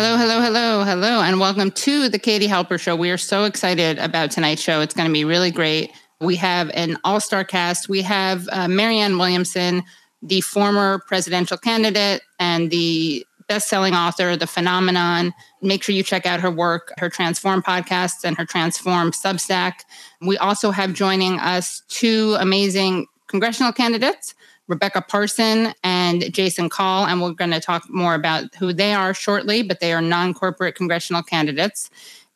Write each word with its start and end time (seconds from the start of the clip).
Hello, 0.00 0.16
hello, 0.16 0.40
hello, 0.40 0.84
hello, 0.84 1.22
and 1.22 1.40
welcome 1.40 1.72
to 1.72 2.08
the 2.08 2.20
Katie 2.20 2.46
Halper 2.46 2.78
Show. 2.78 2.94
We 2.94 3.10
are 3.10 3.18
so 3.18 3.42
excited 3.42 3.98
about 3.98 4.30
tonight's 4.30 4.62
show. 4.62 4.80
It's 4.80 4.94
going 4.94 5.08
to 5.08 5.12
be 5.12 5.24
really 5.24 5.50
great. 5.50 5.90
We 6.20 6.36
have 6.36 6.70
an 6.74 6.98
all 7.02 7.18
star 7.18 7.42
cast. 7.42 7.88
We 7.88 8.02
have 8.02 8.48
uh, 8.52 8.68
Marianne 8.68 9.18
Williamson, 9.18 9.82
the 10.22 10.40
former 10.40 11.00
presidential 11.08 11.56
candidate 11.56 12.22
and 12.38 12.70
the 12.70 13.26
best 13.48 13.68
selling 13.68 13.94
author, 13.94 14.36
The 14.36 14.46
Phenomenon. 14.46 15.34
Make 15.62 15.82
sure 15.82 15.96
you 15.96 16.04
check 16.04 16.26
out 16.26 16.38
her 16.42 16.50
work, 16.52 16.92
her 16.98 17.08
Transform 17.08 17.60
podcasts, 17.60 18.22
and 18.22 18.36
her 18.36 18.46
Transform 18.46 19.10
Substack. 19.10 19.80
We 20.20 20.38
also 20.38 20.70
have 20.70 20.92
joining 20.92 21.40
us 21.40 21.82
two 21.88 22.36
amazing 22.38 23.08
congressional 23.26 23.72
candidates. 23.72 24.36
Rebecca 24.68 25.02
Parson 25.02 25.74
and 25.82 26.32
Jason 26.32 26.68
Call, 26.68 27.06
and 27.06 27.20
we're 27.20 27.32
going 27.32 27.50
to 27.50 27.60
talk 27.60 27.88
more 27.88 28.14
about 28.14 28.54
who 28.56 28.72
they 28.72 28.94
are 28.94 29.14
shortly, 29.14 29.62
but 29.62 29.80
they 29.80 29.92
are 29.92 30.02
non 30.02 30.34
corporate 30.34 30.74
congressional 30.74 31.22
candidates. 31.22 31.90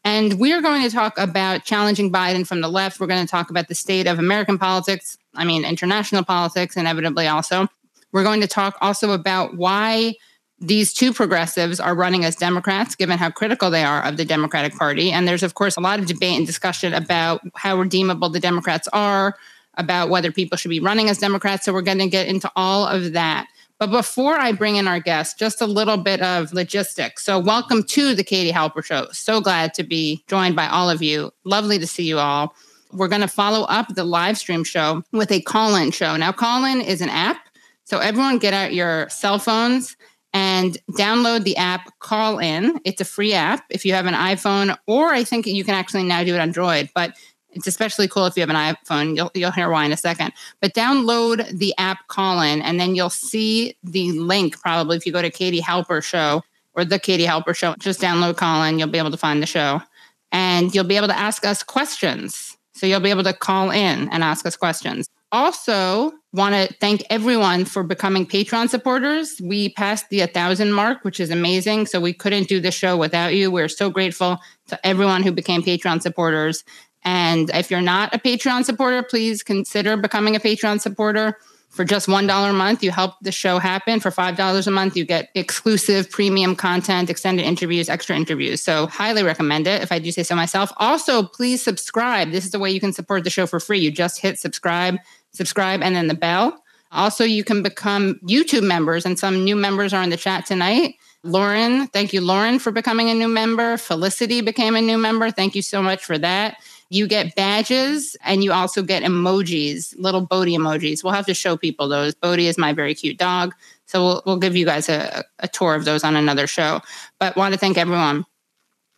And 0.05 0.41
we 0.41 0.53
are 0.53 0.61
going 0.61 0.83
to 0.83 0.91
talk 0.91 1.17
about 1.17 1.65
challenging 1.65 2.11
Biden 2.11 2.47
from 2.47 2.61
the 2.61 2.69
left. 2.69 2.99
We're 2.99 3.07
going 3.07 3.25
to 3.25 3.31
talk 3.31 3.51
about 3.51 3.69
the 3.69 3.75
state 3.75 4.09
of 4.09 4.19
American 4.19 4.59
politics, 4.59 5.17
I 5.35 5.45
mean, 5.45 5.65
international 5.65 6.25
politics, 6.25 6.77
inevitably 6.77 7.29
also. 7.29 7.69
We're 8.11 8.25
going 8.25 8.41
to 8.41 8.49
talk 8.49 8.77
also 8.81 9.13
about 9.13 9.57
why 9.57 10.17
these 10.59 10.93
two 10.93 11.13
progressives 11.13 11.81
are 11.81 11.95
running 11.95 12.25
as 12.25 12.37
Democrats, 12.37 12.95
given 12.95 13.19
how 13.19 13.31
critical 13.31 13.71
they 13.71 13.85
are 13.85 14.03
of 14.05 14.17
the 14.17 14.25
Democratic 14.25 14.77
Party. 14.77 15.11
And 15.11 15.27
there's, 15.27 15.43
of 15.43 15.55
course, 15.55 15.77
a 15.77 15.81
lot 15.81 15.99
of 15.99 16.07
debate 16.07 16.37
and 16.37 16.47
discussion 16.47 16.95
about 16.95 17.41
how 17.55 17.79
redeemable 17.79 18.29
the 18.29 18.41
Democrats 18.41 18.89
are, 18.93 19.37
about 19.75 20.11
whether 20.11 20.31
people 20.31 20.57
should 20.57 20.71
be 20.71 20.81
running 20.81 21.09
as 21.09 21.19
Democrats. 21.19 21.65
So 21.65 21.73
we're 21.73 21.83
going 21.83 21.99
to 21.99 22.09
get 22.09 22.29
into 22.29 22.51
all 22.57 22.87
of 22.87 23.13
that. 23.13 23.47
But 23.83 23.91
before 23.91 24.35
I 24.35 24.53
bring 24.53 24.77
in 24.77 24.87
our 24.87 25.01
guest, 25.01 25.41
just 25.41 25.61
a 25.61 25.67
little 25.67 25.97
bit 25.97 26.23
of 26.23 26.53
logistics. 26.53 27.25
So, 27.25 27.41
welcome 27.41 27.83
to 27.83 28.15
the 28.15 28.23
Katie 28.23 28.53
Halper 28.53 28.85
Show. 28.85 29.09
So 29.11 29.41
glad 29.41 29.75
to 29.75 29.83
be 29.83 30.23
joined 30.29 30.55
by 30.55 30.69
all 30.69 30.89
of 30.89 31.03
you. 31.03 31.33
Lovely 31.43 31.81
to 31.81 31.87
see 31.89 32.05
you 32.05 32.21
all. 32.21 32.55
We're 32.93 33.09
going 33.09 33.23
to 33.23 33.27
follow 33.27 33.65
up 33.65 33.89
the 33.89 34.05
live 34.05 34.39
stream 34.39 34.63
show 34.63 35.03
with 35.11 35.33
a 35.33 35.41
call 35.41 35.75
in 35.75 35.91
show. 35.91 36.17
Now, 36.17 36.31
call 36.31 36.65
in 36.65 36.81
is 36.81 37.01
an 37.01 37.09
app. 37.09 37.49
So, 37.83 37.99
everyone 37.99 38.39
get 38.39 38.55
out 38.55 38.73
your 38.73 39.09
cell 39.09 39.41
phones 39.41 39.97
and 40.33 40.79
download 40.93 41.43
the 41.43 41.57
app 41.57 41.91
Callin. 41.99 42.79
It's 42.85 43.01
a 43.01 43.05
free 43.05 43.33
app 43.33 43.65
if 43.69 43.85
you 43.85 43.95
have 43.95 44.07
an 44.07 44.15
iPhone, 44.15 44.77
or 44.87 45.13
I 45.13 45.25
think 45.25 45.47
you 45.47 45.65
can 45.65 45.75
actually 45.75 46.05
now 46.05 46.23
do 46.23 46.35
it 46.35 46.39
on 46.39 46.43
Android. 46.43 46.89
But 46.95 47.17
it's 47.53 47.67
especially 47.67 48.09
cool 48.09 48.27
if 48.27 48.37
you 48.37 48.41
have 48.41 48.51
an 48.51 48.57
iPhone. 48.57 49.17
You'll, 49.17 49.31
you'll 49.35 49.51
hear 49.51 49.71
why 49.71 49.85
in 49.85 49.93
a 49.93 49.97
second. 49.97 50.33
But 50.61 50.75
download 50.75 51.59
the 51.59 51.75
app 51.79 52.09
Callin, 52.09 52.63
and 52.63 52.81
then 52.81 52.95
you'll 52.95 53.11
see 53.11 53.77
the 53.83 54.13
link 54.13 54.61
probably 54.61 54.97
if 54.97 55.07
you 55.07 55.13
go 55.13 55.23
to 55.23 55.31
Katie 55.31 55.61
Halper 55.61 56.03
Show 56.03 56.43
or 56.75 56.85
the 56.85 56.99
Katie 56.99 57.27
Halper 57.27 57.55
Show. 57.55 57.75
Just 57.79 58.01
download 58.01 58.37
Callin. 58.37 58.79
You'll 58.79 58.89
be 58.89 58.99
able 58.99 59.11
to 59.11 59.17
find 59.17 59.43
the 59.43 59.47
show, 59.47 59.83
and 60.31 60.75
you'll 60.75 60.85
be 60.85 60.97
able 60.97 61.09
to 61.09 61.19
ask 61.19 61.45
us 61.45 61.63
questions. 61.63 62.57
So 62.75 62.87
you'll 62.87 63.01
be 63.01 63.11
able 63.11 63.25
to 63.25 63.35
call 63.35 63.71
in 63.71 64.09
and 64.09 64.25
ask 64.25 64.47
us 64.47 64.57
questions. 64.57 65.09
Also, 65.31 66.13
want 66.35 66.55
to 66.55 66.75
thank 66.75 67.03
everyone 67.09 67.65
for 67.65 67.83
becoming 67.83 68.27
Patreon 68.27 68.69
supporters. 68.69 69.41
We 69.43 69.71
passed 69.71 70.11
the 70.11 70.21
1,000 70.21 70.73
mark, 70.73 71.05
which 71.05 71.21
is 71.21 71.31
amazing. 71.31 71.87
So 71.87 72.01
we 72.01 72.13
couldn't 72.13 72.49
do 72.49 72.61
the 72.61 72.71
show 72.71 72.99
without 72.99 73.35
you. 73.35 73.51
We're 73.51 73.69
so 73.69 73.89
grateful 73.89 74.39
to 74.69 74.87
everyone 74.87 75.23
who 75.23 75.33
became 75.33 75.63
Patreon 75.63 76.03
supporters. 76.03 76.65
And 77.05 77.51
if 77.55 77.71
you're 77.71 77.81
not 77.81 78.15
a 78.15 78.19
Patreon 78.19 78.65
supporter, 78.65 79.03
please 79.03 79.43
consider 79.43 79.97
becoming 79.97 80.37
a 80.37 80.41
Patreon 80.41 80.81
supporter. 80.81 81.39
For 81.71 81.87
just 81.87 82.07
$1 82.07 82.51
a 82.51 82.53
month, 82.53 82.83
you 82.83 82.91
help 82.91 83.15
the 83.23 83.33
show 83.33 83.59
happen. 83.59 83.99
For 83.99 84.11
$5 84.11 84.67
a 84.67 84.71
month, 84.71 84.95
you 84.95 85.07
get 85.07 85.31
exclusive 85.35 86.11
premium 86.11 86.55
content, 86.55 87.09
extended 87.09 87.45
interviews, 87.47 87.89
extra 87.89 88.15
interviews. 88.15 88.63
So, 88.63 88.87
highly 88.89 89.23
recommend 89.23 89.67
it 89.67 89.81
if 89.81 89.91
I 89.91 89.99
do 89.99 90.13
say 90.13 90.23
so 90.23 90.37
myself. 90.37 90.71
Also, 90.77 91.23
please 91.23 91.63
subscribe. 91.63 92.31
This 92.31 92.45
is 92.45 92.51
the 92.51 92.59
way 92.59 92.71
you 92.71 92.79
can 92.79 92.93
support 92.93 93.25
the 93.25 93.31
show 93.31 93.47
for 93.47 93.59
free. 93.59 93.79
You 93.79 93.91
just 93.91 94.21
hit 94.21 94.39
subscribe, 94.39 94.99
subscribe, 95.33 95.81
and 95.81 95.97
then 95.97 96.09
the 96.09 96.15
bell. 96.15 96.63
Also, 96.93 97.25
you 97.25 97.43
can 97.43 97.63
become 97.63 98.21
YouTube 98.23 98.65
members, 98.65 99.07
and 99.07 99.19
some 99.19 99.43
new 99.43 99.57
members 99.57 99.95
are 99.95 100.03
in 100.03 100.11
the 100.11 100.19
chat 100.19 100.45
tonight. 100.45 100.97
Lauren, 101.25 101.87
thank 101.87 102.13
you, 102.13 102.21
Lauren, 102.21 102.59
for 102.59 102.71
becoming 102.71 103.09
a 103.09 103.15
new 103.15 103.29
member. 103.29 103.79
Felicity 103.79 104.43
became 104.43 104.77
a 104.77 104.83
new 104.83 104.99
member. 104.99 105.31
Thank 105.31 105.55
you 105.55 105.63
so 105.63 105.81
much 105.81 106.05
for 106.05 106.19
that. 106.19 106.57
You 106.93 107.09
get 107.09 107.35
badges 107.35 108.19
and 108.23 108.45
you 108.45 108.53
also 108.53 108.83
get 108.83 109.03
emojis, 109.03 109.95
little 109.99 110.21
Bodhi 110.21 110.55
emojis. 110.55 111.03
We'll 111.03 111.15
have 111.15 111.25
to 111.25 111.33
show 111.33 111.57
people 111.57 111.89
those. 111.89 112.15
Bodhi 112.15 112.49
is 112.49 112.59
my 112.59 112.75
very 112.75 112.95
cute 112.95 113.17
dog. 113.17 113.55
So 113.87 114.05
we'll, 114.05 114.23
we'll 114.27 114.37
give 114.37 114.55
you 114.55 114.67
guys 114.67 114.91
a, 114.91 115.25
a 115.39 115.49
tour 115.49 115.75
of 115.75 115.87
those 115.87 116.05
on 116.05 116.17
another 116.17 116.47
show. 116.47 116.83
But 117.19 117.35
want 117.35 117.55
to 117.55 117.59
thank 117.59 117.79
everyone. 117.79 118.27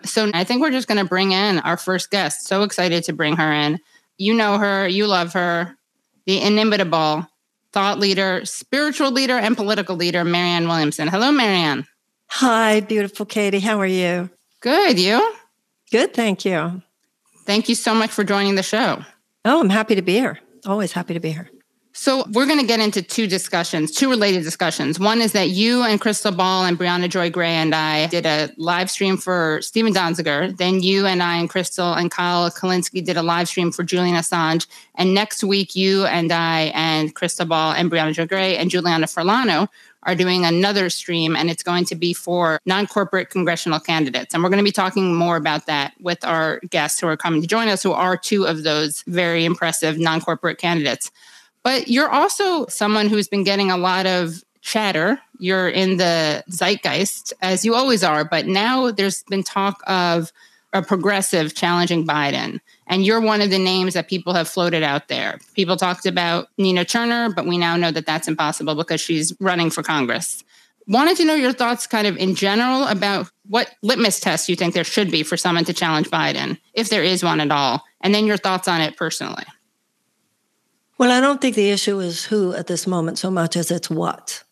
So 0.02 0.28
I 0.34 0.42
think 0.42 0.60
we're 0.60 0.72
just 0.72 0.88
going 0.88 0.98
to 0.98 1.08
bring 1.08 1.30
in 1.30 1.60
our 1.60 1.76
first 1.76 2.10
guest. 2.10 2.48
So 2.48 2.64
excited 2.64 3.04
to 3.04 3.12
bring 3.12 3.36
her 3.36 3.52
in. 3.52 3.78
You 4.18 4.34
know 4.34 4.58
her, 4.58 4.88
you 4.88 5.06
love 5.06 5.32
her, 5.34 5.76
the 6.26 6.40
inimitable 6.42 7.28
thought 7.72 8.00
leader, 8.00 8.44
spiritual 8.44 9.12
leader, 9.12 9.38
and 9.38 9.56
political 9.56 9.94
leader, 9.94 10.24
Marianne 10.24 10.66
Williamson. 10.66 11.06
Hello, 11.06 11.30
Marianne. 11.30 11.86
Hi, 12.26 12.80
beautiful 12.80 13.24
Katie. 13.24 13.60
How 13.60 13.80
are 13.80 13.86
you? 13.86 14.30
Good. 14.58 14.98
You? 14.98 15.32
Good. 15.92 16.12
Thank 16.12 16.44
you. 16.44 16.82
Thank 17.44 17.68
you 17.68 17.74
so 17.74 17.94
much 17.94 18.10
for 18.10 18.24
joining 18.24 18.54
the 18.54 18.62
show. 18.62 19.04
Oh, 19.44 19.60
I'm 19.60 19.70
happy 19.70 19.94
to 19.94 20.02
be 20.02 20.14
here. 20.14 20.38
Always 20.66 20.92
happy 20.92 21.14
to 21.14 21.20
be 21.20 21.32
here. 21.32 21.50
So, 21.96 22.24
we're 22.32 22.46
going 22.46 22.58
to 22.58 22.66
get 22.66 22.80
into 22.80 23.02
two 23.02 23.28
discussions, 23.28 23.92
two 23.92 24.10
related 24.10 24.42
discussions. 24.42 24.98
One 24.98 25.20
is 25.20 25.30
that 25.30 25.50
you 25.50 25.84
and 25.84 26.00
Krystal 26.00 26.36
Ball 26.36 26.64
and 26.64 26.76
Briahna 26.76 27.08
Joy 27.08 27.30
Gray 27.30 27.52
and 27.52 27.72
I 27.72 28.08
did 28.08 28.26
a 28.26 28.50
live 28.56 28.90
stream 28.90 29.16
for 29.16 29.60
Stephen 29.62 29.94
Donziger. 29.94 30.56
Then 30.56 30.82
you 30.82 31.06
and 31.06 31.22
I 31.22 31.36
and 31.36 31.48
Krystal 31.48 31.96
and 31.96 32.10
Kyle 32.10 32.50
Kulinski 32.50 33.04
did 33.04 33.16
a 33.16 33.22
live 33.22 33.46
stream 33.46 33.70
for 33.70 33.84
Julian 33.84 34.16
Assange. 34.16 34.66
And 34.96 35.14
next 35.14 35.44
week, 35.44 35.76
you 35.76 36.04
and 36.06 36.32
I 36.32 36.72
and 36.74 37.14
Krystal 37.14 37.48
Ball 37.48 37.74
and 37.74 37.88
Briahna 37.88 38.12
Joy 38.12 38.26
Gray 38.26 38.56
and 38.56 38.70
Juliana 38.70 39.06
Forlano 39.06 39.68
are 40.02 40.16
doing 40.16 40.44
another 40.44 40.90
stream, 40.90 41.36
and 41.36 41.48
it's 41.48 41.62
going 41.62 41.84
to 41.86 41.94
be 41.94 42.12
for 42.12 42.60
non 42.66 42.88
corporate 42.88 43.30
congressional 43.30 43.78
candidates. 43.78 44.34
And 44.34 44.42
we're 44.42 44.50
going 44.50 44.58
to 44.58 44.64
be 44.64 44.72
talking 44.72 45.14
more 45.14 45.36
about 45.36 45.66
that 45.66 45.94
with 46.00 46.24
our 46.24 46.58
guests 46.70 47.00
who 47.00 47.06
are 47.06 47.16
coming 47.16 47.40
to 47.40 47.46
join 47.46 47.68
us, 47.68 47.84
who 47.84 47.92
are 47.92 48.16
two 48.16 48.46
of 48.48 48.64
those 48.64 49.02
very 49.06 49.44
impressive 49.44 49.96
non 49.96 50.20
corporate 50.20 50.58
candidates. 50.58 51.12
But 51.64 51.88
you're 51.88 52.10
also 52.10 52.66
someone 52.66 53.08
who's 53.08 53.26
been 53.26 53.42
getting 53.42 53.70
a 53.70 53.76
lot 53.76 54.06
of 54.06 54.44
chatter. 54.60 55.18
You're 55.38 55.68
in 55.68 55.96
the 55.96 56.44
zeitgeist, 56.48 57.32
as 57.42 57.64
you 57.64 57.74
always 57.74 58.04
are. 58.04 58.24
But 58.24 58.46
now 58.46 58.90
there's 58.90 59.24
been 59.24 59.42
talk 59.42 59.82
of 59.86 60.30
a 60.72 60.82
progressive 60.82 61.54
challenging 61.54 62.06
Biden. 62.06 62.60
And 62.86 63.04
you're 63.04 63.20
one 63.20 63.40
of 63.40 63.50
the 63.50 63.58
names 63.58 63.94
that 63.94 64.08
people 64.08 64.34
have 64.34 64.48
floated 64.48 64.82
out 64.82 65.08
there. 65.08 65.38
People 65.54 65.76
talked 65.76 66.04
about 66.04 66.48
Nina 66.58 66.84
Turner, 66.84 67.30
but 67.30 67.46
we 67.46 67.56
now 67.56 67.76
know 67.76 67.90
that 67.90 68.06
that's 68.06 68.28
impossible 68.28 68.74
because 68.74 69.00
she's 69.00 69.34
running 69.40 69.70
for 69.70 69.82
Congress. 69.82 70.44
Wanted 70.86 71.16
to 71.18 71.24
know 71.24 71.34
your 71.34 71.52
thoughts, 71.52 71.86
kind 71.86 72.06
of 72.06 72.16
in 72.18 72.34
general, 72.34 72.84
about 72.84 73.30
what 73.48 73.74
litmus 73.82 74.20
test 74.20 74.50
you 74.50 74.56
think 74.56 74.74
there 74.74 74.84
should 74.84 75.10
be 75.10 75.22
for 75.22 75.36
someone 75.36 75.64
to 75.64 75.72
challenge 75.72 76.10
Biden, 76.10 76.58
if 76.74 76.90
there 76.90 77.02
is 77.02 77.24
one 77.24 77.40
at 77.40 77.50
all, 77.50 77.82
and 78.02 78.14
then 78.14 78.26
your 78.26 78.36
thoughts 78.36 78.68
on 78.68 78.82
it 78.82 78.96
personally. 78.96 79.44
Well, 80.98 81.10
I 81.10 81.20
don't 81.20 81.40
think 81.40 81.56
the 81.56 81.70
issue 81.70 81.98
is 82.00 82.24
who 82.24 82.54
at 82.54 82.66
this 82.66 82.86
moment 82.86 83.18
so 83.18 83.30
much 83.30 83.56
as 83.56 83.70
it's 83.70 83.90
what. 83.90 84.44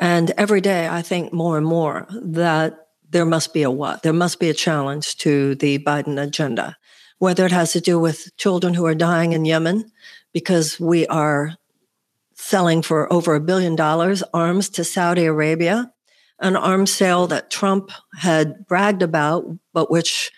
And 0.00 0.32
every 0.36 0.60
day 0.60 0.88
I 0.88 1.02
think 1.02 1.32
more 1.32 1.56
and 1.56 1.66
more 1.66 2.06
that 2.10 2.88
there 3.10 3.24
must 3.24 3.54
be 3.54 3.62
a 3.62 3.70
what. 3.70 4.02
There 4.02 4.12
must 4.12 4.40
be 4.40 4.50
a 4.50 4.54
challenge 4.54 5.16
to 5.18 5.54
the 5.54 5.78
Biden 5.78 6.20
agenda 6.20 6.76
whether 7.18 7.46
it 7.46 7.52
has 7.52 7.72
to 7.72 7.80
do 7.80 7.98
with 7.98 8.36
children 8.36 8.74
who 8.74 8.84
are 8.86 8.94
dying 8.94 9.32
in 9.32 9.44
Yemen 9.44 9.90
because 10.32 10.78
we 10.80 11.06
are 11.06 11.54
selling 12.34 12.82
for 12.82 13.10
over 13.12 13.34
a 13.34 13.40
billion 13.40 13.76
dollars 13.76 14.22
arms 14.34 14.68
to 14.68 14.84
Saudi 14.84 15.24
Arabia, 15.24 15.90
an 16.40 16.56
arms 16.56 16.92
sale 16.92 17.26
that 17.28 17.50
Trump 17.50 17.90
had 18.18 18.66
bragged 18.66 19.02
about, 19.02 19.44
but 19.72 19.90
which 19.90 20.32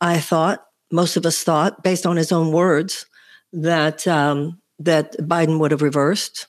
I 0.00 0.18
thought, 0.18 0.66
most 0.90 1.16
of 1.16 1.24
us 1.24 1.42
thought, 1.42 1.82
based 1.82 2.04
on 2.04 2.16
his 2.16 2.32
own 2.32 2.52
words, 2.52 3.06
that 3.52 4.06
um, 4.06 4.60
that 4.80 5.16
Biden 5.18 5.58
would 5.60 5.70
have 5.70 5.82
reversed. 5.82 6.46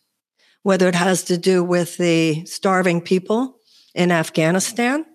whether 0.63 0.87
it 0.87 0.95
has 0.95 1.23
to 1.23 1.37
do 1.37 1.63
with 1.63 1.97
the 1.97 2.45
starving 2.45 3.01
people 3.01 3.57
in 3.95 4.11
Afghanistan 4.11 5.05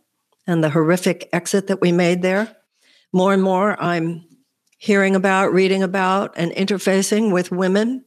and 0.46 0.62
the 0.62 0.70
horrific 0.70 1.28
exit 1.32 1.68
that 1.68 1.80
we 1.80 1.92
made 1.92 2.22
there. 2.22 2.56
More 3.12 3.32
and 3.32 3.42
more, 3.42 3.80
I'm 3.80 4.24
hearing 4.78 5.16
about, 5.16 5.52
reading 5.52 5.82
about, 5.82 6.34
and 6.36 6.52
interfacing 6.52 7.32
with 7.32 7.50
women 7.50 8.04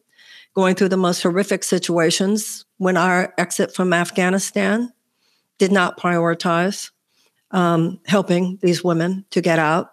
going 0.53 0.75
through 0.75 0.89
the 0.89 0.97
most 0.97 1.23
horrific 1.23 1.63
situations 1.63 2.65
when 2.77 2.97
our 2.97 3.33
exit 3.37 3.73
from 3.73 3.93
Afghanistan 3.93 4.91
did 5.57 5.71
not 5.71 5.99
prioritize 5.99 6.91
um, 7.51 7.99
helping 8.05 8.59
these 8.61 8.83
women 8.83 9.25
to 9.31 9.41
get 9.41 9.59
out 9.59 9.91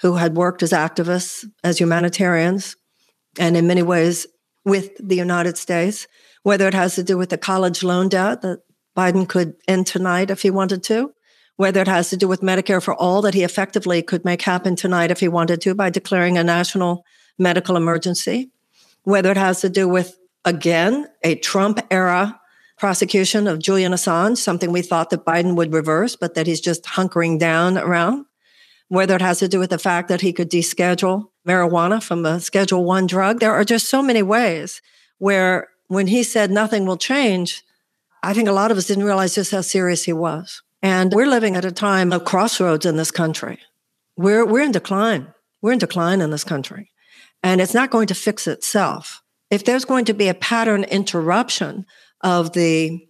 who 0.00 0.14
had 0.16 0.34
worked 0.34 0.62
as 0.62 0.72
activists, 0.72 1.44
as 1.62 1.78
humanitarians, 1.78 2.76
and 3.38 3.56
in 3.56 3.66
many 3.66 3.82
ways 3.82 4.26
with 4.64 4.90
the 4.98 5.16
United 5.16 5.56
States, 5.56 6.06
whether 6.42 6.68
it 6.68 6.74
has 6.74 6.94
to 6.94 7.02
do 7.02 7.16
with 7.16 7.30
the 7.30 7.38
college 7.38 7.82
loan 7.82 8.08
debt 8.08 8.42
that 8.42 8.60
Biden 8.96 9.28
could 9.28 9.54
end 9.68 9.86
tonight 9.86 10.30
if 10.30 10.42
he 10.42 10.50
wanted 10.50 10.82
to, 10.84 11.12
whether 11.56 11.80
it 11.80 11.88
has 11.88 12.10
to 12.10 12.16
do 12.16 12.28
with 12.28 12.40
Medicare 12.40 12.82
for 12.82 12.94
all 12.94 13.22
that 13.22 13.34
he 13.34 13.42
effectively 13.42 14.02
could 14.02 14.24
make 14.24 14.42
happen 14.42 14.76
tonight 14.76 15.10
if 15.10 15.20
he 15.20 15.28
wanted 15.28 15.60
to 15.62 15.74
by 15.74 15.90
declaring 15.90 16.36
a 16.36 16.44
national 16.44 17.04
medical 17.38 17.76
emergency, 17.76 18.50
whether 19.04 19.30
it 19.30 19.36
has 19.36 19.60
to 19.60 19.68
do 19.68 19.88
with, 19.88 20.18
again, 20.44 21.06
a 21.22 21.36
Trump 21.36 21.80
era 21.90 22.40
prosecution 22.78 23.46
of 23.46 23.58
Julian 23.58 23.92
Assange, 23.92 24.38
something 24.38 24.72
we 24.72 24.82
thought 24.82 25.10
that 25.10 25.24
Biden 25.24 25.54
would 25.54 25.72
reverse, 25.72 26.16
but 26.16 26.34
that 26.34 26.46
he's 26.46 26.60
just 26.60 26.84
hunkering 26.84 27.38
down 27.38 27.76
around, 27.76 28.24
whether 28.88 29.14
it 29.14 29.22
has 29.22 29.38
to 29.40 29.48
do 29.48 29.58
with 29.58 29.70
the 29.70 29.78
fact 29.78 30.08
that 30.08 30.22
he 30.22 30.32
could 30.32 30.50
deschedule 30.50 31.29
marijuana 31.46 32.02
from 32.02 32.24
a 32.24 32.40
Schedule 32.40 32.84
One 32.84 33.06
drug. 33.06 33.40
There 33.40 33.52
are 33.52 33.64
just 33.64 33.88
so 33.88 34.02
many 34.02 34.22
ways 34.22 34.82
where 35.18 35.68
when 35.88 36.06
he 36.06 36.22
said 36.22 36.50
nothing 36.50 36.86
will 36.86 36.96
change, 36.96 37.62
I 38.22 38.34
think 38.34 38.48
a 38.48 38.52
lot 38.52 38.70
of 38.70 38.76
us 38.76 38.86
didn't 38.86 39.04
realize 39.04 39.34
just 39.34 39.50
how 39.50 39.60
serious 39.60 40.04
he 40.04 40.12
was. 40.12 40.62
And 40.82 41.12
we're 41.12 41.26
living 41.26 41.56
at 41.56 41.64
a 41.64 41.72
time 41.72 42.12
of 42.12 42.24
crossroads 42.24 42.86
in 42.86 42.96
this 42.96 43.10
country. 43.10 43.58
We're, 44.16 44.44
we're 44.44 44.64
in 44.64 44.72
decline. 44.72 45.32
We're 45.62 45.72
in 45.72 45.78
decline 45.78 46.20
in 46.20 46.30
this 46.30 46.44
country. 46.44 46.90
And 47.42 47.60
it's 47.60 47.74
not 47.74 47.90
going 47.90 48.06
to 48.08 48.14
fix 48.14 48.46
itself. 48.46 49.22
If 49.50 49.64
there's 49.64 49.84
going 49.84 50.04
to 50.06 50.14
be 50.14 50.28
a 50.28 50.34
pattern 50.34 50.84
interruption 50.84 51.86
of 52.20 52.52
the 52.52 53.06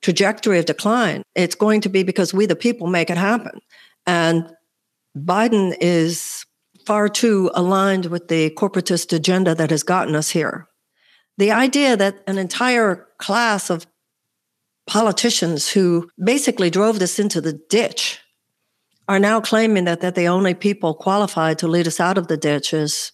trajectory 0.00 0.58
of 0.58 0.64
decline, 0.64 1.22
it's 1.34 1.54
going 1.54 1.80
to 1.82 1.88
be 1.88 2.02
because 2.02 2.32
we, 2.32 2.46
the 2.46 2.56
people, 2.56 2.86
make 2.86 3.10
it 3.10 3.18
happen. 3.18 3.60
And 4.06 4.50
Biden 5.16 5.76
is 5.80 6.41
far 6.86 7.08
too 7.08 7.50
aligned 7.54 8.06
with 8.06 8.28
the 8.28 8.50
corporatist 8.50 9.12
agenda 9.12 9.54
that 9.54 9.70
has 9.70 9.82
gotten 9.82 10.14
us 10.14 10.30
here. 10.30 10.68
The 11.38 11.50
idea 11.50 11.96
that 11.96 12.22
an 12.26 12.38
entire 12.38 13.08
class 13.18 13.70
of 13.70 13.86
politicians 14.86 15.70
who 15.70 16.10
basically 16.22 16.70
drove 16.70 16.98
this 16.98 17.18
into 17.18 17.40
the 17.40 17.58
ditch 17.68 18.20
are 19.08 19.18
now 19.18 19.40
claiming 19.40 19.84
that, 19.84 20.00
that 20.00 20.14
the 20.14 20.28
only 20.28 20.54
people 20.54 20.94
qualified 20.94 21.58
to 21.58 21.68
lead 21.68 21.86
us 21.86 22.00
out 22.00 22.18
of 22.18 22.28
the 22.28 22.36
ditch 22.36 22.72
is 22.72 23.12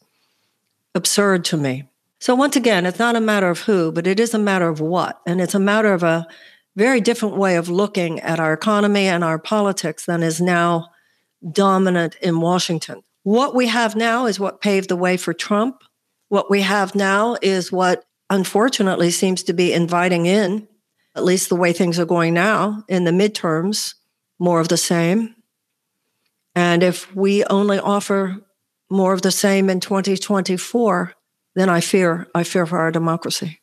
absurd 0.94 1.44
to 1.46 1.56
me. 1.56 1.88
So, 2.20 2.34
once 2.34 2.56
again, 2.56 2.84
it's 2.84 2.98
not 2.98 3.16
a 3.16 3.20
matter 3.20 3.48
of 3.48 3.60
who, 3.60 3.92
but 3.92 4.06
it 4.06 4.18
is 4.18 4.34
a 4.34 4.38
matter 4.38 4.68
of 4.68 4.80
what. 4.80 5.20
And 5.26 5.40
it's 5.40 5.54
a 5.54 5.60
matter 5.60 5.92
of 5.92 6.02
a 6.02 6.26
very 6.74 7.00
different 7.00 7.36
way 7.36 7.56
of 7.56 7.68
looking 7.68 8.20
at 8.20 8.40
our 8.40 8.52
economy 8.52 9.06
and 9.06 9.22
our 9.22 9.38
politics 9.38 10.04
than 10.04 10.22
is 10.22 10.40
now 10.40 10.88
dominant 11.52 12.16
in 12.16 12.40
Washington. 12.40 13.02
What 13.28 13.54
we 13.54 13.66
have 13.66 13.94
now 13.94 14.24
is 14.24 14.40
what 14.40 14.62
paved 14.62 14.88
the 14.88 14.96
way 14.96 15.18
for 15.18 15.34
Trump. 15.34 15.82
What 16.30 16.50
we 16.50 16.62
have 16.62 16.94
now 16.94 17.36
is 17.42 17.70
what 17.70 18.06
unfortunately 18.30 19.10
seems 19.10 19.42
to 19.42 19.52
be 19.52 19.70
inviting 19.70 20.24
in, 20.24 20.66
at 21.14 21.24
least 21.24 21.50
the 21.50 21.54
way 21.54 21.74
things 21.74 21.98
are 21.98 22.06
going 22.06 22.32
now 22.32 22.84
in 22.88 23.04
the 23.04 23.10
midterms, 23.10 23.96
more 24.38 24.60
of 24.60 24.68
the 24.68 24.78
same. 24.78 25.34
And 26.54 26.82
if 26.82 27.14
we 27.14 27.44
only 27.44 27.78
offer 27.78 28.38
more 28.90 29.12
of 29.12 29.20
the 29.20 29.30
same 29.30 29.68
in 29.68 29.80
2024, 29.80 31.12
then 31.54 31.68
I 31.68 31.82
fear, 31.82 32.28
I 32.34 32.44
fear 32.44 32.64
for 32.64 32.78
our 32.78 32.90
democracy. 32.90 33.60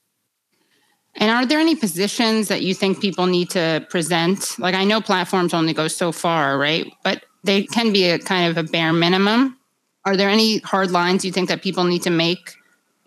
And 1.16 1.32
are 1.32 1.48
there 1.48 1.60
any 1.60 1.76
positions 1.76 2.50
that 2.50 2.62
you 2.62 2.76
think 2.76 3.02
people 3.02 3.26
need 3.26 3.50
to 3.52 3.84
present? 3.90 4.60
Like 4.60 4.76
I 4.76 4.84
know 4.84 5.02
platforms 5.02 5.56
only 5.56 5.74
go 5.74 5.88
so 5.88 6.12
far, 6.12 6.60
right? 6.60 6.86
But 7.04 7.24
they 7.46 7.64
can 7.64 7.94
be 7.94 8.06
a 8.06 8.20
kind 8.20 8.50
of 8.50 8.58
a 8.58 8.70
bare 8.70 8.94
minimum. 8.94 9.58
Are 10.06 10.18
there 10.18 10.30
any 10.30 10.60
hard 10.60 10.92
lines 10.92 11.24
you 11.26 11.32
think 11.32 11.50
that 11.50 11.62
people 11.62 11.84
need 11.84 12.04
to 12.04 12.10
make 12.10 12.56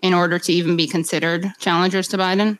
in 0.02 0.14
order 0.14 0.38
to 0.38 0.52
even 0.52 0.76
be 0.76 0.86
considered 0.86 1.52
challengers 1.58 2.08
to 2.08 2.18
Biden? 2.18 2.58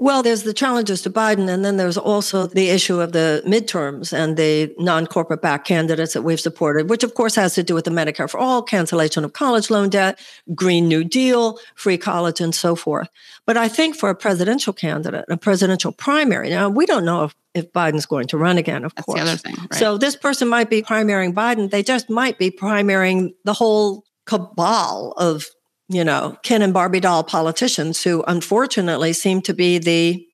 Well, 0.00 0.22
there's 0.22 0.44
the 0.44 0.54
challenges 0.54 1.02
to 1.02 1.10
Biden, 1.10 1.48
and 1.48 1.64
then 1.64 1.76
there's 1.76 1.98
also 1.98 2.46
the 2.46 2.70
issue 2.70 3.00
of 3.00 3.10
the 3.10 3.42
midterms 3.44 4.12
and 4.12 4.36
the 4.36 4.72
non 4.78 5.08
corporate 5.08 5.42
backed 5.42 5.66
candidates 5.66 6.12
that 6.12 6.22
we've 6.22 6.38
supported, 6.38 6.88
which 6.88 7.02
of 7.02 7.14
course 7.14 7.34
has 7.34 7.54
to 7.54 7.64
do 7.64 7.74
with 7.74 7.84
the 7.84 7.90
Medicare 7.90 8.30
for 8.30 8.38
All, 8.38 8.62
cancellation 8.62 9.24
of 9.24 9.32
college 9.32 9.70
loan 9.70 9.88
debt, 9.88 10.20
Green 10.54 10.86
New 10.86 11.02
Deal, 11.02 11.58
free 11.74 11.98
college, 11.98 12.40
and 12.40 12.54
so 12.54 12.76
forth. 12.76 13.08
But 13.44 13.56
I 13.56 13.66
think 13.66 13.96
for 13.96 14.08
a 14.08 14.14
presidential 14.14 14.72
candidate, 14.72 15.24
a 15.28 15.36
presidential 15.36 15.90
primary, 15.90 16.48
now 16.50 16.68
we 16.68 16.86
don't 16.86 17.04
know 17.04 17.24
if, 17.24 17.34
if 17.54 17.72
Biden's 17.72 18.06
going 18.06 18.28
to 18.28 18.38
run 18.38 18.56
again, 18.56 18.84
of 18.84 18.94
That's 18.94 19.04
course. 19.04 19.18
The 19.18 19.26
other 19.26 19.36
thing, 19.36 19.56
right? 19.56 19.74
So 19.74 19.98
this 19.98 20.14
person 20.14 20.46
might 20.46 20.70
be 20.70 20.80
primarying 20.80 21.34
Biden. 21.34 21.72
They 21.72 21.82
just 21.82 22.08
might 22.08 22.38
be 22.38 22.52
primarying 22.52 23.34
the 23.42 23.52
whole 23.52 24.04
cabal 24.26 25.12
of 25.16 25.46
you 25.88 26.04
know, 26.04 26.36
Ken 26.42 26.62
and 26.62 26.74
Barbie 26.74 27.00
doll 27.00 27.24
politicians 27.24 28.02
who 28.02 28.22
unfortunately 28.26 29.12
seem 29.12 29.42
to 29.42 29.54
be 29.54 29.78
the 29.78 30.24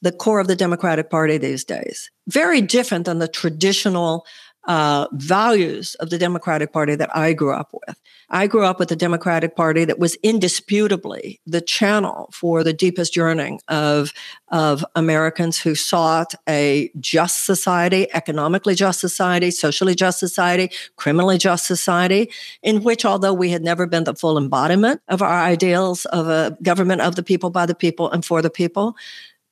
the 0.00 0.12
core 0.12 0.38
of 0.38 0.46
the 0.46 0.54
Democratic 0.54 1.10
Party 1.10 1.38
these 1.38 1.64
days. 1.64 2.08
Very 2.28 2.60
different 2.60 3.06
than 3.06 3.18
the 3.18 3.26
traditional 3.26 4.24
uh, 4.68 5.08
values 5.12 5.94
of 5.96 6.10
the 6.10 6.18
Democratic 6.18 6.72
Party 6.72 6.94
that 6.94 7.14
I 7.16 7.32
grew 7.32 7.54
up 7.54 7.70
with. 7.72 7.98
I 8.30 8.46
grew 8.46 8.64
up 8.64 8.78
with 8.78 8.90
the 8.90 8.96
Democratic 8.96 9.56
Party 9.56 9.86
that 9.86 9.98
was 9.98 10.14
indisputably 10.16 11.40
the 11.46 11.62
channel 11.62 12.28
for 12.30 12.62
the 12.62 12.74
deepest 12.74 13.16
yearning 13.16 13.60
of, 13.68 14.12
of 14.48 14.84
Americans 14.94 15.58
who 15.58 15.74
sought 15.74 16.34
a 16.46 16.90
just 17.00 17.46
society, 17.46 18.06
economically 18.12 18.74
just 18.74 19.00
society, 19.00 19.50
socially 19.50 19.94
just 19.94 20.18
society, 20.18 20.70
criminally 20.96 21.38
just 21.38 21.66
society, 21.66 22.30
in 22.62 22.82
which, 22.82 23.06
although 23.06 23.32
we 23.32 23.48
had 23.48 23.62
never 23.62 23.86
been 23.86 24.04
the 24.04 24.14
full 24.14 24.36
embodiment 24.36 25.00
of 25.08 25.22
our 25.22 25.40
ideals 25.40 26.04
of 26.06 26.28
a 26.28 26.56
government 26.62 27.00
of 27.00 27.16
the 27.16 27.22
people, 27.22 27.48
by 27.48 27.64
the 27.64 27.74
people, 27.74 28.10
and 28.10 28.22
for 28.22 28.42
the 28.42 28.50
people, 28.50 28.94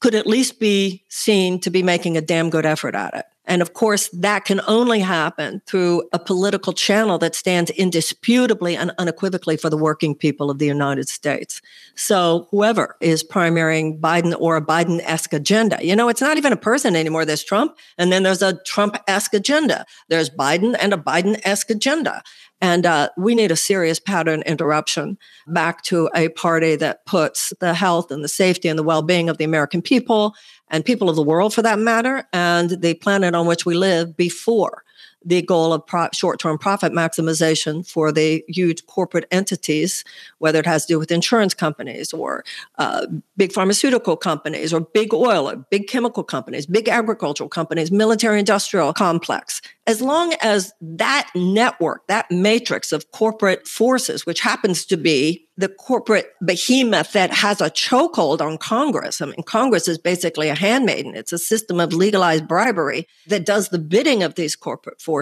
could 0.00 0.14
at 0.14 0.26
least 0.26 0.60
be 0.60 1.02
seen 1.08 1.58
to 1.60 1.70
be 1.70 1.82
making 1.82 2.18
a 2.18 2.20
damn 2.20 2.50
good 2.50 2.66
effort 2.66 2.94
at 2.94 3.14
it. 3.14 3.24
And 3.46 3.62
of 3.62 3.74
course, 3.74 4.08
that 4.08 4.44
can 4.44 4.60
only 4.66 5.00
happen 5.00 5.62
through 5.66 6.08
a 6.12 6.18
political 6.18 6.72
channel 6.72 7.18
that 7.18 7.34
stands 7.34 7.70
indisputably 7.70 8.76
and 8.76 8.92
unequivocally 8.98 9.56
for 9.56 9.70
the 9.70 9.76
working 9.76 10.14
people 10.14 10.50
of 10.50 10.58
the 10.58 10.66
United 10.66 11.08
States. 11.08 11.62
So 11.94 12.48
whoever 12.50 12.96
is 13.00 13.22
primarying 13.22 14.00
Biden 14.00 14.34
or 14.38 14.56
a 14.56 14.64
Biden 14.64 15.00
esque 15.04 15.32
agenda, 15.32 15.78
you 15.80 15.94
know, 15.94 16.08
it's 16.08 16.20
not 16.20 16.36
even 16.36 16.52
a 16.52 16.56
person 16.56 16.96
anymore. 16.96 17.24
There's 17.24 17.44
Trump, 17.44 17.76
and 17.98 18.12
then 18.12 18.22
there's 18.24 18.42
a 18.42 18.60
Trump 18.64 18.96
esque 19.06 19.34
agenda. 19.34 19.86
There's 20.08 20.28
Biden 20.28 20.76
and 20.78 20.92
a 20.92 20.96
Biden 20.96 21.40
esque 21.44 21.70
agenda. 21.70 22.22
And 22.60 22.86
uh, 22.86 23.10
we 23.18 23.34
need 23.34 23.50
a 23.50 23.56
serious 23.56 24.00
pattern 24.00 24.42
interruption 24.46 25.18
back 25.46 25.82
to 25.84 26.08
a 26.14 26.30
party 26.30 26.76
that 26.76 27.04
puts 27.04 27.52
the 27.60 27.74
health 27.74 28.10
and 28.10 28.24
the 28.24 28.28
safety 28.28 28.68
and 28.68 28.78
the 28.78 28.82
well 28.82 29.02
being 29.02 29.28
of 29.28 29.38
the 29.38 29.44
American 29.44 29.82
people 29.82 30.34
and 30.70 30.84
people 30.84 31.10
of 31.10 31.16
the 31.16 31.22
world 31.22 31.54
for 31.54 31.62
that 31.62 31.78
matter, 31.78 32.26
and 32.32 32.70
the 32.70 32.94
planet 32.94 33.34
on 33.34 33.46
which 33.46 33.64
we 33.64 33.74
live 33.74 34.16
before 34.16 34.82
the 35.26 35.42
goal 35.42 35.72
of 35.72 35.84
pro- 35.84 36.08
short 36.14 36.38
term 36.38 36.56
profit 36.56 36.92
maximization 36.92 37.86
for 37.86 38.12
the 38.12 38.44
huge 38.48 38.86
corporate 38.86 39.26
entities, 39.30 40.04
whether 40.38 40.60
it 40.60 40.66
has 40.66 40.86
to 40.86 40.94
do 40.94 40.98
with 40.98 41.10
insurance 41.10 41.52
companies 41.52 42.12
or 42.12 42.44
uh, 42.78 43.06
big 43.36 43.52
pharmaceutical 43.52 44.16
companies 44.16 44.72
or 44.72 44.80
big 44.80 45.12
oil 45.12 45.50
or 45.50 45.56
big 45.56 45.88
chemical 45.88 46.22
companies, 46.22 46.64
big 46.64 46.88
agricultural 46.88 47.48
companies, 47.48 47.90
military 47.90 48.38
industrial 48.38 48.92
complex. 48.92 49.60
As 49.88 50.00
long 50.00 50.34
as 50.40 50.72
that 50.80 51.28
network, 51.34 52.06
that 52.06 52.30
matrix 52.30 52.92
of 52.92 53.10
corporate 53.10 53.66
forces, 53.66 54.24
which 54.24 54.40
happens 54.40 54.84
to 54.86 54.96
be 54.96 55.46
the 55.58 55.68
corporate 55.68 56.32
behemoth 56.44 57.12
that 57.12 57.32
has 57.32 57.60
a 57.60 57.70
chokehold 57.70 58.40
on 58.40 58.58
Congress. 58.58 59.22
I 59.22 59.26
mean, 59.26 59.42
Congress 59.46 59.88
is 59.88 59.96
basically 59.96 60.48
a 60.48 60.54
handmaiden. 60.54 61.14
It's 61.14 61.32
a 61.32 61.38
system 61.38 61.80
of 61.80 61.94
legalized 61.94 62.46
bribery 62.46 63.06
that 63.28 63.46
does 63.46 63.70
the 63.70 63.78
bidding 63.78 64.22
of 64.22 64.34
these 64.34 64.54
corporate 64.54 65.00
forces. 65.00 65.15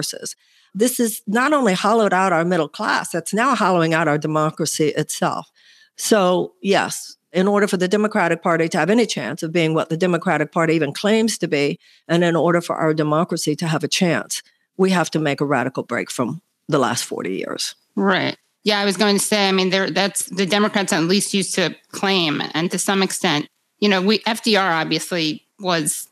This 0.73 0.99
is 0.99 1.21
not 1.25 1.53
only 1.53 1.73
hollowed 1.73 2.13
out 2.13 2.33
our 2.33 2.43
middle 2.43 2.67
class, 2.67 3.15
it's 3.15 3.33
now 3.33 3.55
hollowing 3.55 3.93
out 3.93 4.07
our 4.07 4.17
democracy 4.17 4.89
itself. 4.89 5.49
So, 5.95 6.53
yes, 6.61 7.15
in 7.31 7.47
order 7.47 7.67
for 7.67 7.77
the 7.77 7.87
Democratic 7.87 8.43
Party 8.43 8.67
to 8.69 8.77
have 8.77 8.89
any 8.89 9.05
chance 9.05 9.43
of 9.43 9.51
being 9.53 9.73
what 9.73 9.89
the 9.89 9.97
Democratic 9.97 10.51
Party 10.51 10.73
even 10.73 10.93
claims 10.93 11.37
to 11.37 11.47
be, 11.47 11.79
and 12.07 12.23
in 12.23 12.35
order 12.35 12.61
for 12.61 12.75
our 12.75 12.93
democracy 12.93 13.55
to 13.55 13.67
have 13.67 13.83
a 13.83 13.87
chance, 13.87 14.43
we 14.77 14.89
have 14.89 15.09
to 15.11 15.19
make 15.19 15.39
a 15.39 15.45
radical 15.45 15.83
break 15.83 16.11
from 16.11 16.41
the 16.67 16.79
last 16.79 17.05
40 17.05 17.33
years. 17.33 17.75
Right. 17.95 18.37
Yeah, 18.63 18.79
I 18.79 18.85
was 18.85 18.97
going 18.97 19.17
to 19.17 19.23
say, 19.23 19.47
I 19.47 19.51
mean, 19.51 19.69
that's 19.69 20.25
the 20.25 20.45
Democrats 20.45 20.91
at 20.91 21.03
least 21.03 21.33
used 21.33 21.55
to 21.55 21.75
claim, 21.91 22.41
and 22.53 22.69
to 22.71 22.79
some 22.79 23.03
extent, 23.03 23.47
you 23.79 23.87
know, 23.87 24.01
we 24.01 24.19
FDR 24.19 24.81
obviously 24.81 25.45
was 25.59 26.09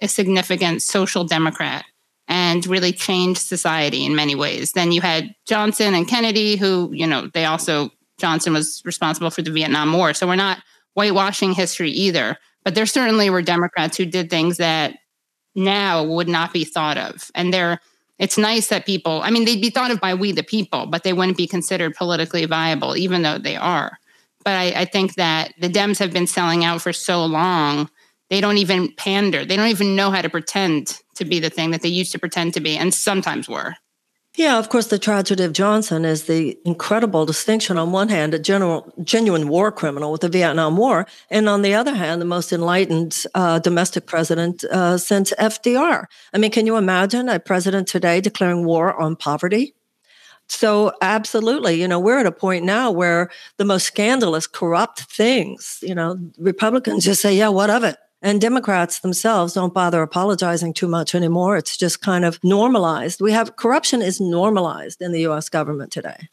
a 0.00 0.08
significant 0.08 0.82
social 0.82 1.24
democrat 1.24 1.84
and 2.28 2.66
really 2.66 2.92
changed 2.92 3.40
society 3.40 4.04
in 4.04 4.16
many 4.16 4.34
ways. 4.34 4.72
Then 4.72 4.92
you 4.92 5.00
had 5.00 5.34
Johnson 5.46 5.94
and 5.94 6.08
Kennedy, 6.08 6.56
who, 6.56 6.90
you 6.92 7.06
know, 7.06 7.28
they 7.34 7.44
also, 7.44 7.90
Johnson 8.18 8.54
was 8.54 8.80
responsible 8.84 9.30
for 9.30 9.42
the 9.42 9.50
Vietnam 9.50 9.92
War. 9.92 10.14
So 10.14 10.26
we're 10.26 10.36
not 10.36 10.62
whitewashing 10.94 11.52
history 11.52 11.90
either. 11.90 12.38
But 12.64 12.74
there 12.74 12.86
certainly 12.86 13.28
were 13.28 13.42
Democrats 13.42 13.96
who 13.96 14.06
did 14.06 14.30
things 14.30 14.56
that 14.56 14.96
now 15.54 16.02
would 16.02 16.28
not 16.28 16.52
be 16.52 16.64
thought 16.64 16.96
of. 16.96 17.30
And 17.34 17.52
they're, 17.52 17.78
it's 18.18 18.38
nice 18.38 18.68
that 18.68 18.86
people, 18.86 19.20
I 19.22 19.30
mean, 19.30 19.44
they'd 19.44 19.60
be 19.60 19.70
thought 19.70 19.90
of 19.90 20.00
by 20.00 20.14
we 20.14 20.32
the 20.32 20.42
people, 20.42 20.86
but 20.86 21.02
they 21.02 21.12
wouldn't 21.12 21.36
be 21.36 21.46
considered 21.46 21.94
politically 21.94 22.46
viable, 22.46 22.96
even 22.96 23.22
though 23.22 23.38
they 23.38 23.56
are. 23.56 23.98
But 24.44 24.52
I, 24.52 24.80
I 24.80 24.84
think 24.86 25.14
that 25.14 25.52
the 25.58 25.68
Dems 25.68 25.98
have 25.98 26.12
been 26.12 26.26
selling 26.26 26.64
out 26.64 26.80
for 26.80 26.92
so 26.92 27.24
long 27.24 27.90
they 28.34 28.40
don't 28.40 28.58
even 28.58 28.90
pander. 28.90 29.44
They 29.44 29.54
don't 29.54 29.68
even 29.68 29.94
know 29.94 30.10
how 30.10 30.20
to 30.20 30.28
pretend 30.28 30.98
to 31.14 31.24
be 31.24 31.38
the 31.38 31.50
thing 31.50 31.70
that 31.70 31.82
they 31.82 31.88
used 31.88 32.10
to 32.10 32.18
pretend 32.18 32.52
to 32.54 32.60
be 32.60 32.76
and 32.76 32.92
sometimes 32.92 33.48
were. 33.48 33.76
Yeah, 34.34 34.58
of 34.58 34.68
course, 34.68 34.88
the 34.88 34.98
tragedy 34.98 35.44
of 35.44 35.52
Johnson 35.52 36.04
is 36.04 36.24
the 36.24 36.58
incredible 36.64 37.24
distinction 37.26 37.78
on 37.78 37.92
one 37.92 38.08
hand, 38.08 38.34
a 38.34 38.40
general, 38.40 38.92
genuine 39.04 39.46
war 39.46 39.70
criminal 39.70 40.10
with 40.10 40.22
the 40.22 40.28
Vietnam 40.28 40.76
War, 40.76 41.06
and 41.30 41.48
on 41.48 41.62
the 41.62 41.74
other 41.74 41.94
hand, 41.94 42.20
the 42.20 42.24
most 42.24 42.52
enlightened 42.52 43.24
uh, 43.36 43.60
domestic 43.60 44.06
president 44.06 44.64
uh, 44.64 44.98
since 44.98 45.32
FDR. 45.38 46.06
I 46.32 46.38
mean, 46.38 46.50
can 46.50 46.66
you 46.66 46.76
imagine 46.76 47.28
a 47.28 47.38
president 47.38 47.86
today 47.86 48.20
declaring 48.20 48.64
war 48.64 49.00
on 49.00 49.14
poverty? 49.14 49.76
So, 50.48 50.92
absolutely, 51.00 51.80
you 51.80 51.86
know, 51.86 52.00
we're 52.00 52.18
at 52.18 52.26
a 52.26 52.32
point 52.32 52.64
now 52.64 52.90
where 52.90 53.30
the 53.58 53.64
most 53.64 53.86
scandalous, 53.86 54.48
corrupt 54.48 55.02
things, 55.02 55.78
you 55.80 55.94
know, 55.94 56.18
Republicans 56.36 57.04
just 57.04 57.22
say, 57.22 57.36
yeah, 57.36 57.48
what 57.48 57.70
of 57.70 57.84
it? 57.84 57.96
And 58.24 58.40
Democrats 58.40 59.00
themselves 59.00 59.52
don't 59.52 59.74
bother 59.74 60.00
apologizing 60.00 60.72
too 60.72 60.88
much 60.88 61.14
anymore. 61.14 61.58
It's 61.58 61.76
just 61.76 62.00
kind 62.00 62.24
of 62.24 62.42
normalized. 62.42 63.20
We 63.20 63.32
have 63.32 63.56
corruption 63.56 64.00
is 64.00 64.18
normalized 64.18 65.02
in 65.02 65.12
the 65.12 65.26
US 65.26 65.50
government 65.50 65.92
today. 65.92 66.30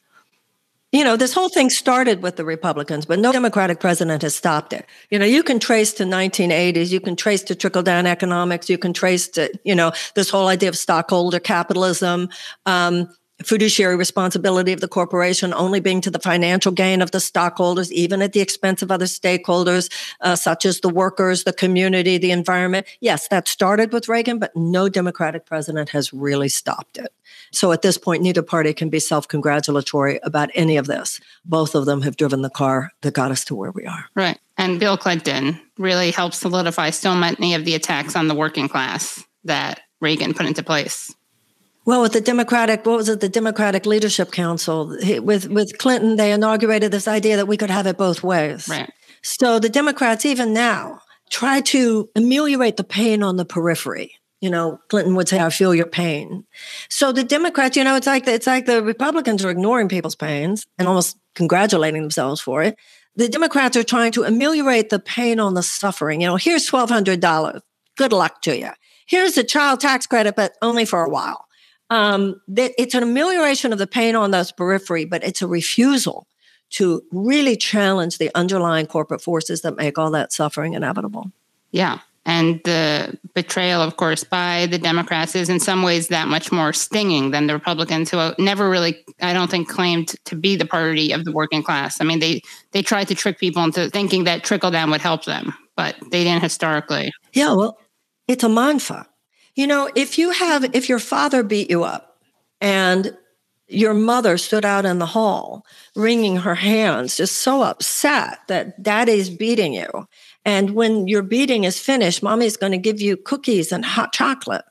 You 0.94 1.04
know, 1.04 1.18
this 1.18 1.34
whole 1.34 1.50
thing 1.50 1.70
started 1.70 2.22
with 2.22 2.38
the 2.38 2.46
Republicans, 2.46 3.06
but 3.06 3.20
no 3.20 3.34
Democratic 3.34 3.82
president 3.82 4.22
has 4.22 4.36
stopped 4.36 4.72
it. 4.72 4.86
You 5.10 5.20
know, 5.20 5.26
you 5.26 5.44
can 5.44 5.60
trace 5.60 5.92
to 5.94 6.04
1980s, 6.04 6.92
you 6.92 7.02
can 7.02 7.18
trace 7.18 7.44
to 7.44 7.56
trickle 7.56 7.84
down 7.84 8.06
economics, 8.06 8.70
you 8.70 8.78
can 8.78 8.94
trace 8.94 9.28
to, 9.30 9.52
you 9.66 9.76
know, 9.76 9.92
this 10.16 10.30
whole 10.30 10.48
idea 10.48 10.70
of 10.70 10.78
stockholder 10.78 11.40
capitalism. 11.40 12.30
Um, 12.66 13.10
fiduciary 13.44 13.96
responsibility 13.96 14.74
of 14.74 14.82
the 14.82 14.88
corporation 14.88 15.54
only 15.54 15.80
being 15.80 16.02
to 16.02 16.12
the 16.12 16.20
financial 16.20 16.72
gain 16.72 17.02
of 17.02 17.12
the 17.12 17.20
stockholders, 17.20 17.92
even 17.92 18.22
at 18.22 18.34
the 18.34 18.40
expense 18.40 18.82
of 18.82 18.92
other 18.92 19.06
stakeholders, 19.06 19.92
uh, 20.22 20.36
such 20.36 20.66
as 20.66 20.80
the 20.80 20.90
workers, 20.90 21.44
the 21.44 21.54
community, 21.54 22.18
the 22.18 22.32
environment. 22.32 22.86
Yes, 23.00 23.28
that 23.30 23.48
started 23.48 23.94
with 23.94 24.08
Reagan, 24.08 24.40
but 24.40 24.56
no 24.56 24.90
Democratic 24.90 25.46
president 25.46 25.90
has 25.90 26.14
really 26.14 26.50
stopped 26.50 26.98
it. 26.98 27.14
So 27.52 27.72
at 27.72 27.82
this 27.82 27.98
point, 27.98 28.24
neither 28.24 28.42
party 28.42 28.74
can 28.74 28.90
be 28.90 29.00
self 29.00 29.28
congratulatory 29.28 30.20
about 30.24 30.50
any 30.56 30.78
of 30.78 30.88
this. 30.88 31.20
Both 31.46 31.76
of 31.76 31.86
them 31.86 32.02
have 32.02 32.18
driven 32.18 32.42
the 32.42 32.50
car 32.50 32.92
that 33.02 33.14
got 33.14 33.32
us 33.32 33.46
to 33.46 33.56
where 33.56 33.72
we 33.72 33.86
are. 33.86 34.06
Right. 34.16 34.40
And 34.58 34.80
Bill 34.80 34.98
Clinton 34.98 35.60
really 35.78 36.12
helped 36.12 36.36
solidify 36.36 36.92
so 36.92 37.16
many 37.16 37.56
of 37.56 37.66
the 37.66 37.76
attacks 37.76 38.16
on 38.16 38.28
the 38.28 38.36
working 38.36 38.70
class 38.70 39.24
that 39.44 39.82
Reagan 40.00 40.34
put 40.34 40.46
into 40.46 40.64
place. 40.64 41.14
Well, 41.86 42.02
with 42.02 42.14
the 42.14 42.22
Democratic, 42.22 42.86
what 42.86 42.98
was 42.98 43.10
it? 43.10 43.22
The 43.22 43.30
Democratic 43.30 43.86
Leadership 43.86 44.32
Council 44.32 44.96
with 45.22 45.50
with 45.50 45.78
Clinton, 45.80 46.16
they 46.16 46.32
inaugurated 46.32 46.92
this 46.92 47.08
idea 47.08 47.38
that 47.38 47.48
we 47.48 47.58
could 47.58 47.72
have 47.72 47.88
it 47.88 47.98
both 47.98 48.24
ways. 48.24 48.70
Right. 48.70 48.92
So 49.24 49.60
the 49.60 49.70
Democrats, 49.70 50.26
even 50.26 50.54
now, 50.54 51.00
try 51.32 51.62
to 51.62 52.10
ameliorate 52.16 52.78
the 52.78 52.84
pain 52.84 53.24
on 53.24 53.38
the 53.38 53.46
periphery. 53.46 54.14
You 54.42 54.50
know, 54.50 54.80
Clinton 54.90 55.16
would 55.16 55.28
say, 55.28 55.40
"I 55.40 55.50
feel 55.50 55.74
your 55.74 55.88
pain." 55.88 56.46
So 56.90 57.12
the 57.12 57.24
Democrats, 57.24 57.76
you 57.76 57.84
know, 57.84 57.96
it's 57.96 58.08
like 58.08 58.26
the, 58.26 58.34
it's 58.34 58.48
like 58.48 58.68
the 58.68 58.84
Republicans 58.84 59.44
are 59.44 59.50
ignoring 59.50 59.90
people's 59.90 60.16
pains 60.16 60.68
and 60.78 60.88
almost 60.88 61.18
congratulating 61.34 62.02
themselves 62.02 62.42
for 62.42 62.62
it. 62.62 62.76
The 63.16 63.28
Democrats 63.28 63.76
are 63.76 63.84
trying 63.84 64.12
to 64.14 64.24
ameliorate 64.24 64.90
the 64.90 65.00
pain 65.00 65.40
on 65.40 65.56
the 65.56 65.64
suffering. 65.64 66.22
You 66.22 66.28
know, 66.28 66.36
here's 66.36 66.66
twelve 66.66 66.92
hundred 66.92 67.22
dollars. 67.22 67.62
Good 67.98 68.14
luck 68.14 68.42
to 68.44 68.58
you. 68.58 68.70
Here's 69.08 69.38
a 69.38 69.44
child 69.44 69.80
tax 69.80 70.06
credit, 70.06 70.36
but 70.36 70.54
only 70.62 70.86
for 70.86 71.04
a 71.04 71.10
while 71.10 71.48
um, 71.92 72.42
that 72.48 72.72
it's 72.78 72.96
an 72.96 73.04
amelioration 73.04 73.74
of 73.74 73.78
the 73.78 73.86
pain 73.86 74.16
on 74.16 74.32
those 74.32 74.52
periphery, 74.52 75.06
but 75.06 75.24
it's 75.24 75.42
a 75.42 75.48
refusal 75.48 76.26
to 76.72 77.04
really 77.12 77.58
challenge 77.58 78.18
the 78.18 78.32
underlying 78.34 78.88
corporate 78.88 79.22
forces 79.22 79.62
that 79.62 79.76
make 79.76 79.98
all 79.98 80.10
that 80.10 80.32
suffering 80.32 80.74
inevitable. 80.74 81.30
Yeah. 81.72 82.00
And 82.26 82.62
the 82.64 83.18
betrayal, 83.34 83.82
of 83.82 83.98
course, 83.98 84.24
by 84.24 84.68
the 84.68 84.78
Democrats 84.78 85.36
is 85.36 85.50
in 85.50 85.60
some 85.60 85.84
ways 85.84 86.08
that 86.08 86.30
much 86.30 86.50
more 86.50 86.72
stinging 86.72 87.32
than 87.32 87.48
the 87.48 87.54
Republicans, 87.54 88.10
who 88.10 88.32
never 88.40 88.70
really, 88.70 89.04
I 89.22 89.34
don't 89.34 89.52
think, 89.52 89.68
claimed 89.68 90.16
to 90.26 90.36
be 90.36 90.56
the 90.56 90.66
party 90.66 91.12
of 91.12 91.26
the 91.26 91.32
working 91.32 91.64
class. 91.64 92.00
I 92.00 92.06
mean, 92.06 92.20
they 92.20 92.42
they 92.72 92.84
tried 92.84 93.08
to 93.08 93.16
trick 93.16 93.40
people 93.40 93.64
into 93.64 93.90
thinking 93.90 94.26
that 94.26 94.44
trickle 94.44 94.70
down 94.70 94.92
would 94.92 95.02
help 95.02 95.26
them, 95.26 95.54
but 95.76 95.96
they 96.12 96.24
didn't 96.24 96.44
historically. 96.44 97.12
Yeah, 97.34 97.54
well, 97.54 97.80
it's 98.28 98.44
a 98.44 98.50
mind 98.50 98.84
fuck. 98.84 99.11
You 99.56 99.68
know, 99.68 99.90
if 99.96 100.18
you 100.18 100.32
have, 100.32 100.76
if 100.76 100.88
your 100.88 101.00
father 101.00 101.44
beat 101.44 101.70
you 101.70 101.84
up 101.84 102.18
and 102.60 103.16
your 103.68 103.94
mother 103.94 104.38
stood 104.38 104.66
out 104.66 104.86
in 104.86 105.00
the 105.00 105.06
hall 105.06 105.66
wringing 105.96 106.38
her 106.38 106.56
hands, 106.56 107.18
just 107.18 107.40
so 107.40 107.64
upset 107.64 108.40
that 108.48 108.82
daddy's 108.82 109.30
beating 109.30 109.74
you. 109.74 110.08
And 110.46 110.72
when 110.72 111.08
your 111.08 111.22
beating 111.22 111.64
is 111.64 111.80
finished, 111.80 112.24
mommy's 112.24 112.58
going 112.58 112.72
to 112.74 112.78
give 112.78 113.02
you 113.02 113.18
cookies 113.18 113.72
and 113.72 113.86
hot 113.86 114.14
chocolate, 114.14 114.66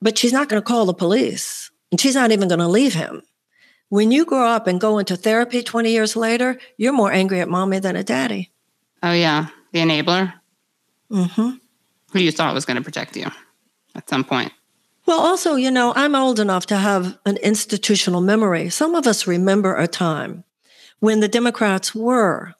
but 0.00 0.18
she's 0.18 0.32
not 0.32 0.48
going 0.48 0.60
to 0.60 0.66
call 0.66 0.86
the 0.86 0.94
police 0.94 1.70
and 1.90 2.00
she's 2.00 2.14
not 2.14 2.32
even 2.32 2.48
going 2.48 2.58
to 2.58 2.68
leave 2.68 2.94
him. 2.94 3.22
When 3.88 4.10
you 4.10 4.24
grow 4.24 4.46
up 4.46 4.66
and 4.66 4.80
go 4.80 4.98
into 4.98 5.16
therapy 5.16 5.62
20 5.62 5.90
years 5.90 6.16
later, 6.16 6.58
you're 6.78 6.94
more 6.94 7.12
angry 7.12 7.40
at 7.40 7.48
mommy 7.48 7.78
than 7.78 7.96
at 7.96 8.06
daddy. 8.06 8.50
Oh, 9.02 9.12
yeah. 9.12 9.48
The 9.72 9.80
enabler? 9.80 10.32
Mm-hmm. 11.10 11.50
Who 12.12 12.18
you 12.18 12.32
thought 12.32 12.54
was 12.54 12.64
going 12.64 12.78
to 12.78 12.82
protect 12.82 13.16
you 13.16 13.30
at 13.94 14.08
some 14.08 14.24
point. 14.24 14.52
Well, 15.06 15.20
also, 15.20 15.56
you 15.56 15.70
know, 15.70 15.92
I'm 15.96 16.14
old 16.14 16.38
enough 16.38 16.66
to 16.66 16.76
have 16.76 17.18
an 17.26 17.36
institutional 17.38 18.20
memory. 18.20 18.70
Some 18.70 18.94
of 18.94 19.06
us 19.06 19.26
remember 19.26 19.74
a 19.74 19.88
time 19.88 20.44
when 21.00 21.20
the 21.20 21.28
Democrats 21.28 21.94
were, 21.94 22.54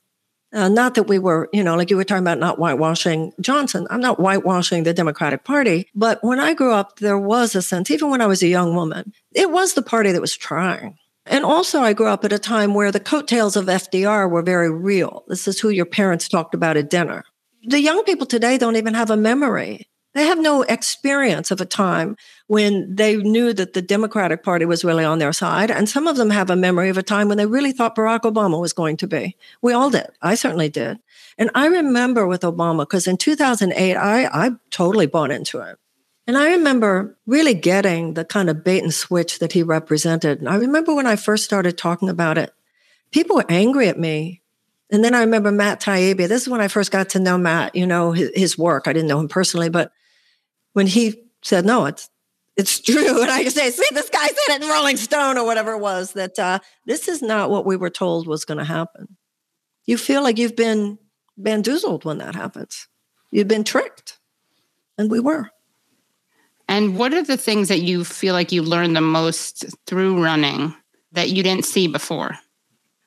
uh, 0.52 0.68
not 0.68 0.94
that 0.96 1.04
we 1.04 1.18
were, 1.18 1.48
you 1.52 1.62
know, 1.62 1.76
like 1.76 1.88
you 1.88 1.96
were 1.96 2.04
talking 2.04 2.24
about 2.24 2.40
not 2.40 2.58
whitewashing 2.58 3.32
Johnson. 3.40 3.86
I'm 3.90 4.00
not 4.00 4.18
whitewashing 4.18 4.82
the 4.82 4.92
Democratic 4.92 5.44
Party. 5.44 5.88
But 5.94 6.18
when 6.22 6.40
I 6.40 6.52
grew 6.52 6.72
up, 6.72 6.98
there 6.98 7.18
was 7.18 7.54
a 7.54 7.62
sense, 7.62 7.90
even 7.90 8.10
when 8.10 8.20
I 8.20 8.26
was 8.26 8.42
a 8.42 8.48
young 8.48 8.74
woman, 8.74 9.12
it 9.32 9.50
was 9.50 9.74
the 9.74 9.82
party 9.82 10.10
that 10.10 10.20
was 10.20 10.36
trying. 10.36 10.98
And 11.24 11.44
also, 11.44 11.80
I 11.82 11.92
grew 11.92 12.08
up 12.08 12.24
at 12.24 12.32
a 12.32 12.38
time 12.38 12.74
where 12.74 12.90
the 12.90 12.98
coattails 12.98 13.54
of 13.54 13.66
FDR 13.66 14.28
were 14.28 14.42
very 14.42 14.70
real. 14.70 15.24
This 15.28 15.46
is 15.46 15.60
who 15.60 15.68
your 15.68 15.86
parents 15.86 16.26
talked 16.26 16.54
about 16.54 16.76
at 16.76 16.90
dinner. 16.90 17.24
The 17.64 17.80
young 17.80 18.02
people 18.02 18.26
today 18.26 18.58
don't 18.58 18.74
even 18.74 18.94
have 18.94 19.10
a 19.10 19.16
memory 19.16 19.86
they 20.14 20.24
have 20.24 20.38
no 20.38 20.62
experience 20.62 21.50
of 21.50 21.60
a 21.60 21.66
time 21.66 22.16
when 22.46 22.94
they 22.94 23.16
knew 23.16 23.52
that 23.52 23.72
the 23.72 23.82
Democratic 23.82 24.42
Party 24.42 24.64
was 24.64 24.84
really 24.84 25.04
on 25.04 25.18
their 25.18 25.32
side. 25.32 25.70
And 25.70 25.88
some 25.88 26.06
of 26.06 26.16
them 26.16 26.30
have 26.30 26.50
a 26.50 26.56
memory 26.56 26.90
of 26.90 26.98
a 26.98 27.02
time 27.02 27.28
when 27.28 27.38
they 27.38 27.46
really 27.46 27.72
thought 27.72 27.96
Barack 27.96 28.20
Obama 28.20 28.60
was 28.60 28.72
going 28.72 28.98
to 28.98 29.06
be. 29.06 29.36
We 29.62 29.72
all 29.72 29.90
did. 29.90 30.08
I 30.20 30.34
certainly 30.34 30.68
did. 30.68 30.98
And 31.38 31.50
I 31.54 31.66
remember 31.66 32.26
with 32.26 32.42
Obama, 32.42 32.80
because 32.80 33.06
in 33.06 33.16
2008, 33.16 33.96
I, 33.96 34.26
I 34.26 34.50
totally 34.70 35.06
bought 35.06 35.30
into 35.30 35.60
it. 35.60 35.78
And 36.26 36.36
I 36.36 36.50
remember 36.50 37.16
really 37.26 37.54
getting 37.54 38.14
the 38.14 38.24
kind 38.24 38.50
of 38.50 38.62
bait 38.62 38.82
and 38.82 38.94
switch 38.94 39.38
that 39.38 39.52
he 39.52 39.62
represented. 39.62 40.38
And 40.38 40.48
I 40.48 40.56
remember 40.56 40.94
when 40.94 41.06
I 41.06 41.16
first 41.16 41.44
started 41.44 41.78
talking 41.78 42.08
about 42.08 42.38
it, 42.38 42.52
people 43.10 43.36
were 43.36 43.46
angry 43.48 43.88
at 43.88 43.98
me 43.98 44.42
and 44.92 45.02
then 45.02 45.14
I 45.14 45.20
remember 45.20 45.50
Matt 45.50 45.80
Taibbi. 45.80 46.28
This 46.28 46.42
is 46.42 46.48
when 46.50 46.60
I 46.60 46.68
first 46.68 46.90
got 46.90 47.08
to 47.10 47.18
know 47.18 47.38
Matt, 47.38 47.74
you 47.74 47.86
know, 47.86 48.12
his, 48.12 48.30
his, 48.34 48.58
work. 48.58 48.86
I 48.86 48.92
didn't 48.92 49.08
know 49.08 49.18
him 49.18 49.26
personally, 49.26 49.70
but 49.70 49.90
when 50.72 50.86
he 50.86 51.22
said, 51.42 51.64
no, 51.64 51.86
it's, 51.86 52.08
it's 52.56 52.80
true. 52.80 53.22
And 53.22 53.30
I 53.30 53.44
say, 53.44 53.70
see, 53.70 53.86
this 53.92 54.10
guy 54.10 54.26
said 54.26 54.56
it 54.56 54.62
in 54.62 54.68
Rolling 54.68 54.96
Stone 54.96 55.38
or 55.38 55.44
whatever 55.44 55.72
it 55.72 55.80
was 55.80 56.12
that 56.12 56.38
uh, 56.38 56.58
this 56.86 57.08
is 57.08 57.22
not 57.22 57.50
what 57.50 57.66
we 57.66 57.76
were 57.76 57.90
told 57.90 58.26
was 58.26 58.44
going 58.44 58.58
to 58.58 58.64
happen. 58.64 59.16
You 59.84 59.96
feel 59.96 60.22
like 60.22 60.38
you've 60.38 60.56
been 60.56 60.98
bamboozled 61.36 62.04
when 62.04 62.18
that 62.18 62.34
happens. 62.34 62.88
You've 63.30 63.48
been 63.48 63.64
tricked. 63.64 64.18
And 64.98 65.10
we 65.10 65.20
were. 65.20 65.50
And 66.68 66.96
what 66.96 67.12
are 67.12 67.22
the 67.22 67.36
things 67.36 67.68
that 67.68 67.80
you 67.80 68.04
feel 68.04 68.34
like 68.34 68.52
you 68.52 68.62
learned 68.62 68.94
the 68.94 69.00
most 69.00 69.64
through 69.86 70.22
running 70.22 70.74
that 71.12 71.30
you 71.30 71.42
didn't 71.42 71.64
see 71.64 71.88
before? 71.88 72.38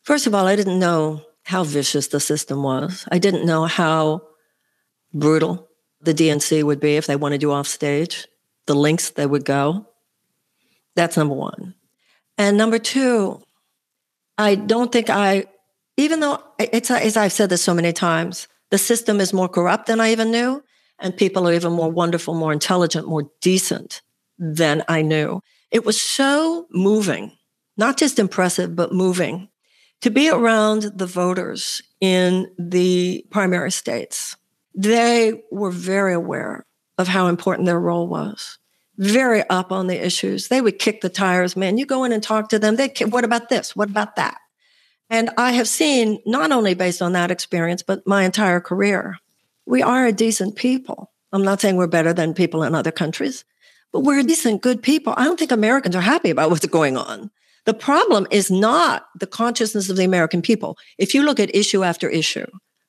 First 0.03 0.27
of 0.27 0.35
all, 0.35 0.45
I 0.45 0.55
didn't 0.55 0.79
know 0.79 1.23
how 1.43 1.63
vicious 1.63 2.07
the 2.07 2.19
system 2.19 2.63
was. 2.63 3.07
I 3.11 3.19
didn't 3.19 3.45
know 3.45 3.65
how 3.65 4.23
brutal 5.13 5.69
the 6.05 6.13
DNC 6.13 6.63
would 6.63 6.79
be 6.79 6.95
if 6.95 7.07
they 7.07 7.15
wanted 7.15 7.41
you 7.41 7.51
off 7.51 7.67
stage, 7.67 8.27
the 8.67 8.75
links 8.75 9.11
they 9.11 9.25
would 9.25 9.45
go. 9.45 9.87
That's 10.95 11.17
number 11.17 11.35
one. 11.35 11.75
And 12.37 12.57
number 12.57 12.79
two, 12.79 13.41
I 14.37 14.55
don't 14.55 14.91
think 14.91 15.09
I, 15.09 15.45
even 15.97 16.19
though 16.19 16.43
it's 16.59 16.91
as 16.91 17.17
I've 17.17 17.31
said 17.31 17.49
this 17.49 17.61
so 17.61 17.73
many 17.73 17.93
times, 17.93 18.47
The 18.71 18.77
system 18.77 19.21
is 19.21 19.33
more 19.33 19.47
corrupt 19.47 19.87
than 19.87 20.01
I 20.01 20.11
even 20.11 20.31
knew, 20.31 20.63
and 20.99 21.15
people 21.15 21.47
are 21.47 21.53
even 21.53 21.73
more 21.73 21.89
wonderful, 21.89 22.33
more 22.33 22.53
intelligent, 22.53 23.07
more 23.07 23.29
decent 23.41 24.01
than 24.37 24.83
I 24.87 25.01
knew. 25.01 25.41
It 25.71 25.85
was 25.85 26.01
so 26.01 26.67
moving, 26.71 27.31
not 27.77 27.97
just 27.97 28.19
impressive, 28.19 28.75
but 28.75 28.91
moving 28.91 29.49
to 30.01 30.09
be 30.09 30.29
around 30.29 30.91
the 30.95 31.05
voters 31.05 31.81
in 32.01 32.51
the 32.57 33.25
primary 33.29 33.71
states. 33.71 34.35
They 34.75 35.43
were 35.51 35.71
very 35.71 36.13
aware 36.13 36.65
of 36.97 37.07
how 37.07 37.27
important 37.27 37.65
their 37.65 37.79
role 37.79 38.07
was, 38.07 38.57
very 38.97 39.47
up 39.49 39.71
on 39.71 39.87
the 39.87 40.05
issues. 40.05 40.47
They 40.47 40.61
would 40.61 40.79
kick 40.79 41.01
the 41.01 41.09
tires, 41.09 41.55
man. 41.55 41.77
You 41.77 41.85
go 41.85 42.03
in 42.03 42.11
and 42.11 42.21
talk 42.21 42.49
to 42.49 42.59
them. 42.59 42.75
They, 42.75 42.93
what 43.09 43.23
about 43.23 43.49
this? 43.49 43.75
What 43.75 43.89
about 43.89 44.15
that? 44.15 44.37
And 45.09 45.29
I 45.37 45.51
have 45.51 45.67
seen, 45.67 46.19
not 46.25 46.51
only 46.51 46.73
based 46.73 47.01
on 47.01 47.13
that 47.13 47.31
experience, 47.31 47.83
but 47.83 48.05
my 48.07 48.23
entire 48.23 48.59
career, 48.59 49.17
we 49.65 49.81
are 49.81 50.05
a 50.05 50.11
decent 50.11 50.55
people. 50.55 51.11
I'm 51.31 51.43
not 51.43 51.61
saying 51.61 51.75
we're 51.75 51.87
better 51.87 52.13
than 52.13 52.33
people 52.33 52.63
in 52.63 52.73
other 52.73 52.91
countries, 52.91 53.45
but 53.91 54.01
we're 54.01 54.23
decent, 54.23 54.61
good 54.61 54.81
people. 54.81 55.13
I 55.17 55.25
don't 55.25 55.37
think 55.37 55.51
Americans 55.51 55.95
are 55.95 56.01
happy 56.01 56.29
about 56.29 56.49
what's 56.49 56.65
going 56.65 56.97
on. 56.97 57.29
The 57.65 57.73
problem 57.73 58.27
is 58.29 58.51
not 58.51 59.07
the 59.19 59.27
consciousness 59.27 59.89
of 59.89 59.97
the 59.97 60.03
American 60.03 60.41
people. 60.41 60.77
If 60.97 61.13
you 61.13 61.23
look 61.23 61.39
at 61.39 61.55
issue 61.55 61.83
after 61.83 62.07
issue, 62.07 62.45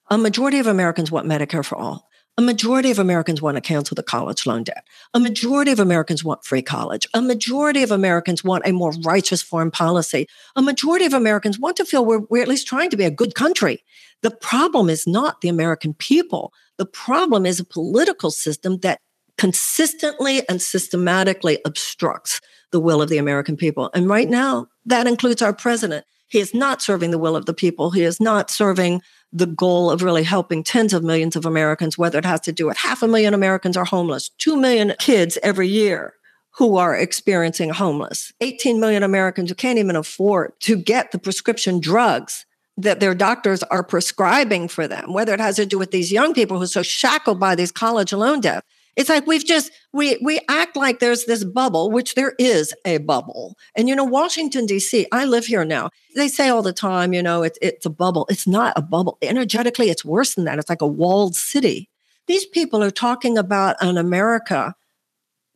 a 0.09 0.19
majority 0.19 0.59
of 0.59 0.67
Americans 0.67 1.11
want 1.11 1.27
Medicare 1.27 1.65
for 1.65 1.77
all. 1.77 2.09
A 2.39 2.43
majority 2.43 2.91
of 2.91 2.99
Americans 2.99 3.41
want 3.41 3.57
to 3.57 3.63
cancel 3.63 3.95
the 3.95 4.03
college 4.03 4.45
loan 4.45 4.63
debt. 4.65 4.85
A 5.15 5.21
majority 5.21 5.71
of 5.71 5.81
Americans 5.81 6.23
want 6.23 6.45
free 6.45 6.61
college. 6.61 7.07
A 7.15 7.23
majority 7.23 7.83
of 7.83 7.91
Americans 7.91 8.45
want 8.45 8.67
a 8.67 8.73
more 8.73 8.93
righteous 9.05 9.41
foreign 9.41 9.71
policy. 9.71 10.27
A 10.55 10.61
majority 10.61 11.07
of 11.07 11.15
Americans 11.15 11.59
want 11.59 11.77
to 11.79 11.87
feel 11.87 12.05
we're, 12.05 12.21
we're 12.29 12.43
at 12.43 12.49
least 12.49 12.67
trying 12.67 12.91
to 12.91 12.97
be 12.97 13.05
a 13.05 13.11
good 13.11 13.35
country. 13.35 13.83
The 14.23 14.31
problem 14.31 14.91
is 14.91 15.07
not 15.07 15.41
the 15.41 15.49
American 15.49 15.95
people. 15.95 16.53
The 16.77 16.85
problem 16.85 17.47
is 17.47 17.59
a 17.59 17.65
political 17.65 18.31
system 18.31 18.81
that 18.81 19.01
consistently 19.39 20.47
and 20.49 20.61
systematically 20.61 21.59
obstructs 21.65 22.41
the 22.71 22.81
will 22.81 23.01
of 23.01 23.09
the 23.09 23.19
American 23.19 23.57
people. 23.57 23.91
And 23.95 24.11
right 24.11 24.29
now, 24.29 24.67
that 24.85 25.07
includes 25.07 25.41
our 25.41 25.55
president. 25.55 26.05
He 26.29 26.41
is 26.41 26.53
not 26.53 26.83
serving 26.83 27.13
the 27.13 27.19
will 27.19 27.37
of 27.37 27.47
the 27.47 27.55
people. 27.55 27.93
He 27.93 28.03
is 28.03 28.21
not 28.21 28.51
serving 28.51 29.01
the 29.33 29.47
goal 29.47 29.91
of 29.91 30.03
really 30.03 30.23
helping 30.23 30.63
tens 30.63 30.93
of 30.93 31.03
millions 31.03 31.37
of 31.37 31.45
Americans, 31.45 31.99
whether 31.99 32.19
it 32.19 32.25
has 32.25 32.41
to 32.43 32.53
do 32.53 32.67
with 32.67 32.77
half 32.77 33.03
a 33.03 33.09
million 33.09 33.35
Americans 33.35 33.77
are 33.77 33.85
homeless, 33.85 34.31
2 34.39 34.57
million 34.57 34.95
kids 34.99 35.39
every 35.43 35.69
year 35.69 36.15
who 36.57 36.77
are 36.77 36.97
experiencing 36.97 37.71
homeless, 37.71 38.33
18 38.41 38.81
million 38.81 39.03
Americans 39.03 39.51
who 39.51 39.55
can't 39.55 39.79
even 39.79 39.97
afford 39.97 40.53
to 40.61 40.77
get 40.77 41.13
the 41.13 41.19
prescription 41.19 41.81
drugs 41.81 42.47
that 42.79 43.01
their 43.01 43.15
doctors 43.15 43.63
are 43.65 43.83
prescribing 43.83 44.69
for 44.69 44.87
them, 44.89 45.13
whether 45.13 45.35
it 45.35 45.41
has 45.41 45.57
to 45.57 45.67
do 45.67 45.79
with 45.79 45.91
these 45.91 46.13
young 46.13 46.35
people 46.35 46.57
who 46.57 46.65
are 46.65 46.69
so 46.69 46.83
shackled 46.83 47.41
by 47.41 47.55
these 47.55 47.73
college 47.73 48.13
loan 48.13 48.41
debt. 48.41 48.65
It's 48.97 49.11
like 49.11 49.27
we've 49.27 49.45
just 49.45 49.71
we 49.93 50.19
we 50.23 50.41
act 50.49 50.75
like 50.75 50.99
there's 50.99 51.27
this 51.27 51.45
bubble, 51.45 51.91
which 51.91 52.15
there 52.15 52.35
is 52.39 52.75
a 52.87 52.99
bubble. 52.99 53.57
And 53.77 53.89
you 53.89 53.95
know, 53.95 54.05
Washington 54.05 54.65
D.C. 54.65 55.07
I 55.13 55.27
live 55.27 55.47
here 55.47 55.65
now. 55.65 55.91
They 56.15 56.29
say 56.29 56.49
all 56.49 56.63
the 56.63 56.73
time, 56.73 57.13
you 57.13 57.23
know, 57.23 57.43
it's 57.43 57.59
it's 57.61 57.85
a 57.85 57.91
bubble. 57.91 58.27
It's 58.31 58.47
not 58.47 58.73
a 58.75 58.83
bubble. 58.83 59.19
Energetically, 59.21 59.91
it's 59.91 60.05
worse 60.05 60.35
than 60.35 60.45
that. 60.47 60.59
It's 60.59 60.71
like 60.71 60.83
a 60.83 60.87
walled 60.87 61.37
city. 61.37 61.91
These 62.27 62.47
people 62.47 62.83
are 62.83 62.91
talking 62.91 63.37
about 63.37 63.77
an 63.81 63.99
America 63.99 64.75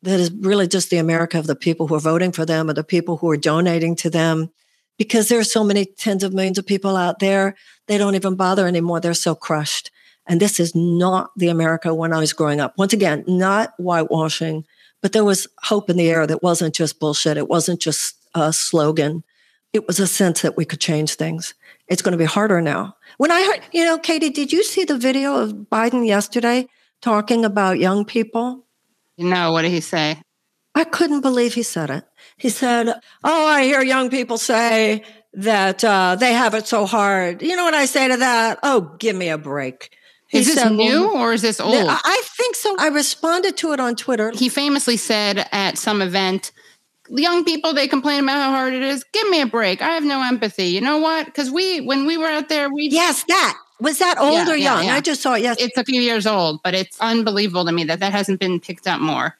that 0.02 0.20
is 0.20 0.30
really 0.30 0.68
just 0.68 0.90
the 0.90 0.98
America 0.98 1.38
of 1.38 1.46
the 1.46 1.56
people 1.56 1.86
who 1.86 1.94
are 1.94 2.00
voting 2.00 2.32
for 2.32 2.44
them 2.44 2.70
or 2.70 2.74
the 2.74 2.84
people 2.84 3.16
who 3.16 3.30
are 3.30 3.36
donating 3.36 3.96
to 3.96 4.10
them. 4.10 4.50
Because 4.98 5.28
there 5.28 5.38
are 5.38 5.44
so 5.44 5.64
many 5.64 5.86
tens 5.86 6.22
of 6.22 6.34
millions 6.34 6.58
of 6.58 6.66
people 6.66 6.94
out 6.94 7.20
there, 7.20 7.56
they 7.86 7.96
don't 7.96 8.14
even 8.14 8.34
bother 8.34 8.66
anymore. 8.66 9.00
They're 9.00 9.14
so 9.14 9.34
crushed. 9.34 9.90
And 10.30 10.38
this 10.38 10.60
is 10.60 10.76
not 10.76 11.32
the 11.36 11.48
America 11.48 11.92
when 11.92 12.12
I 12.12 12.20
was 12.20 12.32
growing 12.32 12.60
up. 12.60 12.78
Once 12.78 12.92
again, 12.92 13.24
not 13.26 13.74
whitewashing, 13.78 14.64
but 15.02 15.12
there 15.12 15.24
was 15.24 15.48
hope 15.64 15.90
in 15.90 15.96
the 15.96 16.08
air 16.08 16.24
that 16.24 16.40
wasn't 16.40 16.72
just 16.72 17.00
bullshit. 17.00 17.36
It 17.36 17.48
wasn't 17.48 17.80
just 17.80 18.14
a 18.32 18.52
slogan. 18.52 19.24
It 19.72 19.88
was 19.88 19.98
a 19.98 20.06
sense 20.06 20.42
that 20.42 20.56
we 20.56 20.64
could 20.64 20.78
change 20.78 21.14
things. 21.14 21.54
It's 21.88 22.00
going 22.00 22.12
to 22.12 22.18
be 22.18 22.26
harder 22.26 22.60
now. 22.62 22.94
When 23.18 23.32
I 23.32 23.42
heard, 23.42 23.60
you 23.72 23.84
know, 23.84 23.98
Katie, 23.98 24.30
did 24.30 24.52
you 24.52 24.62
see 24.62 24.84
the 24.84 24.96
video 24.96 25.34
of 25.34 25.50
Biden 25.52 26.06
yesterday 26.06 26.68
talking 27.02 27.44
about 27.44 27.80
young 27.80 28.04
people? 28.04 28.64
No, 29.18 29.50
what 29.50 29.62
did 29.62 29.72
he 29.72 29.80
say? 29.80 30.22
I 30.76 30.84
couldn't 30.84 31.22
believe 31.22 31.54
he 31.54 31.64
said 31.64 31.90
it. 31.90 32.04
He 32.36 32.50
said, 32.50 32.86
Oh, 33.24 33.46
I 33.48 33.64
hear 33.64 33.82
young 33.82 34.10
people 34.10 34.38
say 34.38 35.02
that 35.32 35.82
uh, 35.82 36.14
they 36.14 36.34
have 36.34 36.54
it 36.54 36.68
so 36.68 36.86
hard. 36.86 37.42
You 37.42 37.56
know 37.56 37.64
what 37.64 37.74
I 37.74 37.86
say 37.86 38.06
to 38.06 38.18
that? 38.18 38.60
Oh, 38.62 38.94
give 39.00 39.16
me 39.16 39.28
a 39.30 39.36
break. 39.36 39.90
Is 40.32 40.46
this 40.46 40.56
said, 40.56 40.72
new 40.72 41.08
well, 41.08 41.22
or 41.22 41.32
is 41.32 41.42
this 41.42 41.60
old? 41.60 41.74
I 41.74 42.22
think 42.36 42.54
so. 42.54 42.76
I 42.78 42.88
responded 42.88 43.56
to 43.58 43.72
it 43.72 43.80
on 43.80 43.96
Twitter. 43.96 44.30
He 44.32 44.48
famously 44.48 44.96
said 44.96 45.48
at 45.50 45.76
some 45.76 46.00
event, 46.00 46.52
young 47.08 47.44
people 47.44 47.74
they 47.74 47.88
complain 47.88 48.22
about 48.22 48.36
how 48.36 48.50
hard 48.52 48.72
it 48.72 48.82
is. 48.82 49.04
Give 49.12 49.28
me 49.28 49.40
a 49.40 49.46
break. 49.46 49.82
I 49.82 49.90
have 49.90 50.04
no 50.04 50.22
empathy. 50.22 50.66
You 50.66 50.80
know 50.80 50.98
what? 50.98 51.26
Because 51.26 51.50
we 51.50 51.80
when 51.80 52.06
we 52.06 52.16
were 52.16 52.28
out 52.28 52.48
there, 52.48 52.72
we 52.72 52.88
yes, 52.90 53.24
that 53.24 53.58
was 53.80 53.98
that 53.98 54.18
old 54.18 54.46
yeah, 54.46 54.52
or 54.52 54.56
yeah, 54.56 54.74
young? 54.74 54.86
Yeah. 54.86 54.94
I 54.94 55.00
just 55.00 55.22
saw 55.22 55.34
it. 55.34 55.42
Yes, 55.42 55.56
it's 55.58 55.76
a 55.76 55.84
few 55.84 56.00
years 56.00 56.26
old, 56.26 56.60
but 56.62 56.74
it's 56.74 57.00
unbelievable 57.00 57.64
to 57.64 57.72
me 57.72 57.84
that 57.84 58.00
that 58.00 58.12
hasn't 58.12 58.38
been 58.38 58.60
picked 58.60 58.86
up 58.86 59.00
more. 59.00 59.36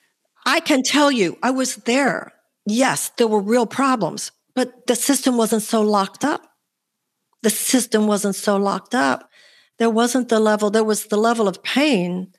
I 0.46 0.60
can 0.60 0.82
tell 0.82 1.12
you, 1.12 1.38
I 1.42 1.50
was 1.50 1.76
there. 1.76 2.32
Yes, 2.66 3.10
there 3.16 3.28
were 3.28 3.40
real 3.40 3.66
problems, 3.66 4.32
but 4.54 4.86
the 4.86 4.96
system 4.96 5.36
wasn't 5.36 5.62
so 5.62 5.82
locked 5.82 6.24
up. 6.24 6.42
The 7.42 7.50
system 7.50 8.06
wasn't 8.06 8.34
so 8.34 8.56
locked 8.56 8.94
up 8.94 9.29
there 9.80 9.90
wasn't 9.90 10.28
the 10.28 10.38
level, 10.38 10.70
there 10.70 10.84
was 10.84 11.06
the 11.06 11.16
level 11.16 11.48
of 11.48 11.62
pain 11.62 12.32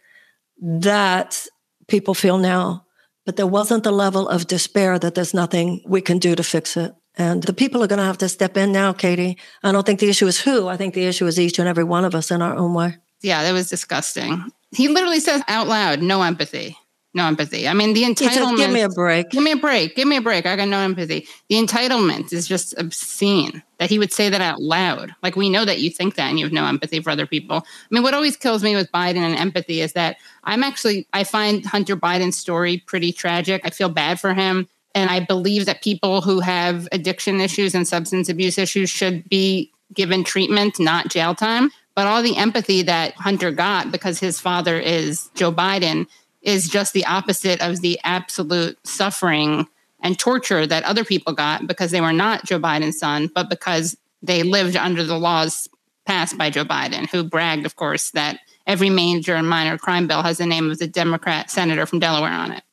that 0.62 1.48
people 1.88 2.14
feel 2.14 2.38
now, 2.38 2.86
but 3.26 3.36
there 3.36 3.48
wasn't 3.48 3.84
the 3.84 3.92
level 3.92 4.30
of 4.30 4.46
despair 4.46 5.00
that 5.00 5.16
there's 5.16 5.34
nothing 5.34 5.82
we 5.88 6.02
can 6.02 6.20
do 6.20 6.36
to 6.36 6.44
fix 6.44 6.78
it. 6.78 6.94
And 7.18 7.42
the 7.42 7.54
people 7.54 7.84
are 7.84 7.88
going 7.88 7.98
to 7.98 8.06
have 8.06 8.20
to 8.20 8.30
step 8.30 8.58
in 8.58 8.72
now, 8.72 8.94
Katie. 8.94 9.40
I 9.64 9.72
don't 9.72 9.86
think 9.86 10.00
the 10.00 10.10
issue 10.10 10.28
is 10.28 10.40
who. 10.40 10.68
I 10.68 10.78
think 10.78 10.94
the 10.94 11.06
issue 11.06 11.26
is 11.26 11.40
each 11.40 11.58
and 11.58 11.68
every 11.68 11.84
one 11.84 12.06
of 12.06 12.14
us 12.14 12.30
in 12.30 12.44
our 12.44 12.56
own 12.56 12.76
way. 12.76 12.98
Yeah, 13.22 13.42
that 13.42 13.54
was 13.54 13.70
disgusting. 13.70 14.52
He 14.72 14.88
literally 14.88 15.20
says 15.20 15.42
out 15.48 15.68
loud, 15.68 16.02
no 16.04 16.22
empathy 16.22 16.78
no 17.14 17.28
empathy. 17.28 17.68
I 17.68 17.74
mean, 17.74 17.94
the 17.94 18.04
entitlement. 18.04 18.58
give 18.58 18.72
me 18.72 18.82
a 18.82 18.90
break. 18.90 19.30
Give 19.32 19.44
me 19.44 19.52
a 19.52 19.58
break. 19.58 19.96
Give 19.96 20.08
me 20.08 20.16
a 20.18 20.22
break. 20.22 20.46
I 20.46 20.56
got 20.56 20.70
no 20.70 20.80
empathy. 20.80 21.28
The 21.50 21.56
entitlement 21.56 22.32
is 22.32 22.48
just 22.48 22.74
obscene 22.78 23.62
that 23.80 23.90
he 23.90 24.00
would 24.00 24.14
say 24.14 24.30
that 24.30 24.40
out 24.40 24.62
loud. 24.62 25.14
Like 25.22 25.36
we 25.36 25.50
know 25.50 25.66
that 25.66 25.80
you 25.80 25.90
think 25.90 26.16
that 26.16 26.30
and 26.30 26.40
you 26.40 26.46
have 26.46 26.54
no 26.54 26.66
empathy 26.66 27.02
for 27.02 27.10
other 27.10 27.28
people. 27.28 27.58
I 27.58 27.88
mean, 27.90 28.04
what 28.04 28.14
always 28.14 28.38
kills 28.38 28.64
me 28.64 28.76
with 28.76 28.92
Biden 28.92 29.18
and 29.18 29.36
empathy 29.36 29.82
is 29.82 29.94
that 29.94 30.18
I'm 30.44 30.64
actually 30.64 31.08
I 31.12 31.26
find 31.26 31.66
Hunter 31.66 31.98
Biden's 31.98 32.38
story 32.38 32.78
pretty 32.78 33.12
tragic. 33.12 33.62
I 33.66 33.72
feel 33.72 33.90
bad 33.90 34.20
for 34.20 34.34
him. 34.34 34.68
And 34.96 35.10
I 35.10 35.20
believe 35.22 35.66
that 35.66 35.82
people 35.82 36.22
who 36.22 36.40
have 36.42 36.88
addiction 36.92 37.40
issues 37.40 37.74
and 37.76 37.88
substance 37.88 38.30
abuse 38.30 38.58
issues 38.58 38.90
should 38.90 39.28
be 39.30 39.72
given 39.94 40.24
treatment, 40.24 40.80
not 40.80 41.10
jail 41.10 41.36
time. 41.36 41.72
But 41.94 42.08
all 42.08 42.22
the 42.22 42.38
empathy 42.38 42.84
that 42.84 43.16
Hunter 43.16 43.52
got 43.52 43.92
because 43.92 44.20
his 44.20 44.40
father 44.40 44.80
is 44.80 45.30
Joe 45.36 45.52
Biden 45.52 46.08
is 46.42 46.68
just 46.68 46.94
the 46.94 47.06
opposite 47.06 47.62
of 47.62 47.82
the 47.82 48.00
absolute 48.04 48.78
suffering 48.86 49.68
and 50.02 50.18
torture 50.18 50.66
that 50.66 50.84
other 50.84 51.04
people 51.04 51.34
got 51.34 51.68
because 51.68 51.92
they 51.92 52.02
were 52.02 52.14
not 52.14 52.46
Joe 52.46 52.60
Biden's 52.60 52.98
son, 52.98 53.30
but 53.34 53.50
because 53.50 53.96
they 54.22 54.44
lived 54.44 54.76
under 54.76 55.04
the 55.04 55.18
laws 55.18 55.68
passed 56.06 56.38
by 56.38 56.50
Joe 56.50 56.66
Biden, 56.66 57.10
who 57.10 57.24
bragged, 57.24 57.66
of 57.66 57.76
course, 57.76 58.12
that 58.12 58.40
every 58.66 58.90
major 58.90 59.36
and 59.36 59.48
minor 59.48 59.78
crime 59.78 60.08
bill 60.08 60.24
has 60.24 60.40
the 60.40 60.46
name 60.46 60.72
of 60.72 60.80
the 60.80 60.88
Democrat 60.88 61.52
senator 61.52 61.86
from 61.86 62.00
Delaware 62.00 62.32
on 62.32 62.52
it. 62.52 62.64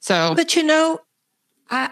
So, 0.00 0.34
but 0.34 0.56
you 0.56 0.62
know, 0.62 1.00
I 1.68 1.90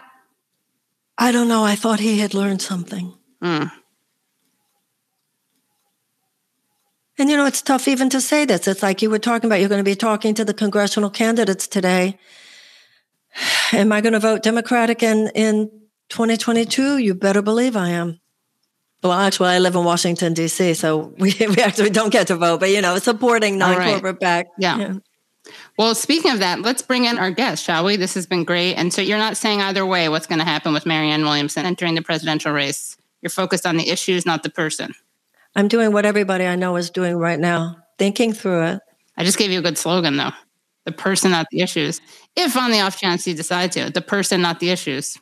I 1.18 1.32
don't 1.32 1.48
know. 1.48 1.64
I 1.64 1.76
thought 1.76 2.00
he 2.00 2.18
had 2.18 2.32
learned 2.32 2.62
something. 2.62 3.14
Mm. 3.42 3.70
And 7.18 7.28
you 7.28 7.36
know, 7.36 7.46
it's 7.46 7.62
tough 7.62 7.88
even 7.88 8.08
to 8.10 8.20
say 8.20 8.44
this. 8.44 8.68
It's 8.68 8.82
like 8.82 9.02
you 9.02 9.10
were 9.10 9.18
talking 9.18 9.48
about, 9.48 9.58
you're 9.58 9.68
going 9.68 9.80
to 9.80 9.90
be 9.90 9.96
talking 9.96 10.34
to 10.34 10.44
the 10.44 10.54
congressional 10.54 11.10
candidates 11.10 11.66
today. 11.66 12.18
Am 13.72 13.90
I 13.92 14.00
going 14.00 14.12
to 14.12 14.20
vote 14.20 14.42
Democratic 14.42 15.02
in, 15.02 15.28
in 15.34 15.68
2022? 16.10 16.98
You 16.98 17.14
better 17.14 17.42
believe 17.42 17.76
I 17.76 17.90
am. 17.90 18.20
Well, 19.02 19.12
actually, 19.12 19.50
I 19.50 19.58
live 19.58 19.76
in 19.76 19.84
Washington, 19.84 20.34
D.C., 20.34 20.74
so 20.74 21.14
we, 21.18 21.34
we 21.38 21.58
actually 21.58 21.90
don't 21.90 22.10
get 22.10 22.28
to 22.28 22.36
vote, 22.36 22.60
but 22.60 22.70
you 22.70 22.80
know, 22.80 22.98
supporting 22.98 23.58
non 23.58 23.74
corporate 23.74 24.02
right. 24.04 24.20
back. 24.20 24.46
Yeah. 24.58 24.78
yeah. 24.78 24.94
Well, 25.78 25.94
speaking 25.94 26.32
of 26.32 26.40
that, 26.40 26.60
let's 26.60 26.82
bring 26.82 27.04
in 27.04 27.18
our 27.18 27.30
guest, 27.30 27.64
shall 27.64 27.84
we? 27.84 27.96
This 27.96 28.14
has 28.14 28.26
been 28.26 28.44
great. 28.44 28.74
And 28.74 28.92
so 28.92 29.00
you're 29.00 29.18
not 29.18 29.36
saying 29.36 29.60
either 29.60 29.86
way 29.86 30.08
what's 30.08 30.26
going 30.26 30.40
to 30.40 30.44
happen 30.44 30.72
with 30.72 30.84
Marianne 30.84 31.22
Williamson 31.22 31.64
entering 31.64 31.94
the 31.94 32.02
presidential 32.02 32.52
race. 32.52 32.96
You're 33.22 33.30
focused 33.30 33.64
on 33.64 33.76
the 33.76 33.88
issues, 33.88 34.26
not 34.26 34.42
the 34.42 34.50
person. 34.50 34.94
I'm 35.58 35.66
doing 35.66 35.90
what 35.92 36.06
everybody 36.06 36.46
I 36.46 36.54
know 36.54 36.76
is 36.76 36.88
doing 36.88 37.16
right 37.16 37.38
now, 37.38 37.78
thinking 37.98 38.32
through 38.32 38.62
it. 38.62 38.80
I 39.16 39.24
just 39.24 39.36
gave 39.36 39.50
you 39.50 39.58
a 39.58 39.62
good 39.62 39.76
slogan, 39.76 40.16
though. 40.16 40.30
The 40.84 40.92
person, 40.92 41.32
not 41.32 41.48
the 41.50 41.62
issues. 41.62 42.00
If 42.36 42.56
on 42.56 42.70
the 42.70 42.78
off 42.78 42.96
chance 42.96 43.26
you 43.26 43.34
decide 43.34 43.72
to, 43.72 43.90
the 43.90 44.00
person, 44.00 44.40
not 44.40 44.60
the 44.60 44.70
issues. 44.70 45.18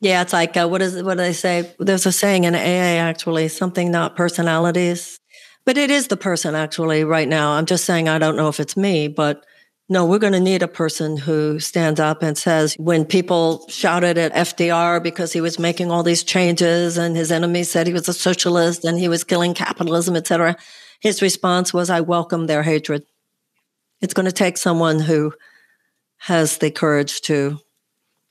Yeah, 0.00 0.22
it's 0.22 0.32
like 0.32 0.56
uh, 0.56 0.68
what 0.68 0.80
is 0.80 1.02
what 1.02 1.14
do 1.14 1.24
they 1.24 1.32
say? 1.32 1.74
There's 1.80 2.06
a 2.06 2.12
saying 2.12 2.44
in 2.44 2.54
AA 2.54 3.00
actually, 3.02 3.48
something 3.48 3.90
not 3.90 4.14
personalities, 4.14 5.18
But 5.64 5.76
it 5.76 5.90
is 5.90 6.06
the 6.06 6.16
person 6.16 6.54
actually 6.54 7.02
right 7.02 7.28
now. 7.28 7.54
I'm 7.54 7.66
just 7.66 7.84
saying 7.84 8.08
I 8.08 8.20
don't 8.20 8.36
know 8.36 8.46
if 8.46 8.60
it's 8.60 8.76
me, 8.76 9.08
but 9.08 9.44
no, 9.90 10.06
we're 10.06 10.20
going 10.20 10.32
to 10.34 10.40
need 10.40 10.62
a 10.62 10.68
person 10.68 11.16
who 11.16 11.58
stands 11.58 11.98
up 11.98 12.22
and 12.22 12.38
says, 12.38 12.76
when 12.78 13.04
people 13.04 13.66
shouted 13.68 14.16
at 14.16 14.32
FDR 14.32 15.02
because 15.02 15.32
he 15.32 15.40
was 15.40 15.58
making 15.58 15.90
all 15.90 16.04
these 16.04 16.22
changes 16.22 16.96
and 16.96 17.16
his 17.16 17.32
enemies 17.32 17.72
said 17.72 17.88
he 17.88 17.92
was 17.92 18.08
a 18.08 18.14
socialist 18.14 18.84
and 18.84 19.00
he 19.00 19.08
was 19.08 19.24
killing 19.24 19.52
capitalism, 19.52 20.14
etc., 20.14 20.56
his 21.00 21.20
response 21.20 21.74
was, 21.74 21.90
I 21.90 22.02
welcome 22.02 22.46
their 22.46 22.62
hatred. 22.62 23.02
It's 24.00 24.14
going 24.14 24.26
to 24.26 24.32
take 24.32 24.58
someone 24.58 25.00
who 25.00 25.32
has 26.18 26.58
the 26.58 26.70
courage 26.70 27.22
to 27.22 27.58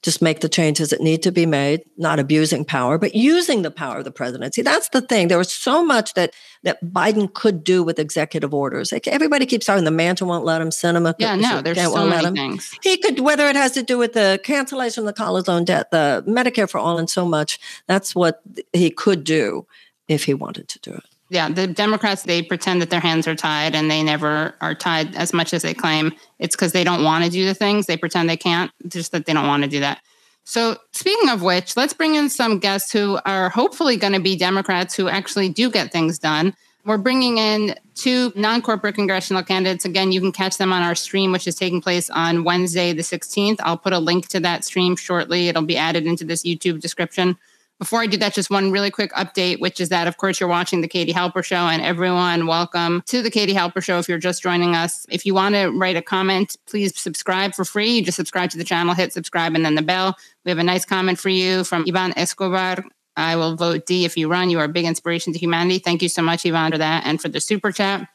just 0.02 0.22
make 0.22 0.40
the 0.40 0.50
changes 0.50 0.90
that 0.90 1.02
need 1.02 1.22
to 1.24 1.32
be 1.32 1.46
made, 1.46 1.84
not 1.98 2.20
abusing 2.20 2.64
power, 2.64 2.98
but 2.98 3.16
using 3.16 3.64
the 3.64 3.72
power 3.72 3.98
of 3.98 4.06
the 4.06 4.12
presidency. 4.12 4.62
That's 4.62 4.90
the 4.90 5.02
thing. 5.02 5.28
There 5.28 5.38
was 5.38 5.54
so 5.54 5.84
much 5.84 6.14
that 6.14 6.34
that 6.64 6.84
Biden 6.84 7.34
could 7.34 7.64
do 7.64 7.84
with 7.84 8.00
executive 8.00 8.54
orders. 8.54 8.92
Like 8.92 9.08
everybody 9.08 9.46
keeps 9.46 9.66
talking 9.66 9.84
the 9.84 9.92
Manchin 9.92 10.28
won't 10.28 10.46
let 10.46 10.62
him, 10.62 10.70
Sinema. 10.70 11.16
Yeah, 11.18 11.36
no, 11.36 11.62
there's 11.62 11.82
so 11.82 12.08
many 12.08 12.32
things. 12.32 12.78
He 12.82 12.98
could, 12.98 13.20
whether 13.20 13.48
it 13.48 13.56
has 13.56 13.74
to 13.74 13.84
do 13.84 13.98
with 13.98 14.14
the 14.14 14.40
cancellation 14.44 15.02
of 15.02 15.08
the 15.08 15.14
college 15.14 15.48
loan 15.48 15.66
debt, 15.66 15.92
the 15.92 16.24
Medicare 16.28 16.70
for 16.70 16.78
all, 16.78 16.98
and 16.98 17.10
so 17.10 17.26
much. 17.26 17.60
That's 17.88 18.16
what 18.16 18.42
he 18.74 18.90
could 18.90 19.24
do 19.24 19.68
if 20.08 20.26
he 20.26 20.34
wanted 20.34 20.68
to 20.70 20.80
do 20.80 20.94
it. 20.94 21.04
Yeah, 21.32 21.50
the 21.50 21.68
Democrats, 21.68 22.24
they 22.24 22.42
pretend 22.42 22.82
that 22.82 22.90
their 22.90 23.00
hands 23.00 23.28
are 23.28 23.36
tied 23.36 23.76
and 23.76 23.90
they 23.90 24.02
never 24.02 24.56
are 24.62 24.74
tied 24.74 25.16
as 25.16 25.32
much 25.32 25.54
as 25.54 25.62
they 25.62 25.76
claim. 25.76 26.12
It's 26.40 26.56
because 26.56 26.72
they 26.72 26.84
don't 26.84 27.04
want 27.04 27.24
to 27.24 27.30
do 27.30 27.46
the 27.46 27.54
things. 27.54 27.86
They 27.86 27.98
pretend 27.98 28.30
they 28.30 28.38
can't, 28.38 28.72
just 28.88 29.12
that 29.12 29.26
they 29.26 29.34
don't 29.34 29.48
want 29.48 29.64
to 29.64 29.70
do 29.70 29.80
that. 29.80 30.02
So, 30.44 30.78
speaking 30.94 31.30
of 31.30 31.44
which, 31.44 31.78
let's 31.78 31.94
bring 31.94 32.16
in 32.16 32.28
some 32.28 32.58
guests 32.58 32.92
who 32.92 33.20
are 33.26 33.50
hopefully 33.50 33.98
going 33.98 34.14
to 34.14 34.20
be 34.20 34.36
Democrats 34.36 34.96
who 34.96 35.08
actually 35.08 35.50
do 35.50 35.70
get 35.70 35.92
things 35.92 36.18
done. 36.18 36.56
We're 36.86 36.98
bringing 36.98 37.38
in 37.38 37.76
two 37.94 38.34
non 38.36 38.64
corporate 38.64 38.96
congressional 38.96 39.44
candidates. 39.44 39.86
Again, 39.86 40.12
you 40.12 40.20
can 40.20 40.32
catch 40.32 40.58
them 40.58 40.74
on 40.74 40.82
our 40.82 40.96
stream, 40.96 41.32
which 41.32 41.46
is 41.46 41.54
taking 41.54 41.82
place 41.82 42.10
on 42.10 42.44
Wednesday, 42.44 42.94
the 42.94 43.04
16th. 43.04 43.58
I'll 43.60 43.78
put 43.78 43.94
a 43.94 44.00
link 44.00 44.28
to 44.30 44.40
that 44.40 44.66
stream 44.66 44.96
shortly. 44.96 45.50
It'll 45.50 45.62
be 45.62 45.78
added 45.78 46.08
into 46.08 46.24
this 46.24 46.44
YouTube 46.44 46.80
description. 46.80 47.38
Before 47.80 48.02
I 48.02 48.08
do 48.08 48.18
that, 48.18 48.34
just 48.34 48.50
one 48.50 48.72
really 48.72 48.92
quick 48.92 49.14
update, 49.14 49.62
which 49.62 49.80
is 49.80 49.88
that, 49.88 50.06
of 50.06 50.18
course, 50.18 50.38
you're 50.38 50.50
watching 50.50 50.82
the 50.82 50.88
Katie 50.88 51.14
Halper 51.14 51.42
Show, 51.42 51.56
and 51.56 51.82
everyone, 51.82 52.46
welcome 52.46 53.02
to 53.06 53.22
the 53.22 53.32
Katie 53.32 53.54
Halper 53.54 53.82
Show. 53.82 54.00
If 54.00 54.10
you're 54.10 54.18
just 54.18 54.44
joining 54.44 54.76
us, 54.76 55.06
if 55.08 55.26
you 55.26 55.34
want 55.34 55.56
to 55.56 55.70
write 55.70 55.96
a 55.96 56.02
comment, 56.02 56.58
please 56.66 57.00
subscribe 57.00 57.56
for 57.56 57.64
free. 57.64 57.92
You 57.92 58.04
just 58.04 58.18
subscribe 58.18 58.50
to 58.50 58.58
the 58.58 58.66
channel, 58.66 58.94
hit 58.94 59.14
subscribe, 59.14 59.56
and 59.56 59.64
then 59.64 59.76
the 59.76 59.82
bell. 59.82 60.18
We 60.44 60.52
have 60.52 60.58
a 60.58 60.64
nice 60.64 60.84
comment 60.84 61.20
for 61.20 61.30
you 61.30 61.64
from 61.64 61.86
Ivan 61.88 62.12
Escobar. 62.18 62.84
I 63.16 63.38
will 63.38 63.56
vote 63.56 63.86
D 63.86 64.04
if 64.04 64.18
you 64.18 64.28
run. 64.30 64.50
You 64.50 64.60
are 64.60 64.66
a 64.66 64.70
big 64.70 64.84
inspiration 64.84 65.32
to 65.32 65.40
humanity. 65.40 65.80
Thank 65.80 66.02
you 66.02 66.10
so 66.10 66.22
much, 66.22 66.46
Ivan, 66.46 66.74
for 66.74 66.78
that 66.80 67.06
and 67.06 67.22
for 67.22 67.30
the 67.30 67.40
super 67.40 67.72
chat. 67.72 68.10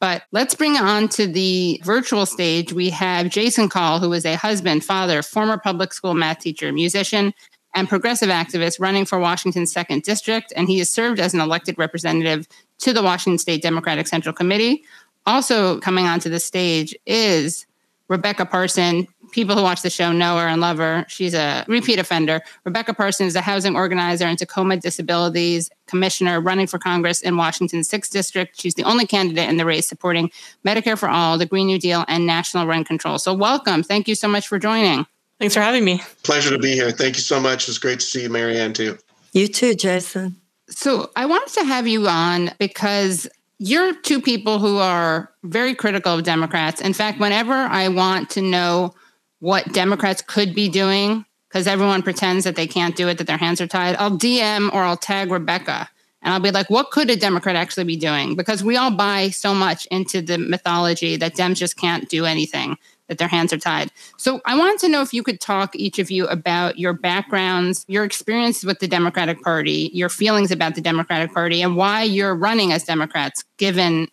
But 0.00 0.24
let's 0.32 0.56
bring 0.56 0.76
on 0.76 1.08
to 1.10 1.28
the 1.28 1.80
virtual 1.84 2.26
stage. 2.26 2.72
We 2.72 2.90
have 2.90 3.28
Jason 3.28 3.68
Call, 3.68 4.00
who 4.00 4.12
is 4.12 4.26
a 4.26 4.34
husband, 4.34 4.84
father, 4.84 5.22
former 5.22 5.56
public 5.56 5.92
school 5.92 6.14
math 6.14 6.40
teacher, 6.40 6.72
musician, 6.72 7.32
and 7.74 7.88
progressive 7.88 8.28
activist 8.28 8.80
running 8.80 9.04
for 9.04 9.18
Washington's 9.18 9.72
second 9.72 10.02
district, 10.02 10.52
and 10.56 10.68
he 10.68 10.78
has 10.78 10.90
served 10.90 11.20
as 11.20 11.34
an 11.34 11.40
elected 11.40 11.76
representative 11.78 12.46
to 12.78 12.92
the 12.92 13.02
Washington 13.02 13.38
State 13.38 13.62
Democratic 13.62 14.06
Central 14.06 14.32
Committee. 14.32 14.84
Also 15.26 15.80
coming 15.80 16.06
onto 16.06 16.28
the 16.28 16.40
stage 16.40 16.94
is 17.06 17.66
Rebecca 18.08 18.44
Parson. 18.44 19.06
People 19.32 19.56
who 19.56 19.62
watch 19.62 19.82
the 19.82 19.90
show 19.90 20.12
know 20.12 20.36
her 20.36 20.46
and 20.46 20.60
love 20.60 20.78
her. 20.78 21.04
She's 21.08 21.34
a 21.34 21.64
repeat 21.66 21.98
offender. 21.98 22.42
Rebecca 22.64 22.94
Parson 22.94 23.26
is 23.26 23.34
a 23.34 23.40
housing 23.40 23.74
organizer 23.74 24.26
and 24.26 24.38
Tacoma 24.38 24.76
Disabilities 24.76 25.70
Commissioner 25.86 26.40
running 26.40 26.66
for 26.66 26.78
Congress 26.78 27.20
in 27.22 27.36
Washington's 27.36 27.88
6th 27.88 28.10
District. 28.10 28.60
She's 28.60 28.74
the 28.74 28.84
only 28.84 29.06
candidate 29.06 29.48
in 29.48 29.56
the 29.56 29.64
race 29.64 29.88
supporting 29.88 30.30
Medicare 30.64 30.98
for 30.98 31.08
All, 31.08 31.38
the 31.38 31.46
Green 31.46 31.66
New 31.66 31.78
Deal, 31.78 32.04
and 32.06 32.26
national 32.26 32.66
rent 32.66 32.86
control. 32.86 33.18
So, 33.18 33.34
welcome. 33.34 33.82
Thank 33.82 34.06
you 34.06 34.14
so 34.14 34.28
much 34.28 34.46
for 34.46 34.58
joining. 34.58 35.06
Thanks 35.38 35.54
for 35.54 35.60
having 35.60 35.84
me. 35.84 36.00
Pleasure 36.22 36.50
to 36.50 36.58
be 36.58 36.72
here. 36.72 36.90
Thank 36.90 37.16
you 37.16 37.22
so 37.22 37.40
much. 37.40 37.68
It's 37.68 37.78
great 37.78 38.00
to 38.00 38.06
see 38.06 38.22
you, 38.22 38.28
Marianne, 38.28 38.72
too. 38.72 38.98
You 39.32 39.48
too, 39.48 39.74
Jason. 39.74 40.36
So 40.68 41.10
I 41.16 41.26
wanted 41.26 41.52
to 41.54 41.64
have 41.64 41.86
you 41.86 42.06
on 42.06 42.52
because 42.58 43.28
you're 43.58 43.94
two 43.94 44.20
people 44.20 44.58
who 44.58 44.78
are 44.78 45.30
very 45.42 45.74
critical 45.74 46.14
of 46.14 46.24
Democrats. 46.24 46.80
In 46.80 46.92
fact, 46.92 47.20
whenever 47.20 47.52
I 47.52 47.88
want 47.88 48.30
to 48.30 48.42
know 48.42 48.94
what 49.40 49.72
Democrats 49.72 50.22
could 50.22 50.54
be 50.54 50.68
doing, 50.68 51.24
because 51.48 51.66
everyone 51.66 52.02
pretends 52.02 52.44
that 52.44 52.56
they 52.56 52.66
can't 52.66 52.96
do 52.96 53.08
it, 53.08 53.18
that 53.18 53.26
their 53.26 53.36
hands 53.36 53.60
are 53.60 53.66
tied, 53.66 53.96
I'll 53.96 54.16
DM 54.16 54.72
or 54.72 54.82
I'll 54.82 54.96
tag 54.96 55.30
Rebecca 55.30 55.88
and 56.22 56.32
I'll 56.32 56.40
be 56.40 56.50
like, 56.50 56.70
what 56.70 56.90
could 56.90 57.10
a 57.10 57.16
Democrat 57.16 57.54
actually 57.54 57.84
be 57.84 57.96
doing? 57.96 58.34
Because 58.34 58.64
we 58.64 58.76
all 58.76 58.90
buy 58.90 59.28
so 59.28 59.52
much 59.52 59.86
into 59.86 60.22
the 60.22 60.38
mythology 60.38 61.16
that 61.16 61.34
Dems 61.34 61.56
just 61.56 61.76
can't 61.76 62.08
do 62.08 62.24
anything 62.24 62.78
that 63.08 63.18
their 63.18 63.28
hands 63.28 63.52
are 63.52 63.58
tied. 63.58 63.90
So 64.16 64.40
I 64.44 64.56
wanted 64.56 64.78
to 64.80 64.88
know 64.88 65.02
if 65.02 65.12
you 65.12 65.22
could 65.22 65.40
talk, 65.40 65.76
each 65.76 65.98
of 65.98 66.10
you, 66.10 66.26
about 66.26 66.78
your 66.78 66.92
backgrounds, 66.92 67.84
your 67.88 68.04
experiences 68.04 68.64
with 68.64 68.78
the 68.78 68.88
Democratic 68.88 69.42
Party, 69.42 69.90
your 69.92 70.08
feelings 70.08 70.50
about 70.50 70.74
the 70.74 70.80
Democratic 70.80 71.32
Party, 71.32 71.62
and 71.62 71.76
why 71.76 72.02
you're 72.02 72.34
running 72.34 72.72
as 72.72 72.84
Democrats, 72.84 73.44
given 73.56 74.08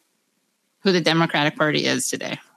who 0.80 0.91
the 0.91 1.01
Democratic 1.01 1.56
Party 1.56 1.86
is 1.86 2.08
today. 2.08 2.39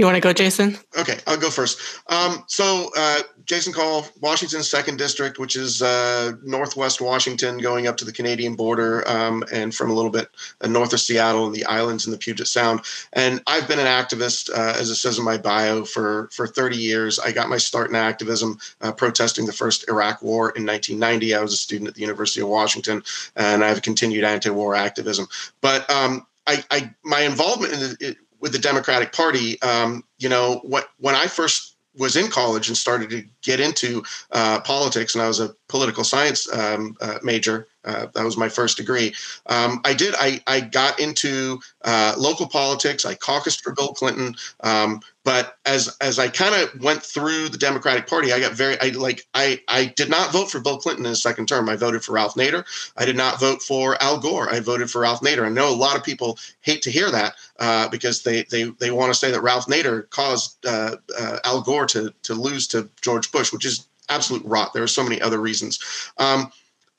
You 0.00 0.06
want 0.06 0.16
to 0.16 0.22
go, 0.22 0.32
Jason? 0.32 0.78
Okay, 0.98 1.18
I'll 1.26 1.36
go 1.36 1.50
first. 1.50 1.78
Um, 2.06 2.42
so, 2.46 2.90
uh, 2.96 3.20
Jason 3.50 3.72
Call, 3.72 4.06
Washington's 4.20 4.70
second 4.70 4.96
district, 4.96 5.40
which 5.40 5.56
is 5.56 5.82
uh, 5.82 6.34
northwest 6.44 7.00
Washington, 7.00 7.58
going 7.58 7.88
up 7.88 7.96
to 7.96 8.04
the 8.04 8.12
Canadian 8.12 8.54
border, 8.54 9.02
um, 9.08 9.42
and 9.52 9.74
from 9.74 9.90
a 9.90 9.92
little 9.92 10.12
bit 10.12 10.28
uh, 10.60 10.68
north 10.68 10.92
of 10.92 11.00
Seattle 11.00 11.46
and 11.46 11.52
the 11.52 11.64
islands 11.64 12.06
in 12.06 12.12
the 12.12 12.16
Puget 12.16 12.46
Sound. 12.46 12.82
And 13.12 13.42
I've 13.48 13.66
been 13.66 13.80
an 13.80 13.86
activist, 13.86 14.50
uh, 14.50 14.78
as 14.78 14.88
it 14.88 14.94
says 14.94 15.18
in 15.18 15.24
my 15.24 15.36
bio, 15.36 15.84
for 15.84 16.28
for 16.32 16.46
30 16.46 16.76
years. 16.76 17.18
I 17.18 17.32
got 17.32 17.48
my 17.48 17.58
start 17.58 17.90
in 17.90 17.96
activism 17.96 18.56
uh, 18.82 18.92
protesting 18.92 19.46
the 19.46 19.52
first 19.52 19.88
Iraq 19.88 20.22
War 20.22 20.50
in 20.50 20.64
1990. 20.64 21.34
I 21.34 21.40
was 21.40 21.52
a 21.52 21.56
student 21.56 21.88
at 21.88 21.96
the 21.96 22.02
University 22.02 22.42
of 22.42 22.46
Washington, 22.46 23.02
and 23.34 23.64
I've 23.64 23.82
continued 23.82 24.22
anti-war 24.22 24.76
activism. 24.76 25.26
But 25.60 25.90
um, 25.90 26.24
I, 26.46 26.62
I, 26.70 26.94
my 27.02 27.22
involvement 27.22 27.72
in 27.72 27.80
the, 27.80 28.16
with 28.38 28.52
the 28.52 28.60
Democratic 28.60 29.12
Party, 29.12 29.60
um, 29.62 30.04
you 30.20 30.28
know, 30.28 30.60
what 30.62 30.88
when 30.98 31.16
I 31.16 31.26
first 31.26 31.69
was 32.00 32.16
in 32.16 32.28
college 32.28 32.68
and 32.68 32.76
started 32.76 33.10
to 33.10 33.22
get 33.42 33.60
into 33.60 34.02
uh, 34.32 34.60
politics, 34.62 35.14
and 35.14 35.22
I 35.22 35.28
was 35.28 35.38
a 35.38 35.54
political 35.68 36.02
science 36.02 36.50
um, 36.52 36.96
uh, 37.00 37.18
major. 37.22 37.68
Uh, 37.84 38.06
that 38.14 38.24
was 38.24 38.36
my 38.36 38.48
first 38.48 38.76
degree. 38.76 39.14
Um, 39.46 39.80
I 39.84 39.94
did. 39.94 40.14
I, 40.18 40.42
I 40.46 40.60
got 40.60 41.00
into 41.00 41.60
uh, 41.82 42.14
local 42.18 42.46
politics. 42.46 43.04
I 43.04 43.14
caucused 43.14 43.62
for 43.62 43.72
Bill 43.72 43.92
Clinton. 43.94 44.34
Um, 44.60 45.00
but 45.24 45.58
as 45.66 45.96
as 46.00 46.18
I 46.18 46.28
kind 46.28 46.54
of 46.54 46.80
went 46.82 47.02
through 47.02 47.50
the 47.50 47.58
Democratic 47.58 48.06
Party, 48.06 48.32
I 48.32 48.40
got 48.40 48.52
very 48.52 48.80
I 48.80 48.88
like 48.88 49.26
I 49.34 49.60
I 49.68 49.86
did 49.86 50.08
not 50.08 50.32
vote 50.32 50.50
for 50.50 50.60
Bill 50.60 50.78
Clinton 50.78 51.04
in 51.04 51.10
his 51.10 51.22
second 51.22 51.46
term. 51.46 51.68
I 51.68 51.76
voted 51.76 52.02
for 52.02 52.12
Ralph 52.12 52.34
Nader. 52.34 52.64
I 52.96 53.04
did 53.04 53.16
not 53.16 53.38
vote 53.38 53.62
for 53.62 54.02
Al 54.02 54.18
Gore. 54.18 54.50
I 54.50 54.60
voted 54.60 54.90
for 54.90 55.02
Ralph 55.02 55.20
Nader. 55.20 55.44
I 55.44 55.50
know 55.50 55.72
a 55.72 55.76
lot 55.76 55.96
of 55.96 56.04
people 56.04 56.38
hate 56.60 56.82
to 56.82 56.90
hear 56.90 57.10
that 57.10 57.34
uh, 57.58 57.88
because 57.88 58.22
they 58.22 58.44
they 58.44 58.64
they 58.78 58.90
want 58.90 59.12
to 59.12 59.18
say 59.18 59.30
that 59.30 59.42
Ralph 59.42 59.66
Nader 59.66 60.08
caused 60.08 60.64
uh, 60.66 60.96
uh, 61.18 61.38
Al 61.44 61.60
Gore 61.60 61.86
to 61.86 62.12
to 62.22 62.34
lose 62.34 62.66
to 62.68 62.88
George 63.02 63.30
Bush, 63.30 63.52
which 63.52 63.66
is 63.66 63.86
absolute 64.08 64.44
rot. 64.44 64.72
There 64.72 64.82
are 64.82 64.88
so 64.88 65.02
many 65.02 65.20
other 65.20 65.38
reasons. 65.38 65.78
Um, 66.18 66.50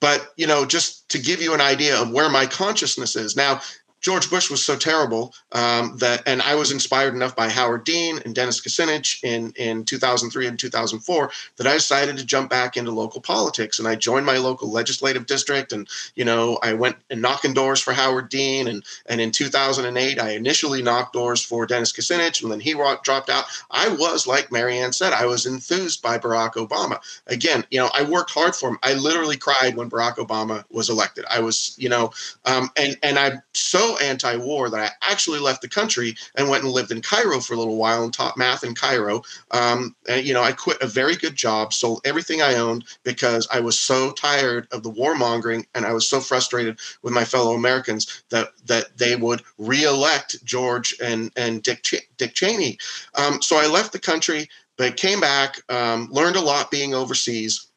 but 0.02 0.34
you 0.36 0.48
know, 0.48 0.66
just 0.66 1.08
to 1.10 1.20
give 1.20 1.42
you 1.42 1.54
an 1.54 1.62
idea 1.62 2.02
of 2.02 2.12
where 2.12 2.30
my 2.30 2.46
consciousness 2.46 3.16
is. 3.16 3.36
Now, 3.36 3.62
George 4.02 4.30
Bush 4.30 4.50
was 4.50 4.66
so 4.66 4.76
terrible 4.76 5.34
um, 5.52 5.98
that, 5.98 6.24
and 6.26 6.42
I 6.42 6.56
was 6.56 6.72
inspired 6.72 7.14
enough 7.14 7.36
by 7.36 7.50
Howard 7.50 7.84
Dean 7.84 8.20
and 8.26 8.34
Dennis 8.34 8.60
Kucinich 8.60 9.24
in 9.24 9.54
in 9.56 9.86
2003 9.86 10.48
and 10.48 10.60
2004 10.60 11.32
that 11.58 11.68
I 11.68 11.74
decided 11.74 12.18
to 12.18 12.26
jump 12.26 12.50
back 12.50 12.76
into 12.76 12.92
local 12.92 13.22
politics, 13.22 13.78
and 13.78 13.88
I 13.88 13.96
joined 13.96 14.26
my 14.26 14.38
local 14.38 14.72
legislative 14.72 15.28
district, 15.28 15.72
and 15.72 15.88
you 16.16 16.26
know 16.26 16.58
I 16.64 16.74
went 16.74 16.98
and 17.10 17.22
knocking 17.22 17.54
doors 17.54 17.80
for 17.80 17.94
Howard 17.94 18.30
Dean, 18.30 18.68
and 18.68 18.84
and 19.06 19.22
in 19.22 19.32
2008 19.32 20.20
I 20.20 20.32
initially 20.32 20.82
knocked 20.82 21.14
doors 21.14 21.42
for 21.44 21.66
Dennis 21.68 21.94
Kucinich, 21.94 22.42
and 22.42 22.52
then 22.52 22.60
he 22.60 22.74
dropped 22.74 23.30
out. 23.30 23.46
I 23.70 23.90
was 23.90 24.26
like 24.26 24.52
Marianne 24.52 24.94
said, 24.94 25.14
I 25.14 25.28
was 25.28 25.46
enthused 25.46 26.02
by 26.02 26.18
Barack 26.18 26.54
Obama. 26.54 27.00
Again, 27.28 27.64
you 27.70 27.80
know 27.80 27.92
I 27.94 28.04
worked 28.04 28.32
hard 28.32 28.56
for 28.56 28.70
him. 28.70 28.80
I 28.82 28.94
literally 28.94 29.38
cried 29.38 29.76
when 29.76 29.92
Barack 29.92 30.16
Obama 30.16 30.64
was 30.72 30.90
elected. 30.90 31.26
I 31.30 31.40
was, 31.40 31.76
you 31.78 31.90
know, 31.90 32.12
um, 32.46 32.72
and 32.76 32.98
and 33.04 33.20
I'm 33.20 33.44
so 33.54 33.91
anti-war 34.00 34.70
that 34.70 34.80
I 34.80 35.12
actually 35.12 35.40
left 35.40 35.62
the 35.62 35.68
country 35.68 36.16
and 36.36 36.50
went 36.50 36.64
and 36.64 36.72
lived 36.72 36.92
in 36.92 37.02
Cairo 37.02 37.40
for 37.40 37.54
a 37.54 37.58
little 37.58 37.78
while 37.78 38.04
and 38.04 38.14
taught 38.14 38.38
math 38.38 38.64
in 38.64 38.76
Cairo. 38.76 39.24
Um, 39.52 39.96
and 40.08 40.26
you 40.26 40.34
know, 40.34 40.44
I 40.44 40.52
quit 40.52 40.82
a 40.82 40.88
very 40.88 41.16
good 41.16 41.36
job, 41.36 41.74
sold 41.74 42.02
everything 42.06 42.42
I 42.42 42.56
owned 42.56 42.86
because 43.04 43.48
I 43.52 43.60
was 43.60 43.80
so 43.80 44.12
tired 44.12 44.68
of 44.72 44.84
the 44.84 44.92
warmongering 44.92 45.66
and 45.76 45.86
I 45.86 45.94
was 45.94 46.08
so 46.08 46.20
frustrated 46.20 46.80
with 47.02 47.14
my 47.14 47.26
fellow 47.26 47.54
Americans 47.54 48.24
that 48.30 48.50
that 48.66 48.98
they 48.98 49.16
would 49.16 49.42
reelect 49.58 50.44
George 50.44 50.96
and 51.02 51.32
and 51.36 51.64
Dick 51.64 51.84
Ch- 51.84 52.08
Dick 52.18 52.34
Cheney. 52.34 52.78
Um, 53.16 53.42
so 53.42 53.58
I 53.58 53.68
left 53.68 53.92
the 53.92 54.00
country, 54.00 54.50
but 54.78 54.98
came 54.98 55.20
back, 55.20 55.62
um, 55.70 56.10
learned 56.12 56.36
a 56.36 56.42
lot 56.42 56.72
being 56.72 56.94
overseas 56.94 57.71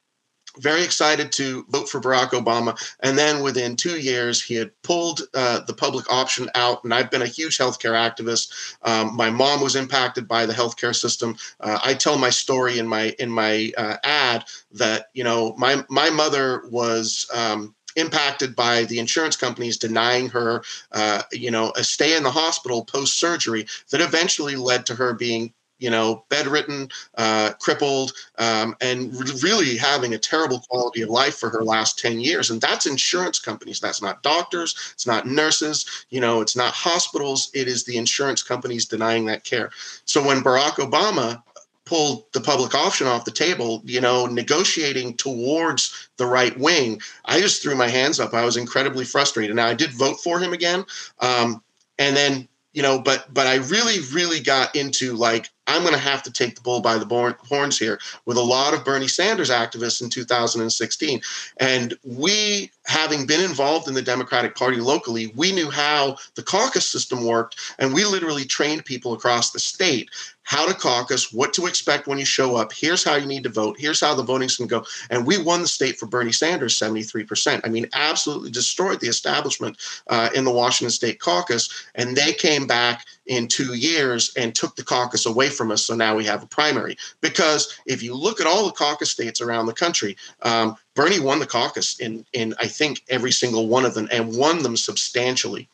very 0.59 0.83
excited 0.83 1.33
to 1.33 1.64
vote 1.69 1.88
for 1.88 2.01
Barack 2.01 2.31
Obama. 2.31 2.79
And 3.01 3.19
then 3.19 3.43
within 3.43 3.77
two 3.77 4.01
years, 4.01 4.43
he 4.43 4.55
had 4.55 4.71
pulled 4.83 5.23
uh, 5.35 5.61
the 5.61 5.75
public 5.75 6.11
option 6.11 6.51
out. 6.55 6.85
And 6.85 6.95
I've 6.95 7.11
been 7.11 7.23
a 7.23 7.27
huge 7.27 7.59
healthcare 7.59 7.93
activist. 7.93 8.77
Um, 8.83 9.17
my 9.17 9.31
mom 9.31 9.61
was 9.61 9.77
impacted 9.77 10.29
by 10.29 10.47
the 10.47 10.53
healthcare 10.53 10.95
system. 10.95 11.37
Uh, 11.61 11.79
I 11.83 11.95
tell 11.95 12.19
my 12.19 12.31
story 12.31 12.79
in 12.79 12.87
my 12.87 13.14
in 13.19 13.31
my 13.31 13.73
uh, 13.77 13.97
ad 14.05 14.45
that 14.73 15.07
you 15.14 15.25
know 15.25 15.55
my 15.57 15.85
my 15.88 16.11
mother 16.11 16.62
was. 16.71 17.29
Um, 17.33 17.75
impacted 17.97 18.57
by 18.57 18.83
the 18.83 18.99
insurance 18.99 19.37
companies 19.37 19.77
denying 19.77 20.29
her, 20.29 20.64
uh, 20.90 21.23
you 21.31 21.49
know, 21.49 21.73
a 21.77 21.85
stay 21.85 22.17
in 22.17 22.25
the 22.25 22.31
hospital 22.31 22.85
post 22.85 23.21
surgery 23.21 23.64
that 23.90 24.01
eventually 24.01 24.57
led 24.57 24.85
to 24.85 24.97
her 24.97 25.14
being 25.14 25.55
you 25.79 25.91
know, 25.91 26.25
bedridden, 26.29 26.89
uh, 27.17 27.53
crippled, 27.61 28.13
um, 28.39 28.77
and 28.81 29.15
really 29.43 29.77
having 29.77 30.15
a 30.15 30.19
terrible 30.19 30.61
quality 30.69 31.03
of 31.03 31.09
life 31.09 31.37
for 31.37 31.51
her 31.51 31.65
last 31.65 31.99
10 31.99 32.21
years. 32.21 32.51
And 32.51 32.61
that's 32.61 32.87
insurance 32.87 33.39
companies. 33.39 33.81
That's 33.81 34.03
not 34.03 34.23
doctors. 34.23 34.75
It's 34.93 35.07
not 35.07 35.27
nurses. 35.27 36.07
You 36.11 36.21
know, 36.21 36.41
it's 36.41 36.57
not 36.57 36.73
hospitals. 36.73 37.51
It 37.55 37.69
is 37.69 37.85
the 37.85 37.97
insurance 37.97 38.43
companies 38.43 38.87
denying 38.87 39.27
that 39.27 39.45
care. 39.45 39.71
So 40.05 40.25
when 40.25 40.43
Barack 40.43 40.75
Obama 40.75 41.43
pulled 41.85 42.25
the 42.33 42.41
public 42.41 42.75
option 42.75 43.07
off 43.07 43.27
the 43.27 43.31
table, 43.31 43.83
you 43.85 44.01
know, 44.01 44.27
negotiating 44.27 45.15
towards 45.17 46.09
the 46.17 46.27
right 46.27 46.59
wing, 46.59 47.01
I 47.27 47.41
just 47.41 47.63
threw 47.63 47.75
my 47.75 47.89
hands 47.89 48.19
up. 48.19 48.33
I 48.33 48.45
was 48.45 48.57
incredibly 48.57 49.05
frustrated. 49.05 49.55
Now, 49.55 49.67
I 49.67 49.75
did 49.75 49.91
vote 49.91 50.19
for 50.21 50.39
him 50.39 50.55
again. 50.55 50.85
Um, 51.21 51.63
and 51.99 52.17
then 52.17 52.49
you 52.73 52.83
know 52.83 53.01
but 53.01 53.33
but 53.33 53.47
i 53.47 53.57
really 53.57 54.01
really 54.13 54.41
got 54.41 54.75
into 54.77 55.15
like 55.15 55.49
i'm 55.66 55.83
going 55.83 55.94
to 55.94 56.00
have 56.00 56.22
to 56.22 56.33
take 56.33 56.55
the 56.55 56.61
bull 56.61 56.81
by 56.81 56.98
the 56.98 57.37
horns 57.48 57.79
here 57.79 57.98
with 58.27 58.37
a 58.37 58.42
lot 58.42 58.74
of 58.74 58.85
bernie 58.85 59.09
sanders 59.09 59.50
activists 59.50 60.03
in 60.03 60.11
2016 60.11 61.20
and 61.59 61.94
we 62.05 62.70
having 62.87 63.27
been 63.27 63.40
involved 63.40 63.88
in 63.88 63.94
the 63.94 64.03
democratic 64.03 64.55
party 64.55 64.79
locally 64.79 65.33
we 65.37 65.53
knew 65.53 65.70
how 65.70 66.16
the 66.35 66.42
caucus 66.42 66.87
system 66.87 67.24
worked 67.24 67.57
and 67.79 67.92
we 67.92 68.05
literally 68.05 68.44
trained 68.44 68.85
people 68.85 69.12
across 69.12 69.50
the 69.50 69.59
state 69.59 70.11
how 70.45 70.67
to 70.67 70.75
caucus, 70.75 71.33
what 71.33 71.53
to 71.55 71.67
expect 71.67 72.07
when 72.07 72.19
you 72.19 72.25
show 72.25 72.55
up. 72.55 72.73
Here's 72.73 73.03
how 73.03 73.17
you 73.17 73.27
need 73.27 73.43
to 73.43 73.49
vote. 73.49 73.77
Here's 73.79 74.01
how 74.01 74.15
the 74.15 74.23
voting's 74.23 74.57
going 74.57 74.69
to 74.69 74.81
go. 74.81 74.87
And 75.11 75.27
we 75.27 75.43
won 75.43 75.63
the 75.63 75.69
state 75.69 75.99
for 75.99 76.07
Bernie 76.07 76.33
Sanders 76.33 76.79
73%. 76.79 77.61
I 77.65 77.69
mean, 77.69 77.89
absolutely 77.95 78.51
destroyed 78.51 79.01
the 79.01 79.09
establishment 79.09 79.79
uh, 80.09 80.29
in 80.35 80.45
the 80.45 80.53
Washington 80.53 80.91
State 80.91 81.19
caucus. 81.19 81.89
And 81.95 82.17
they 82.17 82.33
came 82.33 82.67
back 82.67 83.07
in 83.27 83.49
two 83.49 83.75
years 83.75 84.33
and 84.37 84.55
took 84.55 84.77
the 84.77 84.85
caucus 84.85 85.25
away 85.25 85.49
from 85.49 85.71
us. 85.71 85.87
So 85.87 85.95
now 85.95 86.15
we 86.15 86.25
have 86.27 86.43
a 86.43 86.47
primary. 86.47 86.97
Because 87.21 87.79
if 87.87 88.03
you 88.03 88.15
look 88.15 88.41
at 88.41 88.47
all 88.47 88.67
the 88.67 88.73
caucus 88.73 89.11
states 89.11 89.41
around 89.41 89.67
the 89.67 89.73
country, 89.73 90.17
um, 90.43 90.77
Bernie 90.95 91.21
won 91.21 91.39
the 91.39 91.47
caucus 91.47 91.99
in, 92.01 92.25
in, 92.35 92.55
I 92.61 92.67
think, 92.67 93.03
every 93.09 93.33
single 93.33 93.67
one 93.67 93.85
of 93.85 93.95
them 93.95 94.09
and 94.13 94.37
won 94.37 94.63
them 94.63 94.77
substantially. 94.77 95.69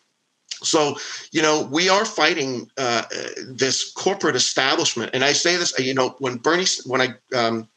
So, 0.62 0.96
you 1.32 1.42
know, 1.42 1.68
we 1.70 1.88
are 1.88 2.04
fighting 2.04 2.70
uh, 2.76 3.04
this 3.46 3.92
corporate 3.92 4.36
establishment, 4.36 5.10
and 5.14 5.24
I 5.24 5.32
say 5.32 5.56
this, 5.56 5.78
you 5.78 5.94
know, 5.94 6.16
when 6.18 6.36
Bernie, 6.36 6.66
when 6.84 7.00
I 7.00 7.14
um, 7.36 7.68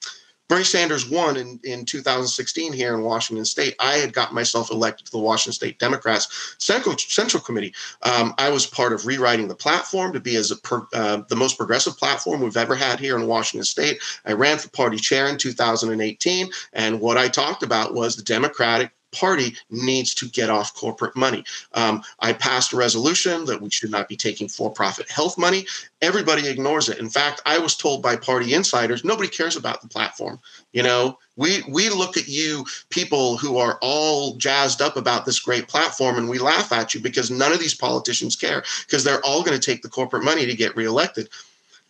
Bernie 0.50 0.66
Sanders 0.66 1.10
won 1.10 1.38
in, 1.38 1.60
in 1.64 1.86
2016 1.86 2.74
here 2.74 2.94
in 2.94 3.02
Washington 3.02 3.46
State. 3.46 3.76
I 3.80 3.94
had 3.94 4.14
gotten 4.14 4.36
myself 4.36 4.70
elected 4.70 5.06
to 5.08 5.12
the 5.12 5.18
Washington 5.18 5.54
State 5.54 5.80
Democrats 5.80 6.56
Central, 6.60 6.98
Central 6.98 7.42
Committee. 7.42 7.74
Um, 8.04 8.36
I 8.38 8.50
was 8.50 8.68
part 8.68 8.94
of 8.94 9.08
rewriting 9.08 9.48
the 9.48 9.56
platform 9.56 10.14
to 10.14 10.20
be 10.20 10.36
as 10.36 10.52
per, 10.64 10.86
uh, 10.94 11.24
the 11.30 11.36
most 11.36 11.58
progressive 11.58 11.98
platform 11.98 12.42
we've 12.42 12.58
ever 12.58 12.76
had 12.76 13.00
here 13.00 13.18
in 13.18 13.26
Washington 13.26 13.66
State. 13.66 14.00
I 14.26 14.34
ran 14.34 14.58
for 14.58 14.70
party 14.70 14.98
chair 14.98 15.28
in 15.28 15.38
2018, 15.38 16.50
and 16.74 17.00
what 17.00 17.18
I 17.18 17.30
talked 17.30 17.64
about 17.64 17.94
was 17.94 18.16
the 18.16 18.24
Democratic 18.24 18.92
party 19.14 19.56
needs 19.70 20.14
to 20.16 20.28
get 20.28 20.50
off 20.50 20.74
corporate 20.76 21.16
money. 21.16 21.44
Um, 21.74 22.04
I 22.20 22.34
passed 22.34 22.74
a 22.74 22.78
resolution 22.78 23.46
that 23.46 23.62
we 23.62 23.70
should 23.70 23.92
not 23.92 24.10
be 24.10 24.18
taking 24.18 24.48
for 24.50 24.70
profit 24.70 25.10
health 25.10 25.38
money. 25.38 25.66
Everybody 26.02 26.48
ignores 26.48 26.90
it. 26.90 27.00
In 27.00 27.10
fact, 27.10 27.42
I 27.46 27.58
was 27.58 27.78
told 27.78 28.02
by 28.02 28.16
party 28.16 28.54
insiders 28.54 29.06
nobody 29.06 29.30
cares 29.30 29.56
about 29.56 29.82
the 29.82 29.88
platform. 29.88 30.40
You 30.74 30.84
know, 30.84 31.18
we 31.36 31.64
we 31.70 31.90
look 31.90 32.18
at 32.18 32.28
you 32.28 32.66
people 32.90 33.38
who 33.38 33.58
are 33.58 33.78
all 33.82 34.36
jazzed 34.36 34.82
up 34.82 34.98
about 34.98 35.26
this 35.26 35.40
great 35.40 35.68
platform 35.68 36.18
and 36.18 36.30
we 36.30 36.40
laugh 36.40 36.72
at 36.72 36.94
you 36.94 37.00
because 37.00 37.32
none 37.32 37.52
of 37.52 37.60
these 37.60 37.76
politicians 37.76 38.36
care 38.36 38.64
because 38.86 39.04
they're 39.04 39.24
all 39.26 39.44
going 39.44 39.60
to 39.60 39.66
take 39.66 39.82
the 39.82 39.90
corporate 39.90 40.24
money 40.24 40.46
to 40.46 40.56
get 40.56 40.76
reelected. 40.76 41.30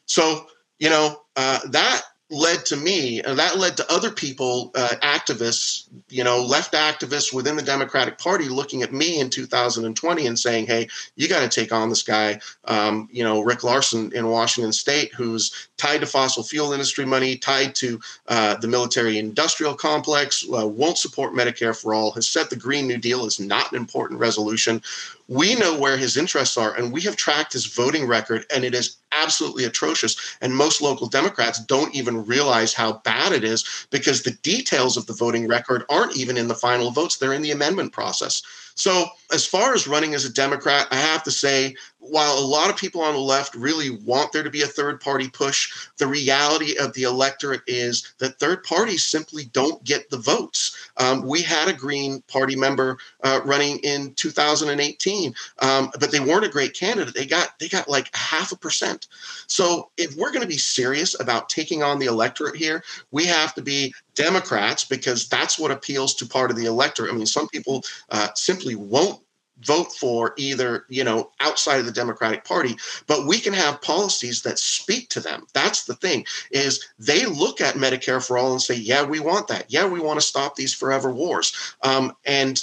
So, 0.06 0.48
you 0.80 0.90
know, 0.90 1.22
uh, 1.36 1.60
that 1.70 2.02
led 2.34 2.66
to 2.66 2.76
me, 2.76 3.22
and 3.22 3.38
that 3.38 3.58
led 3.58 3.78
to 3.78 3.94
other 3.94 4.12
people, 4.12 4.72
uh, 4.76 4.96
activists, 5.02 5.88
you 6.10 6.24
know, 6.24 6.42
left 6.42 6.74
activists 6.74 7.34
within 7.34 7.56
the 7.56 7.62
Democratic 7.62 8.18
Party 8.18 8.50
looking 8.50 8.82
at 8.82 8.92
me 8.92 9.20
in 9.20 9.30
2020 9.30 10.28
and 10.28 10.40
saying, 10.40 10.66
hey, 10.66 10.88
you 11.16 11.28
got 11.28 11.40
to 11.40 11.50
take 11.50 11.72
on 11.72 11.90
this 11.90 12.02
guy, 12.02 12.40
um, 12.66 13.08
you 13.12 13.24
know, 13.24 13.42
Rick 13.42 13.64
Larsen 13.64 14.12
in 14.14 14.28
Washington 14.28 14.74
State, 14.74 15.14
who's 15.14 15.70
tied 15.78 16.02
to 16.02 16.08
fossil 16.08 16.44
fuel 16.44 16.74
industry 16.74 17.06
money, 17.06 17.38
tied 17.38 17.76
to 17.76 18.00
uh, 18.28 18.56
the 18.58 18.68
military 18.68 19.18
industrial 19.18 19.76
complex, 19.76 20.46
uh, 20.54 20.68
won't 20.68 20.98
support 20.98 21.34
Medicare 21.34 21.80
for 21.80 21.94
all, 21.94 22.12
has 22.12 22.28
said 22.28 22.50
the 22.50 22.56
Green 22.56 22.88
New 22.88 22.98
Deal 22.98 23.26
is 23.26 23.40
not 23.40 23.72
an 23.72 23.78
important 23.78 24.20
resolution. 24.20 24.82
We 25.28 25.56
know 25.56 25.78
where 25.80 25.98
his 25.98 26.18
interests 26.18 26.58
are, 26.58 26.76
and 26.76 26.92
we 26.92 27.02
have 27.02 27.16
tracked 27.16 27.54
his 27.54 27.66
voting 27.66 28.06
record, 28.06 28.46
and 28.54 28.66
it 28.66 28.76
is 28.76 28.98
absolutely 29.12 29.64
atrocious. 29.64 30.18
And 30.42 30.56
most 30.56 30.82
local 30.82 31.08
Democrats 31.08 31.60
don't 31.60 31.96
even 31.96 32.26
realize 32.26 32.74
how 32.74 32.94
bad 33.06 33.32
it 33.32 33.44
is 33.44 33.88
because 33.90 34.22
the 34.22 34.32
details 34.32 34.98
of 34.98 35.06
the 35.06 35.14
voting 35.14 35.48
record 35.48 35.86
aren't 35.90 36.18
even 36.18 36.38
in 36.38 36.48
the 36.48 36.56
final 36.56 36.92
votes, 36.92 37.18
they're 37.18 37.34
in 37.34 37.42
the 37.42 37.52
amendment 37.52 37.94
process. 37.94 38.42
So, 38.76 39.06
as 39.34 39.46
far 39.46 39.74
as 39.74 39.88
running 39.88 40.14
as 40.14 40.26
a 40.26 40.32
Democrat, 40.32 40.88
I 40.92 40.96
have 40.96 41.24
to 41.24 41.32
say, 41.32 41.76
while 41.98 42.38
a 42.38 42.46
lot 42.46 42.70
of 42.70 42.78
people 42.78 43.02
on 43.02 43.14
the 43.14 43.20
left 43.20 43.56
really 43.56 43.90
want 43.90 44.32
there 44.32 44.44
to 44.44 44.50
be 44.50 44.62
a 44.62 44.68
third 44.68 45.00
party 45.00 45.30
push, 45.30 45.88
the 45.98 46.08
reality 46.08 46.78
of 46.78 46.94
the 46.94 47.04
electorate 47.04 47.62
is 47.66 48.14
that 48.20 48.40
third 48.40 48.64
parties 48.64 49.04
simply 49.04 49.46
don't 49.46 49.84
get 49.84 50.10
the 50.10 50.18
votes. 50.18 50.90
Um, 50.98 51.26
we 51.26 51.42
had 51.42 51.70
a 51.70 51.74
Green 51.74 52.22
Party 52.28 52.56
member 52.56 52.98
uh, 53.24 53.40
running 53.46 53.80
in 53.80 54.14
2018, 54.16 55.34
um, 55.60 55.92
but 56.00 56.12
they 56.12 56.20
weren't 56.20 56.46
a 56.46 56.50
great 56.50 56.74
candidate. 56.76 57.16
They 57.16 57.26
got 57.26 57.58
they 57.60 57.70
got 57.70 57.90
like 57.90 58.14
half 58.16 58.52
a 58.52 58.58
percent. 58.58 59.08
So 59.48 59.90
if 59.98 60.16
we're 60.16 60.32
going 60.32 60.42
to 60.42 60.48
be 60.48 60.58
serious 60.58 61.20
about 61.20 61.50
taking 61.50 61.84
on 61.84 62.00
the 62.00 62.06
electorate 62.08 62.56
here, 62.56 62.84
we 63.12 63.26
have 63.26 63.56
to 63.56 63.62
be 63.62 63.94
Democrats 64.16 64.84
because 64.84 65.28
that's 65.28 65.58
what 65.58 65.72
appeals 65.72 66.14
to 66.16 66.26
part 66.26 66.52
of 66.52 66.58
the 66.58 66.66
electorate. 66.66 67.12
I 67.12 67.16
mean, 67.16 67.26
some 67.26 67.48
people 67.48 67.84
uh, 68.10 68.28
simply 68.36 68.76
won't 68.76 69.23
vote 69.66 69.92
for 69.94 70.34
either 70.38 70.86
you 70.90 71.04
know 71.04 71.32
outside 71.40 71.80
of 71.80 71.86
the 71.86 71.92
democratic 71.92 72.44
party 72.46 72.76
but 73.08 73.28
we 73.28 73.40
can 73.40 73.54
have 73.54 73.82
policies 73.82 74.42
that 74.42 74.60
speak 74.60 75.10
to 75.10 75.20
them. 75.20 75.46
That's 75.54 75.86
the 75.86 75.96
thing 75.96 76.26
is 76.52 76.86
they 77.00 77.26
look 77.26 77.62
at 77.62 77.76
medicare 77.76 78.26
for 78.26 78.38
all 78.38 78.52
and 78.52 78.62
say 78.62 78.76
yeah 78.76 79.04
we 79.04 79.20
want 79.20 79.48
that. 79.48 79.66
Yeah 79.70 79.86
we 79.86 80.00
want 80.00 80.20
to 80.20 80.26
stop 80.26 80.56
these 80.56 80.74
forever 80.74 81.12
wars. 81.12 81.76
Um, 81.82 82.14
and 82.26 82.62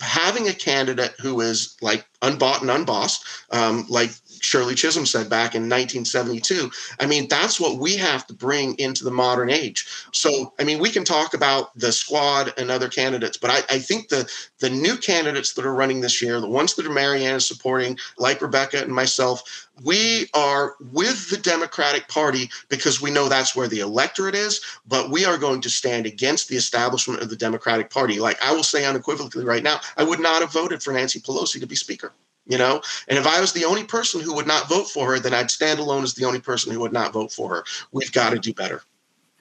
having 0.00 0.48
a 0.48 0.54
candidate 0.54 1.14
who 1.20 1.40
is 1.40 1.76
like 1.82 2.06
unbought 2.22 2.62
and 2.62 2.70
unbossed 2.70 3.24
um, 3.50 3.84
like 3.88 4.10
Shirley 4.40 4.74
Chisholm 4.74 5.06
said 5.06 5.28
back 5.28 5.54
in 5.54 5.62
1972. 5.62 6.70
I 6.98 7.06
mean, 7.06 7.28
that's 7.28 7.60
what 7.60 7.78
we 7.78 7.96
have 7.96 8.26
to 8.26 8.34
bring 8.34 8.78
into 8.78 9.04
the 9.04 9.10
modern 9.10 9.50
age. 9.50 9.86
So, 10.12 10.52
I 10.58 10.64
mean, 10.64 10.78
we 10.78 10.90
can 10.90 11.04
talk 11.04 11.34
about 11.34 11.76
the 11.78 11.92
squad 11.92 12.52
and 12.56 12.70
other 12.70 12.88
candidates, 12.88 13.36
but 13.36 13.50
I, 13.50 13.58
I 13.74 13.78
think 13.78 14.08
the 14.08 14.30
the 14.58 14.70
new 14.70 14.96
candidates 14.96 15.54
that 15.54 15.64
are 15.64 15.74
running 15.74 16.00
this 16.00 16.20
year, 16.20 16.40
the 16.40 16.48
ones 16.48 16.74
that 16.74 16.86
are 16.86 16.92
Marianne 16.92 17.36
is 17.36 17.46
supporting, 17.46 17.98
like 18.18 18.42
Rebecca 18.42 18.82
and 18.82 18.94
myself, 18.94 19.68
we 19.82 20.28
are 20.34 20.74
with 20.92 21.30
the 21.30 21.38
Democratic 21.38 22.08
Party 22.08 22.50
because 22.68 23.00
we 23.00 23.10
know 23.10 23.28
that's 23.28 23.56
where 23.56 23.68
the 23.68 23.80
electorate 23.80 24.34
is, 24.34 24.60
but 24.86 25.10
we 25.10 25.24
are 25.24 25.38
going 25.38 25.60
to 25.62 25.70
stand 25.70 26.06
against 26.06 26.48
the 26.48 26.56
establishment 26.56 27.22
of 27.22 27.30
the 27.30 27.36
Democratic 27.36 27.90
Party. 27.90 28.20
Like 28.20 28.42
I 28.42 28.52
will 28.52 28.62
say 28.62 28.84
unequivocally 28.84 29.44
right 29.44 29.62
now, 29.62 29.80
I 29.96 30.04
would 30.04 30.20
not 30.20 30.42
have 30.42 30.52
voted 30.52 30.82
for 30.82 30.92
Nancy 30.92 31.20
Pelosi 31.20 31.60
to 31.60 31.66
be 31.66 31.76
Speaker 31.76 32.12
you 32.50 32.58
know? 32.58 32.82
And 33.08 33.18
if 33.18 33.26
i 33.26 33.40
was 33.40 33.52
the 33.52 33.64
only 33.64 33.84
person 33.84 34.20
who 34.20 34.34
would 34.34 34.46
not 34.46 34.68
vote 34.68 34.88
for 34.88 35.06
her 35.10 35.18
then 35.18 35.32
i'd 35.32 35.50
stand 35.50 35.78
alone 35.78 36.02
as 36.02 36.14
the 36.14 36.24
only 36.24 36.40
person 36.40 36.72
who 36.72 36.80
would 36.80 36.92
not 36.92 37.12
vote 37.12 37.32
for 37.32 37.48
her. 37.54 37.64
We've 37.92 38.12
got 38.12 38.30
to 38.30 38.38
do 38.38 38.52
better. 38.52 38.82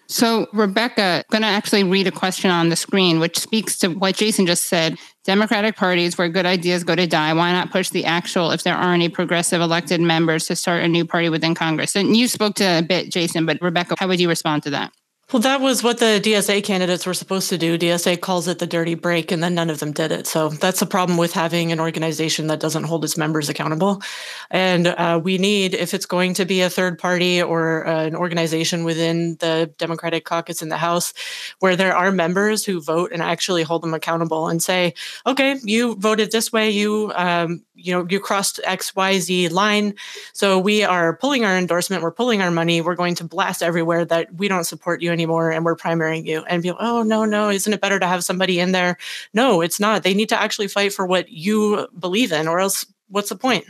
So 0.08 0.48
rebecca 0.54 1.24
going 1.30 1.44
to 1.44 1.48
actually 1.48 1.84
read 1.84 2.08
a 2.08 2.12
question 2.12 2.50
on 2.50 2.70
the 2.70 2.76
screen 2.76 3.20
which 3.20 3.38
speaks 3.38 3.78
to 3.80 3.90
what 3.90 4.16
jason 4.16 4.46
just 4.46 4.66
said. 4.66 4.98
Democratic 5.26 5.76
parties 5.76 6.18
where 6.18 6.30
good 6.30 6.46
ideas 6.46 6.84
go 6.84 6.96
to 6.96 7.08
die 7.08 7.34
why 7.34 7.52
not 7.52 7.72
push 7.72 7.90
the 7.90 8.06
actual 8.06 8.52
if 8.52 8.64
there 8.64 8.76
are 8.76 8.94
any 8.94 9.10
progressive 9.10 9.62
elected 9.62 10.02
members 10.02 10.46
to 10.48 10.56
start 10.56 10.84
a 10.84 10.88
new 10.88 11.06
party 11.06 11.30
within 11.30 11.56
congress? 11.56 11.96
And 11.96 12.16
you 12.16 12.28
spoke 12.28 12.56
to 12.56 12.80
a 12.80 12.82
bit 12.82 13.12
jason 13.12 13.46
but 13.46 13.62
rebecca 13.62 13.96
how 13.98 14.08
would 14.08 14.20
you 14.20 14.30
respond 14.30 14.64
to 14.64 14.70
that 14.72 14.94
Well, 15.32 15.44
that 15.44 15.62
was 15.62 15.84
what 15.84 16.00
the 16.00 16.20
DSA 16.24 16.64
candidates 16.64 17.06
were 17.06 17.14
supposed 17.14 17.50
to 17.50 17.58
do. 17.60 17.78
DSA 17.78 18.20
calls 18.20 18.48
it 18.48 18.58
the 18.58 18.66
dirty 18.66 18.96
break, 18.96 19.32
and 19.32 19.44
then 19.44 19.54
none 19.54 19.70
of 19.70 19.80
them 19.80 19.92
did 19.92 20.12
it. 20.12 20.26
So 20.26 20.50
that's 20.50 20.80
the 20.80 20.88
problem 20.88 21.20
with 21.20 21.34
having 21.34 21.72
an 21.72 21.80
organization 21.80 22.48
that 22.48 22.60
doesn't 22.60 22.86
hold 22.86 23.04
its 23.04 23.16
members 23.16 23.48
accountable. 23.48 24.02
And 24.50 24.88
uh, 24.88 25.22
we 25.24 25.38
need, 25.38 25.76
if 25.76 25.94
it's 25.94 26.08
going 26.08 26.34
to 26.34 26.46
be 26.46 26.62
a 26.62 26.70
third 26.70 26.98
party 26.98 27.40
or 27.40 27.86
uh, 27.86 28.06
an 28.06 28.16
organization 28.16 28.84
within 28.84 29.36
the 29.36 29.72
Democratic 29.78 30.26
caucus 30.26 30.64
in 30.64 30.70
the 30.70 30.78
House, 30.78 31.14
where 31.60 31.76
there 31.76 31.96
are 31.96 32.12
members 32.12 32.66
who 32.66 32.82
vote 32.82 33.12
and 33.12 33.22
actually 33.22 33.62
hold 33.62 33.84
them 33.84 33.94
accountable 33.94 34.48
and 34.48 34.64
say, 34.64 34.96
okay, 35.28 35.58
you 35.62 35.94
voted 35.98 36.32
this 36.32 36.52
way, 36.52 36.72
you 36.72 37.12
um, 37.16 37.64
you 37.80 37.94
know 37.94 38.06
you 38.10 38.20
crossed 38.20 38.60
xyz 38.66 39.52
line 39.52 39.94
so 40.34 40.60
we 40.60 40.84
are 40.84 41.16
pulling 41.16 41.46
our 41.46 41.58
endorsement 41.58 42.04
we're 42.04 42.12
pulling 42.12 42.42
our 42.42 42.52
money 42.52 42.82
we're 42.82 42.96
going 42.96 43.16
to 43.16 43.24
blast 43.24 43.64
everywhere 43.64 44.06
that 44.06 44.34
we 44.36 44.48
don't 44.48 44.66
support 44.66 45.02
you 45.02 45.12
anymore 45.20 45.52
and 45.52 45.66
we're 45.66 45.76
primarying 45.76 46.26
you 46.26 46.44
and 46.48 46.64
be 46.64 46.72
like, 46.72 46.80
oh 46.82 47.04
no 47.04 47.26
no 47.26 47.50
isn't 47.50 47.74
it 47.74 47.82
better 47.82 48.00
to 48.00 48.08
have 48.08 48.24
somebody 48.24 48.60
in 48.60 48.72
there? 48.72 48.98
No 49.34 49.62
it's 49.62 49.80
not. 49.80 50.04
They 50.04 50.14
need 50.14 50.30
to 50.30 50.42
actually 50.42 50.68
fight 50.68 50.94
for 50.94 51.06
what 51.06 51.30
you 51.30 51.88
believe 51.98 52.32
in 52.32 52.48
or 52.48 52.60
else 52.60 52.86
what's 53.10 53.30
the 53.30 53.36
point? 53.36 53.66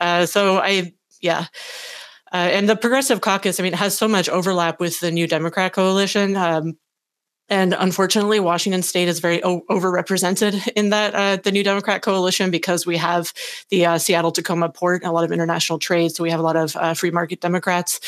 Uh, 0.00 0.26
so 0.26 0.58
i 0.58 0.92
yeah. 1.20 1.46
Uh, 2.32 2.48
and 2.50 2.68
the 2.68 2.76
progressive 2.76 3.20
caucus 3.20 3.60
i 3.60 3.62
mean 3.62 3.72
has 3.72 3.96
so 3.96 4.08
much 4.08 4.28
overlap 4.28 4.80
with 4.80 5.00
the 5.00 5.10
new 5.10 5.26
democrat 5.26 5.72
coalition. 5.72 6.36
Um, 6.36 6.76
and 7.48 7.74
unfortunately, 7.78 8.40
Washington 8.40 8.82
State 8.82 9.08
is 9.08 9.20
very 9.20 9.42
o- 9.42 9.62
overrepresented 9.70 10.68
in 10.76 10.90
that 10.90 11.14
uh, 11.14 11.36
the 11.36 11.52
New 11.52 11.62
Democrat 11.62 12.02
coalition 12.02 12.50
because 12.50 12.86
we 12.86 12.96
have 12.96 13.32
the 13.70 13.86
uh, 13.86 13.98
Seattle 13.98 14.32
Tacoma 14.32 14.68
port, 14.68 15.04
a 15.04 15.12
lot 15.12 15.24
of 15.24 15.32
international 15.32 15.78
trade. 15.78 16.14
So 16.14 16.24
we 16.24 16.30
have 16.30 16.40
a 16.40 16.42
lot 16.42 16.56
of 16.56 16.74
uh, 16.76 16.94
free 16.94 17.10
market 17.10 17.40
Democrats, 17.40 18.00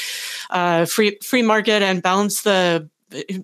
uh, 0.51 0.87
free 0.87 1.19
free 1.23 1.43
market, 1.43 1.83
and 1.83 2.03
balance 2.03 2.43
the 2.43 2.89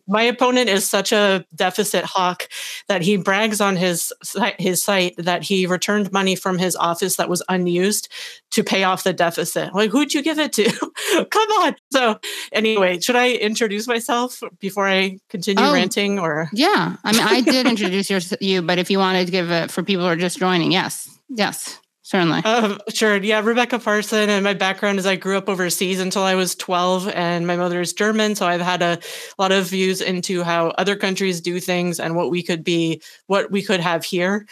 my 0.07 0.23
opponent 0.23 0.69
is 0.69 0.89
such 0.89 1.13
a 1.13 1.45
deficit 1.55 2.05
hawk 2.05 2.49
that 2.89 3.03
he 3.03 3.17
brags 3.17 3.61
on 3.61 3.77
his 3.77 4.13
his 4.59 4.83
site 4.83 5.15
that 5.17 5.43
he 5.43 5.67
returned 5.67 6.13
money 6.13 6.37
from 6.37 6.59
his 6.59 6.77
office 6.77 7.17
that 7.17 7.29
was 7.29 7.43
unused 7.49 8.09
to 8.51 8.63
pay 8.63 8.85
off 8.85 9.05
the 9.05 9.13
deficit. 9.13 9.75
Like, 9.75 9.91
who'd 9.91 10.13
you 10.13 10.23
give 10.23 10.39
it 10.39 10.53
to? 10.55 10.65
Come 11.31 11.51
on. 11.51 11.77
So, 11.93 12.19
anyway, 12.53 13.01
should 13.01 13.17
I 13.17 13.33
introduce 13.33 13.89
myself 13.89 14.43
before 14.61 14.89
I 14.89 15.19
continue 15.29 15.65
oh, 15.65 15.73
ranting? 15.73 16.19
Or 16.19 16.49
yeah, 16.53 16.97
I 17.03 17.13
mean, 17.13 17.23
I 17.23 17.41
did 17.53 17.67
introduce 17.67 18.11
your, 18.11 18.21
you, 18.41 18.63
but 18.63 18.79
if 18.79 18.91
you 18.91 18.99
wanted 18.99 19.27
to 19.27 19.33
give 19.33 19.51
it 19.51 19.71
for 19.71 19.83
people 19.83 20.05
who 20.05 20.11
are 20.11 20.17
just 20.17 20.39
joining, 20.39 20.73
yes, 20.73 21.09
yes. 21.29 21.81
Certainly. 22.05 22.43
Uh, 22.45 22.77
sure. 22.91 23.17
Yeah. 23.17 23.41
Rebecca 23.43 23.79
Parson. 23.79 24.29
And 24.29 24.45
my 24.45 24.53
background 24.53 24.99
is 24.99 25.07
I 25.07 25.17
grew 25.17 25.39
up 25.39 25.49
overseas 25.49 26.01
until 26.01 26.23
I 26.23 26.35
was 26.35 26.55
12, 26.55 27.09
and 27.09 27.47
my 27.47 27.57
mother 27.57 27.81
is 27.81 27.95
German. 27.95 28.35
So 28.35 28.47
I've 28.47 28.61
had 28.61 28.83
a 28.83 28.99
lot 29.39 29.53
of 29.53 29.71
views 29.71 30.03
into 30.03 30.43
how 30.43 30.69
other 30.77 30.97
countries 30.97 31.41
do 31.41 31.59
things 31.61 31.99
and 31.99 32.15
what 32.15 32.31
we 32.31 32.43
could 32.43 32.63
be, 32.63 33.01
what 33.27 33.51
we 33.51 33.63
could 33.63 33.81
have 33.81 34.05
here. 34.05 34.47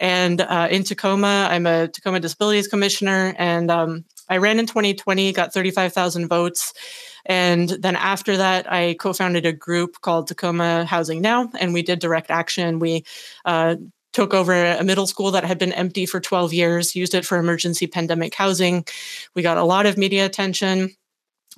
And 0.00 0.42
uh, 0.42 0.68
in 0.70 0.84
Tacoma, 0.84 1.48
I'm 1.50 1.66
a 1.66 1.88
Tacoma 1.88 2.20
Disabilities 2.20 2.68
Commissioner. 2.68 3.34
And 3.36 3.68
um, 3.68 4.04
I 4.28 4.36
ran 4.36 4.60
in 4.60 4.66
2020, 4.66 5.32
got 5.32 5.52
35,000 5.52 6.28
votes. 6.28 6.72
And 7.26 7.68
then 7.68 7.96
after 7.96 8.36
that, 8.36 8.70
I 8.72 8.94
co 8.94 9.12
founded 9.12 9.44
a 9.44 9.52
group 9.52 10.00
called 10.02 10.28
Tacoma 10.28 10.84
Housing 10.84 11.20
Now, 11.20 11.50
and 11.58 11.74
we 11.74 11.82
did 11.82 11.98
direct 11.98 12.30
action. 12.30 12.78
We 12.78 13.04
uh, 13.44 13.74
took 14.12 14.34
over 14.34 14.52
a 14.52 14.84
middle 14.84 15.06
school 15.06 15.30
that 15.32 15.44
had 15.44 15.58
been 15.58 15.72
empty 15.72 16.06
for 16.06 16.20
12 16.20 16.52
years, 16.52 16.94
used 16.94 17.14
it 17.14 17.24
for 17.24 17.38
emergency 17.38 17.86
pandemic 17.86 18.34
housing. 18.34 18.84
We 19.34 19.42
got 19.42 19.58
a 19.58 19.64
lot 19.64 19.86
of 19.86 19.96
media 19.96 20.26
attention 20.26 20.94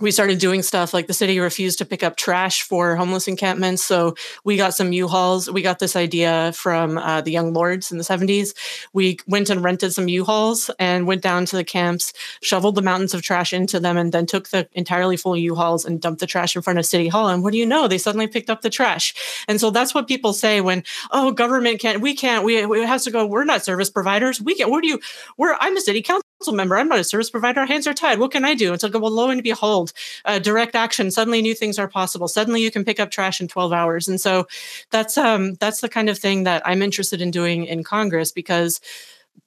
we 0.01 0.11
started 0.11 0.39
doing 0.39 0.63
stuff 0.63 0.93
like 0.93 1.07
the 1.07 1.15
city 1.15 1.39
refused 1.39 1.79
to 1.79 1.85
pick 1.85 2.03
up 2.03 2.17
trash 2.17 2.63
for 2.63 2.97
homeless 2.97 3.29
encampments. 3.29 3.85
So 3.85 4.15
we 4.43 4.57
got 4.57 4.75
some 4.75 4.93
U-Hauls. 4.93 5.51
We 5.51 5.63
got 5.63 5.79
this 5.79 5.97
idea 5.97 6.53
from 6.55 6.99
uh, 6.99 7.21
the 7.21 7.31
Young 7.31 7.53
Lords 7.53 7.93
in 7.93 7.99
the 7.99 8.05
70s. 8.05 8.55
We 8.93 9.19
went 9.27 9.51
and 9.51 9.63
rented 9.63 9.93
some 9.93 10.09
U-Hauls 10.09 10.71
and 10.79 11.07
went 11.07 11.23
down 11.23 11.47
to 11.47 11.57
the 11.57 11.65
camps, 11.65 12.13
shoveled 12.43 12.75
the 12.75 12.83
mountains 12.83 13.15
of 13.15 13.23
trash 13.23 13.53
into 13.53 13.79
them, 13.79 13.97
and 13.97 14.13
then 14.13 14.27
took 14.27 14.49
the 14.49 14.69
entirely 14.73 15.17
full 15.17 15.37
U-Hauls 15.37 15.85
and 15.85 16.01
dumped 16.01 16.21
the 16.21 16.27
trash 16.27 16.57
in 16.57 16.63
front 16.63 16.79
of 16.79 16.87
City 16.87 17.09
Hall. 17.09 17.29
And 17.29 17.43
what 17.43 17.53
do 17.53 17.59
you 17.59 17.67
know? 17.67 17.87
They 17.87 17.99
suddenly 17.99 18.27
picked 18.27 18.51
up 18.51 18.63
the 18.63 18.71
trash. 18.71 19.15
And 19.49 19.61
so 19.61 19.71
that's 19.71 19.95
what 19.95 20.09
people 20.09 20.33
say 20.33 20.61
when, 20.61 20.83
oh, 21.11 21.31
government 21.31 21.81
can't, 21.81 22.01
we 22.01 22.15
can't, 22.15 22.45
we, 22.45 22.67
we 22.67 22.85
have 22.85 23.03
to 23.03 23.11
go, 23.11 23.27
we're 23.27 23.45
not 23.45 23.65
service 23.65 23.91
providers. 23.91 24.41
We 24.41 24.55
can't, 24.55 24.71
where 24.71 24.81
do 24.81 24.89
you, 24.89 25.01
we're, 25.37 25.57
I'm 25.61 25.77
a 25.77 25.81
city 25.81 26.03
council 26.03 26.24
member. 26.53 26.77
I'm 26.77 26.89
not 26.89 26.99
a 26.99 27.05
service 27.05 27.31
provider. 27.31 27.61
Our 27.61 27.67
hands 27.67 27.87
are 27.87 27.95
tied. 27.95 28.19
What 28.19 28.31
can 28.31 28.45
I 28.45 28.55
do? 28.55 28.73
It's 28.73 28.83
like, 28.83 28.95
well, 28.95 29.11
lo 29.11 29.31
and 29.31 29.43
behold, 29.43 29.93
uh, 30.25 30.39
direct 30.39 30.75
action. 30.75 31.11
Suddenly, 31.11 31.43
new 31.43 31.55
things 31.55 31.79
are 31.79 31.89
possible. 31.89 32.29
Suddenly, 32.29 32.63
you 32.63 32.71
can 32.71 32.85
pick 32.85 33.01
up 33.01 33.11
trash 33.11 33.41
in 33.41 33.49
12 33.49 33.73
hours. 33.73 34.09
And 34.09 34.21
so, 34.21 34.47
that's 34.91 35.17
um, 35.17 35.55
that's 35.55 35.81
the 35.81 35.89
kind 35.89 36.09
of 36.09 36.19
thing 36.19 36.45
that 36.45 36.63
I'm 36.67 36.83
interested 36.83 37.21
in 37.21 37.31
doing 37.31 37.65
in 37.65 37.85
Congress 37.85 38.33
because 38.33 38.81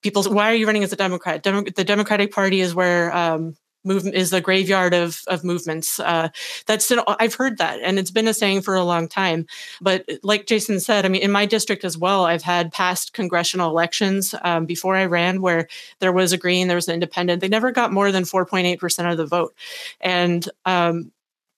people. 0.02 0.24
Why 0.24 0.52
are 0.52 0.56
you 0.56 0.68
running 0.68 0.84
as 0.84 0.94
a 0.94 0.98
Democrat? 0.98 1.44
Demo- 1.44 1.64
the 1.64 1.84
Democratic 1.84 2.32
Party 2.32 2.62
is 2.62 2.74
where 2.74 3.16
um, 3.16 3.56
movement 3.88 4.16
is 4.16 4.30
the 4.30 4.42
graveyard 4.42 4.94
of 4.94 5.22
of 5.28 5.44
movements. 5.44 6.00
Uh, 6.00 6.30
that's 6.66 6.92
I've 7.08 7.36
heard 7.36 7.58
that, 7.58 7.80
and 7.82 7.98
it's 7.98 8.12
been 8.12 8.28
a 8.28 8.34
saying 8.34 8.62
for 8.62 8.76
a 8.76 8.84
long 8.84 9.08
time. 9.08 9.48
But 9.82 10.08
like 10.24 10.46
Jason 10.46 10.80
said, 10.80 11.06
I 11.06 11.10
mean, 11.10 11.22
in 11.22 11.32
my 11.32 11.46
district 11.46 11.84
as 11.84 11.98
well, 11.98 12.26
I've 12.26 12.44
had 12.44 12.72
past 12.72 13.14
congressional 13.14 13.70
elections 13.70 14.36
um, 14.44 14.66
before 14.66 14.96
I 14.96 15.06
ran 15.06 15.42
where 15.42 15.68
there 16.00 16.12
was 16.12 16.34
a 16.34 16.38
Green, 16.38 16.68
there 16.68 16.76
was 16.76 16.88
an 16.88 16.94
Independent. 16.94 17.42
They 17.42 17.48
never 17.48 17.72
got 17.72 17.94
more 17.94 18.12
than 18.12 18.26
four 18.26 18.46
point 18.46 18.68
eight 18.68 18.80
percent 18.80 19.08
of 19.08 19.18
the 19.18 19.26
vote, 19.26 19.56
and 20.02 20.48
um, 20.66 21.12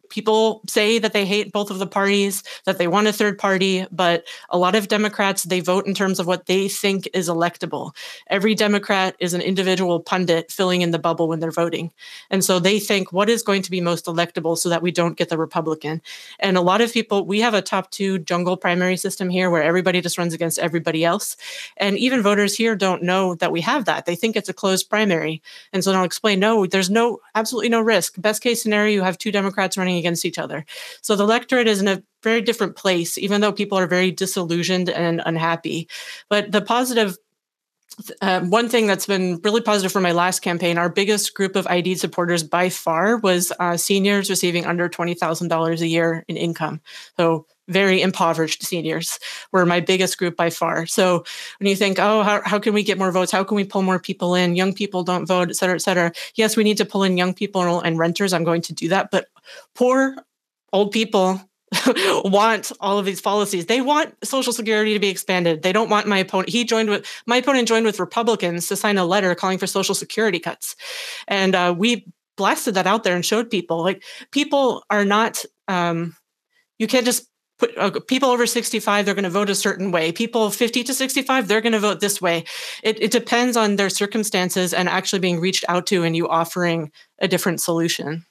people 0.09 0.61
say 0.67 0.99
that 0.99 1.13
they 1.13 1.25
hate 1.25 1.51
both 1.51 1.71
of 1.71 1.79
the 1.79 1.87
parties, 1.87 2.43
that 2.65 2.77
they 2.77 2.87
want 2.87 3.07
a 3.07 3.13
third 3.13 3.37
party, 3.37 3.85
but 3.91 4.25
a 4.49 4.57
lot 4.57 4.75
of 4.75 4.87
Democrats, 4.87 5.43
they 5.43 5.59
vote 5.59 5.87
in 5.87 5.93
terms 5.93 6.19
of 6.19 6.27
what 6.27 6.45
they 6.45 6.67
think 6.67 7.07
is 7.13 7.29
electable. 7.29 7.95
Every 8.27 8.55
Democrat 8.55 9.15
is 9.19 9.33
an 9.33 9.41
individual 9.41 9.99
pundit 9.99 10.51
filling 10.51 10.81
in 10.81 10.91
the 10.91 10.99
bubble 10.99 11.27
when 11.27 11.39
they're 11.39 11.51
voting. 11.51 11.91
And 12.29 12.43
so 12.43 12.59
they 12.59 12.79
think 12.79 13.13
what 13.13 13.29
is 13.29 13.43
going 13.43 13.61
to 13.63 13.71
be 13.71 13.81
most 13.81 14.05
electable 14.05 14.57
so 14.57 14.69
that 14.69 14.81
we 14.81 14.91
don't 14.91 15.17
get 15.17 15.29
the 15.29 15.37
Republican. 15.37 16.01
And 16.39 16.57
a 16.57 16.61
lot 16.61 16.81
of 16.81 16.91
people, 16.91 17.25
we 17.25 17.39
have 17.41 17.53
a 17.53 17.61
top 17.61 17.91
two 17.91 18.19
jungle 18.19 18.57
primary 18.57 18.97
system 18.97 19.29
here 19.29 19.49
where 19.49 19.63
everybody 19.63 20.01
just 20.01 20.17
runs 20.17 20.33
against 20.33 20.59
everybody 20.59 21.05
else. 21.05 21.37
And 21.77 21.97
even 21.97 22.21
voters 22.21 22.55
here 22.55 22.75
don't 22.75 23.03
know 23.03 23.35
that 23.35 23.51
we 23.51 23.61
have 23.61 23.85
that. 23.85 24.05
They 24.05 24.15
think 24.15 24.35
it's 24.35 24.49
a 24.49 24.53
closed 24.53 24.89
primary. 24.89 25.41
And 25.73 25.83
so 25.83 25.91
I'll 25.91 26.03
explain 26.03 26.39
no, 26.39 26.65
there's 26.65 26.89
no, 26.89 27.19
absolutely 27.35 27.69
no 27.69 27.81
risk. 27.81 28.19
Best 28.19 28.41
case 28.41 28.61
scenario, 28.61 28.93
you 28.93 29.01
have 29.03 29.17
two 29.17 29.31
Democrats 29.31 29.77
running 29.77 29.97
against 29.99 30.25
each 30.25 30.39
other. 30.39 30.65
So 31.01 31.15
the 31.15 31.23
electorate 31.23 31.67
is 31.67 31.81
in 31.81 31.87
a 31.87 32.01
very 32.23 32.41
different 32.41 32.75
place, 32.75 33.17
even 33.17 33.41
though 33.41 33.53
people 33.53 33.77
are 33.77 33.87
very 33.87 34.11
disillusioned 34.11 34.89
and 34.89 35.21
unhappy. 35.25 35.87
But 36.29 36.51
the 36.51 36.61
positive 36.61 37.17
uh, 38.21 38.41
one 38.41 38.69
thing 38.69 38.87
that's 38.87 39.05
been 39.05 39.39
really 39.43 39.61
positive 39.61 39.91
for 39.91 39.99
my 39.99 40.11
last 40.11 40.41
campaign, 40.41 40.77
our 40.77 40.89
biggest 40.89 41.33
group 41.33 41.55
of 41.55 41.67
ID 41.67 41.95
supporters 41.95 42.43
by 42.43 42.69
far 42.69 43.17
was 43.17 43.51
uh, 43.59 43.77
seniors 43.77 44.29
receiving 44.29 44.65
under 44.65 44.87
$20,000 44.87 45.81
a 45.81 45.87
year 45.87 46.23
in 46.27 46.37
income. 46.37 46.81
So 47.17 47.45
very 47.67 48.01
impoverished 48.01 48.63
seniors 48.63 49.19
were 49.51 49.65
my 49.65 49.79
biggest 49.79 50.17
group 50.17 50.35
by 50.35 50.49
far. 50.49 50.85
So 50.85 51.23
when 51.59 51.67
you 51.67 51.75
think, 51.75 51.99
oh, 51.99 52.23
how, 52.23 52.41
how 52.43 52.59
can 52.59 52.73
we 52.73 52.83
get 52.83 52.97
more 52.97 53.11
votes? 53.11 53.31
How 53.31 53.43
can 53.43 53.55
we 53.55 53.63
pull 53.63 53.83
more 53.83 53.99
people 53.99 54.33
in? 54.33 54.55
Young 54.55 54.73
people 54.73 55.03
don't 55.03 55.25
vote, 55.25 55.49
et 55.49 55.55
cetera, 55.55 55.75
et 55.75 55.81
cetera. 55.81 56.11
Yes, 56.35 56.57
we 56.57 56.63
need 56.63 56.77
to 56.77 56.85
pull 56.85 57.03
in 57.03 57.17
young 57.17 57.33
people 57.33 57.79
and 57.81 57.99
renters. 57.99 58.33
I'm 58.33 58.43
going 58.43 58.63
to 58.63 58.73
do 58.73 58.89
that. 58.89 59.11
But 59.11 59.27
poor 59.75 60.15
old 60.73 60.91
people 60.91 61.41
want 62.25 62.71
all 62.79 62.97
of 62.97 63.05
these 63.05 63.21
policies. 63.21 63.67
They 63.67 63.81
want 63.81 64.15
Social 64.23 64.53
Security 64.53 64.93
to 64.93 64.99
be 64.99 65.09
expanded. 65.09 65.61
They 65.61 65.71
don't 65.71 65.89
want 65.89 66.07
my 66.07 66.17
opponent. 66.17 66.49
He 66.49 66.63
joined 66.63 66.89
with 66.89 67.05
my 67.25 67.37
opponent 67.37 67.67
joined 67.67 67.85
with 67.85 67.99
Republicans 67.99 68.67
to 68.67 68.75
sign 68.75 68.97
a 68.97 69.05
letter 69.05 69.35
calling 69.35 69.57
for 69.57 69.67
Social 69.67 69.95
Security 69.95 70.39
cuts, 70.39 70.75
and 71.27 71.55
uh, 71.55 71.73
we 71.77 72.05
blasted 72.37 72.73
that 72.75 72.87
out 72.87 73.03
there 73.03 73.15
and 73.15 73.25
showed 73.25 73.49
people 73.49 73.83
like 73.83 74.03
people 74.31 74.83
are 74.89 75.05
not. 75.05 75.43
Um, 75.67 76.15
you 76.79 76.87
can't 76.87 77.05
just 77.05 77.29
put 77.59 77.77
uh, 77.77 77.99
people 78.07 78.29
over 78.29 78.47
65 78.47 79.05
they're 79.05 79.13
going 79.13 79.23
to 79.23 79.29
vote 79.29 79.49
a 79.49 79.55
certain 79.55 79.91
way 79.91 80.11
people 80.11 80.49
50 80.49 80.83
to 80.85 80.93
65 80.93 81.47
they're 81.47 81.61
going 81.61 81.73
to 81.73 81.79
vote 81.79 81.99
this 81.99 82.21
way 82.21 82.45
it, 82.81 83.01
it 83.01 83.11
depends 83.11 83.57
on 83.57 83.75
their 83.75 83.89
circumstances 83.89 84.73
and 84.73 84.87
actually 84.87 85.19
being 85.19 85.39
reached 85.39 85.65
out 85.67 85.85
to 85.87 86.03
and 86.03 86.15
you 86.15 86.27
offering 86.27 86.91
a 87.19 87.27
different 87.27 87.61
solution 87.61 88.25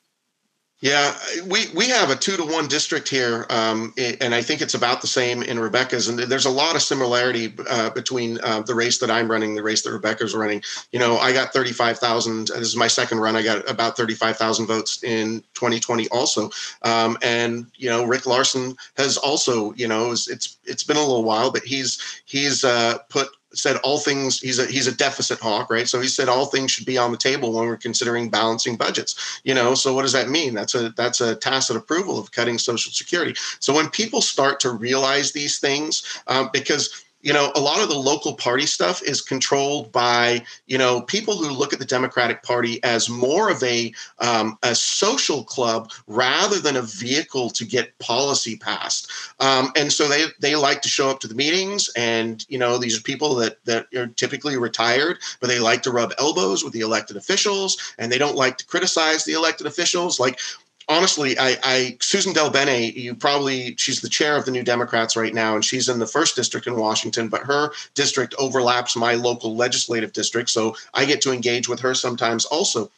yeah, 0.80 1.12
we, 1.46 1.66
we 1.74 1.88
have 1.88 2.10
a 2.10 2.14
two 2.14 2.36
to 2.36 2.44
one 2.44 2.68
district 2.68 3.08
here, 3.08 3.46
um, 3.50 3.92
and 4.20 4.32
I 4.32 4.42
think 4.42 4.60
it's 4.60 4.74
about 4.74 5.00
the 5.00 5.08
same 5.08 5.42
in 5.42 5.58
Rebecca's. 5.58 6.06
And 6.06 6.16
there's 6.20 6.46
a 6.46 6.50
lot 6.50 6.76
of 6.76 6.82
similarity 6.82 7.52
uh, 7.68 7.90
between 7.90 8.38
uh, 8.44 8.62
the 8.62 8.76
race 8.76 8.98
that 8.98 9.10
I'm 9.10 9.28
running, 9.28 9.56
the 9.56 9.62
race 9.62 9.82
that 9.82 9.90
Rebecca's 9.90 10.36
running. 10.36 10.62
You 10.92 11.00
know, 11.00 11.18
I 11.18 11.32
got 11.32 11.52
35,000. 11.52 12.46
This 12.46 12.60
is 12.60 12.76
my 12.76 12.86
second 12.86 13.18
run. 13.18 13.34
I 13.34 13.42
got 13.42 13.68
about 13.68 13.96
35,000 13.96 14.66
votes 14.66 15.02
in 15.02 15.40
2020 15.54 16.08
also. 16.10 16.48
Um, 16.82 17.18
and 17.22 17.66
you 17.74 17.90
know, 17.90 18.04
Rick 18.04 18.26
Larsen 18.26 18.76
has 18.96 19.16
also, 19.16 19.72
you 19.72 19.88
know, 19.88 20.12
it's 20.12 20.58
it's 20.64 20.84
been 20.84 20.96
a 20.96 21.00
little 21.00 21.24
while, 21.24 21.50
but 21.50 21.62
he's 21.64 22.22
he's 22.24 22.62
uh, 22.62 22.98
put 23.08 23.30
said 23.58 23.76
all 23.78 23.98
things 23.98 24.40
he's 24.40 24.58
a 24.58 24.66
he's 24.66 24.86
a 24.86 24.94
deficit 24.94 25.38
hawk 25.38 25.70
right? 25.70 25.88
So 25.88 26.00
he 26.00 26.08
said 26.08 26.28
all 26.28 26.46
things 26.46 26.70
should 26.70 26.86
be 26.86 26.98
on 26.98 27.10
the 27.10 27.18
table 27.18 27.52
when 27.52 27.66
we're 27.66 27.76
considering 27.76 28.30
balancing 28.30 28.76
budgets 28.76 29.40
you 29.44 29.54
know? 29.54 29.74
So 29.74 29.94
what 29.94 30.02
does 30.02 30.12
that 30.12 30.28
mean? 30.28 30.54
That's 30.54 30.74
a 30.74 30.90
that's 30.90 31.20
a 31.20 31.34
tacit 31.36 31.76
approval 31.76 32.18
of 32.18 32.32
cutting 32.32 32.58
social 32.58 32.92
security. 32.92 33.34
So 33.60 33.74
when 33.74 33.88
people 33.90 34.20
start 34.20 34.60
to 34.60 34.70
realize 34.70 35.32
these 35.32 35.58
things 35.58 36.22
um, 36.26 36.50
because 36.52 37.04
you 37.28 37.34
know, 37.34 37.52
a 37.54 37.60
lot 37.60 37.82
of 37.82 37.90
the 37.90 37.94
local 37.94 38.32
party 38.32 38.64
stuff 38.64 39.02
is 39.02 39.20
controlled 39.20 39.92
by, 39.92 40.42
you 40.66 40.78
know, 40.78 41.02
people 41.02 41.36
who 41.36 41.50
look 41.50 41.74
at 41.74 41.78
the 41.78 41.84
Democratic 41.84 42.42
Party 42.42 42.82
as 42.82 43.10
more 43.10 43.50
of 43.50 43.62
a 43.62 43.92
um, 44.18 44.56
a 44.62 44.74
social 44.74 45.44
club 45.44 45.92
rather 46.06 46.58
than 46.58 46.74
a 46.74 46.80
vehicle 46.80 47.50
to 47.50 47.66
get 47.66 47.98
policy 47.98 48.56
passed. 48.56 49.10
Um, 49.40 49.72
and 49.76 49.92
so 49.92 50.08
they 50.08 50.24
they 50.40 50.56
like 50.56 50.80
to 50.80 50.88
show 50.88 51.10
up 51.10 51.20
to 51.20 51.28
the 51.28 51.34
meetings, 51.34 51.90
and 51.96 52.46
you 52.48 52.56
know, 52.56 52.78
these 52.78 52.98
are 52.98 53.02
people 53.02 53.34
that 53.34 53.62
that 53.66 53.94
are 53.94 54.06
typically 54.06 54.56
retired, 54.56 55.18
but 55.38 55.48
they 55.48 55.58
like 55.58 55.82
to 55.82 55.90
rub 55.90 56.14
elbows 56.18 56.64
with 56.64 56.72
the 56.72 56.80
elected 56.80 57.18
officials, 57.18 57.76
and 57.98 58.10
they 58.10 58.16
don't 58.16 58.36
like 58.36 58.56
to 58.56 58.64
criticize 58.64 59.26
the 59.26 59.34
elected 59.34 59.66
officials. 59.66 60.18
Like 60.18 60.40
honestly, 60.88 61.38
I, 61.38 61.56
I 61.62 61.96
Susan 62.00 62.32
DelBene, 62.32 62.94
you 62.94 63.14
probably 63.14 63.74
she's 63.76 64.00
the 64.00 64.08
chair 64.08 64.36
of 64.36 64.44
the 64.44 64.50
New 64.50 64.62
Democrats 64.62 65.16
right 65.16 65.34
now, 65.34 65.54
and 65.54 65.64
she's 65.64 65.88
in 65.88 65.98
the 65.98 66.06
first 66.06 66.36
district 66.36 66.66
in 66.66 66.76
Washington, 66.76 67.28
but 67.28 67.42
her 67.42 67.70
district 67.94 68.34
overlaps 68.38 68.96
my 68.96 69.14
local 69.14 69.54
legislative 69.56 70.12
district, 70.12 70.50
so 70.50 70.74
I 70.94 71.04
get 71.04 71.20
to 71.22 71.32
engage 71.32 71.68
with 71.68 71.80
her 71.80 71.94
sometimes 71.94 72.44
also. 72.46 72.90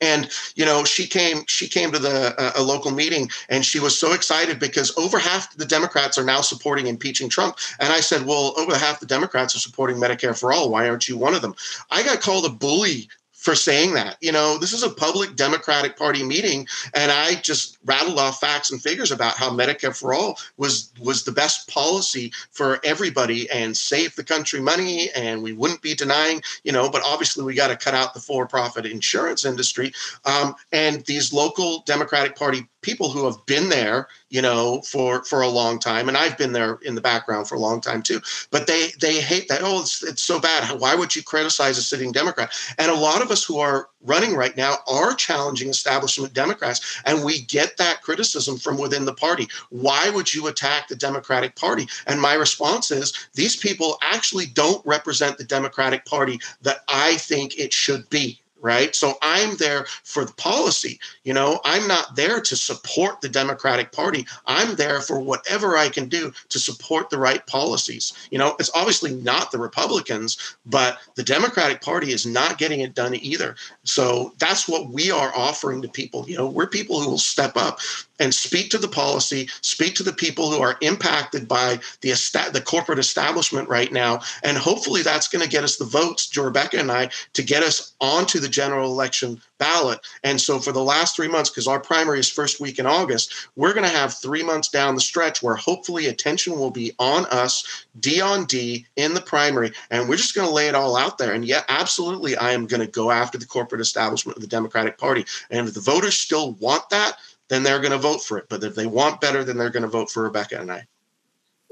And 0.00 0.28
you 0.56 0.64
know 0.64 0.82
she 0.82 1.06
came 1.06 1.44
she 1.46 1.68
came 1.68 1.92
to 1.92 1.98
the 2.00 2.34
uh, 2.36 2.52
a 2.56 2.62
local 2.62 2.90
meeting 2.90 3.30
and 3.48 3.64
she 3.64 3.78
was 3.78 3.96
so 3.96 4.14
excited 4.14 4.58
because 4.58 4.92
over 4.98 5.16
half 5.16 5.56
the 5.56 5.64
democrats 5.64 6.18
are 6.18 6.24
now 6.24 6.40
supporting 6.40 6.88
impeaching 6.88 7.28
trump 7.28 7.56
and 7.78 7.92
i 7.92 8.00
said 8.00 8.26
well 8.26 8.52
over 8.56 8.76
half 8.76 8.98
the 8.98 9.06
democrats 9.06 9.54
are 9.54 9.60
supporting 9.60 9.96
medicare 9.98 10.36
for 10.36 10.52
all. 10.52 10.70
Why 10.70 10.88
aren't 10.88 11.06
you 11.08 11.16
one 11.16 11.34
of 11.34 11.42
them? 11.42 11.54
I 11.88 12.02
got 12.02 12.20
called 12.20 12.46
a 12.46 12.48
bully 12.48 13.08
for 13.42 13.54
saying 13.56 13.94
that. 13.94 14.16
You 14.20 14.32
know, 14.32 14.56
this 14.56 14.72
is 14.72 14.84
a 14.84 14.90
public 14.90 15.34
Democratic 15.36 15.96
Party 15.98 16.22
meeting, 16.22 16.66
and 16.94 17.10
I 17.10 17.34
just 17.34 17.81
rattled 17.84 18.18
off 18.18 18.40
facts 18.40 18.70
and 18.70 18.82
figures 18.82 19.10
about 19.10 19.34
how 19.34 19.50
Medicare 19.50 19.96
for 19.96 20.14
all 20.14 20.38
was 20.56 20.92
was 21.00 21.24
the 21.24 21.32
best 21.32 21.68
policy 21.68 22.32
for 22.50 22.80
everybody 22.84 23.48
and 23.50 23.76
saved 23.76 24.16
the 24.16 24.24
country 24.24 24.60
money, 24.60 25.10
and 25.14 25.42
we 25.42 25.52
wouldn't 25.52 25.82
be 25.82 25.94
denying, 25.94 26.42
you 26.64 26.72
know. 26.72 26.88
But 26.90 27.02
obviously, 27.04 27.44
we 27.44 27.54
got 27.54 27.68
to 27.68 27.76
cut 27.76 27.94
out 27.94 28.14
the 28.14 28.20
for-profit 28.20 28.86
insurance 28.86 29.44
industry, 29.44 29.92
um, 30.24 30.54
and 30.72 31.04
these 31.06 31.32
local 31.32 31.82
Democratic 31.86 32.36
Party 32.36 32.66
people 32.82 33.10
who 33.10 33.24
have 33.24 33.36
been 33.46 33.68
there, 33.68 34.08
you 34.28 34.42
know, 34.42 34.80
for 34.82 35.24
for 35.24 35.40
a 35.40 35.48
long 35.48 35.78
time, 35.78 36.08
and 36.08 36.16
I've 36.16 36.36
been 36.38 36.52
there 36.52 36.78
in 36.82 36.94
the 36.94 37.00
background 37.00 37.48
for 37.48 37.54
a 37.54 37.60
long 37.60 37.80
time 37.80 38.02
too. 38.02 38.20
But 38.50 38.66
they 38.66 38.90
they 39.00 39.20
hate 39.20 39.48
that. 39.48 39.60
Oh, 39.62 39.80
it's, 39.80 40.02
it's 40.02 40.22
so 40.22 40.40
bad. 40.40 40.78
Why 40.80 40.94
would 40.94 41.14
you 41.14 41.22
criticize 41.22 41.78
a 41.78 41.82
sitting 41.82 42.12
Democrat? 42.12 42.52
And 42.78 42.90
a 42.90 42.94
lot 42.94 43.22
of 43.22 43.30
us 43.30 43.44
who 43.44 43.58
are 43.58 43.88
running 44.02 44.34
right 44.34 44.56
now 44.56 44.76
are 44.86 45.14
challenging 45.14 45.68
establishment 45.68 46.32
Democrats, 46.32 47.00
and 47.04 47.24
we 47.24 47.42
get 47.42 47.76
that 47.76 48.02
criticism 48.02 48.58
from 48.58 48.78
within 48.78 49.04
the 49.04 49.14
party. 49.14 49.48
Why 49.70 50.10
would 50.10 50.32
you 50.32 50.46
attack 50.48 50.88
the 50.88 50.96
Democratic 50.96 51.56
Party? 51.56 51.88
And 52.06 52.20
my 52.20 52.34
response 52.34 52.90
is 52.90 53.12
these 53.34 53.56
people 53.56 53.98
actually 54.02 54.46
don't 54.46 54.84
represent 54.84 55.38
the 55.38 55.44
Democratic 55.44 56.04
Party 56.04 56.40
that 56.62 56.84
I 56.88 57.16
think 57.16 57.58
it 57.58 57.72
should 57.72 58.08
be 58.10 58.41
right? 58.62 58.94
So 58.94 59.14
I'm 59.20 59.56
there 59.56 59.84
for 60.04 60.24
the 60.24 60.32
policy. 60.34 60.98
You 61.24 61.34
know, 61.34 61.60
I'm 61.64 61.86
not 61.86 62.16
there 62.16 62.40
to 62.40 62.56
support 62.56 63.20
the 63.20 63.28
Democratic 63.28 63.92
Party. 63.92 64.26
I'm 64.46 64.76
there 64.76 65.00
for 65.00 65.20
whatever 65.20 65.76
I 65.76 65.88
can 65.88 66.08
do 66.08 66.32
to 66.48 66.58
support 66.58 67.10
the 67.10 67.18
right 67.18 67.46
policies. 67.46 68.12
You 68.30 68.38
know, 68.38 68.56
it's 68.58 68.70
obviously 68.74 69.14
not 69.16 69.50
the 69.50 69.58
Republicans, 69.58 70.56
but 70.64 70.98
the 71.16 71.22
Democratic 71.22 71.82
Party 71.82 72.12
is 72.12 72.24
not 72.24 72.58
getting 72.58 72.80
it 72.80 72.94
done 72.94 73.14
either. 73.16 73.56
So 73.84 74.32
that's 74.38 74.68
what 74.68 74.88
we 74.88 75.10
are 75.10 75.32
offering 75.34 75.82
to 75.82 75.88
people. 75.88 76.24
You 76.28 76.38
know, 76.38 76.46
we're 76.46 76.68
people 76.68 77.00
who 77.00 77.10
will 77.10 77.18
step 77.18 77.56
up 77.56 77.80
and 78.20 78.32
speak 78.32 78.70
to 78.70 78.78
the 78.78 78.88
policy, 78.88 79.48
speak 79.62 79.96
to 79.96 80.02
the 80.04 80.12
people 80.12 80.50
who 80.50 80.62
are 80.62 80.78
impacted 80.80 81.48
by 81.48 81.80
the 82.00 82.12
the 82.52 82.60
corporate 82.60 82.98
establishment 82.98 83.68
right 83.68 83.92
now, 83.92 84.20
and 84.44 84.56
hopefully 84.56 85.02
that's 85.02 85.28
going 85.28 85.42
to 85.42 85.50
get 85.50 85.64
us 85.64 85.76
the 85.76 85.84
votes, 85.84 86.34
Rebecca 86.36 86.78
and 86.78 86.92
I, 86.92 87.10
to 87.32 87.42
get 87.42 87.62
us 87.62 87.94
onto 88.00 88.38
the 88.38 88.48
general 88.52 88.90
election 88.90 89.40
ballot. 89.58 90.00
And 90.22 90.40
so 90.40 90.58
for 90.58 90.72
the 90.72 90.82
last 90.82 91.16
three 91.16 91.28
months, 91.28 91.50
because 91.50 91.66
our 91.66 91.80
primary 91.80 92.20
is 92.20 92.30
first 92.30 92.60
week 92.60 92.78
in 92.78 92.86
August, 92.86 93.48
we're 93.56 93.72
going 93.72 93.88
to 93.88 93.96
have 93.96 94.14
three 94.14 94.42
months 94.42 94.68
down 94.68 94.94
the 94.94 95.00
stretch 95.00 95.42
where 95.42 95.56
hopefully 95.56 96.06
attention 96.06 96.58
will 96.58 96.70
be 96.70 96.92
on 96.98 97.26
us, 97.26 97.86
D 98.00 98.20
on 98.20 98.44
D 98.44 98.86
in 98.96 99.14
the 99.14 99.20
primary, 99.20 99.72
and 99.90 100.08
we're 100.08 100.16
just 100.16 100.34
going 100.34 100.46
to 100.46 100.54
lay 100.54 100.68
it 100.68 100.74
all 100.74 100.96
out 100.96 101.18
there. 101.18 101.32
And 101.32 101.44
yeah, 101.44 101.62
absolutely, 101.68 102.36
I 102.36 102.52
am 102.52 102.66
going 102.66 102.80
to 102.80 102.86
go 102.86 103.10
after 103.10 103.38
the 103.38 103.46
corporate 103.46 103.80
establishment 103.80 104.36
of 104.36 104.42
the 104.42 104.48
Democratic 104.48 104.98
Party. 104.98 105.24
And 105.50 105.66
if 105.66 105.74
the 105.74 105.80
voters 105.80 106.16
still 106.18 106.52
want 106.54 106.88
that, 106.90 107.16
then 107.48 107.62
they're 107.62 107.80
going 107.80 107.92
to 107.92 107.98
vote 107.98 108.22
for 108.22 108.38
it. 108.38 108.46
But 108.48 108.64
if 108.64 108.74
they 108.74 108.86
want 108.86 109.20
better, 109.20 109.44
then 109.44 109.56
they're 109.56 109.70
going 109.70 109.82
to 109.82 109.88
vote 109.88 110.10
for 110.10 110.22
Rebecca 110.22 110.60
and 110.60 110.70
I. 110.70 110.86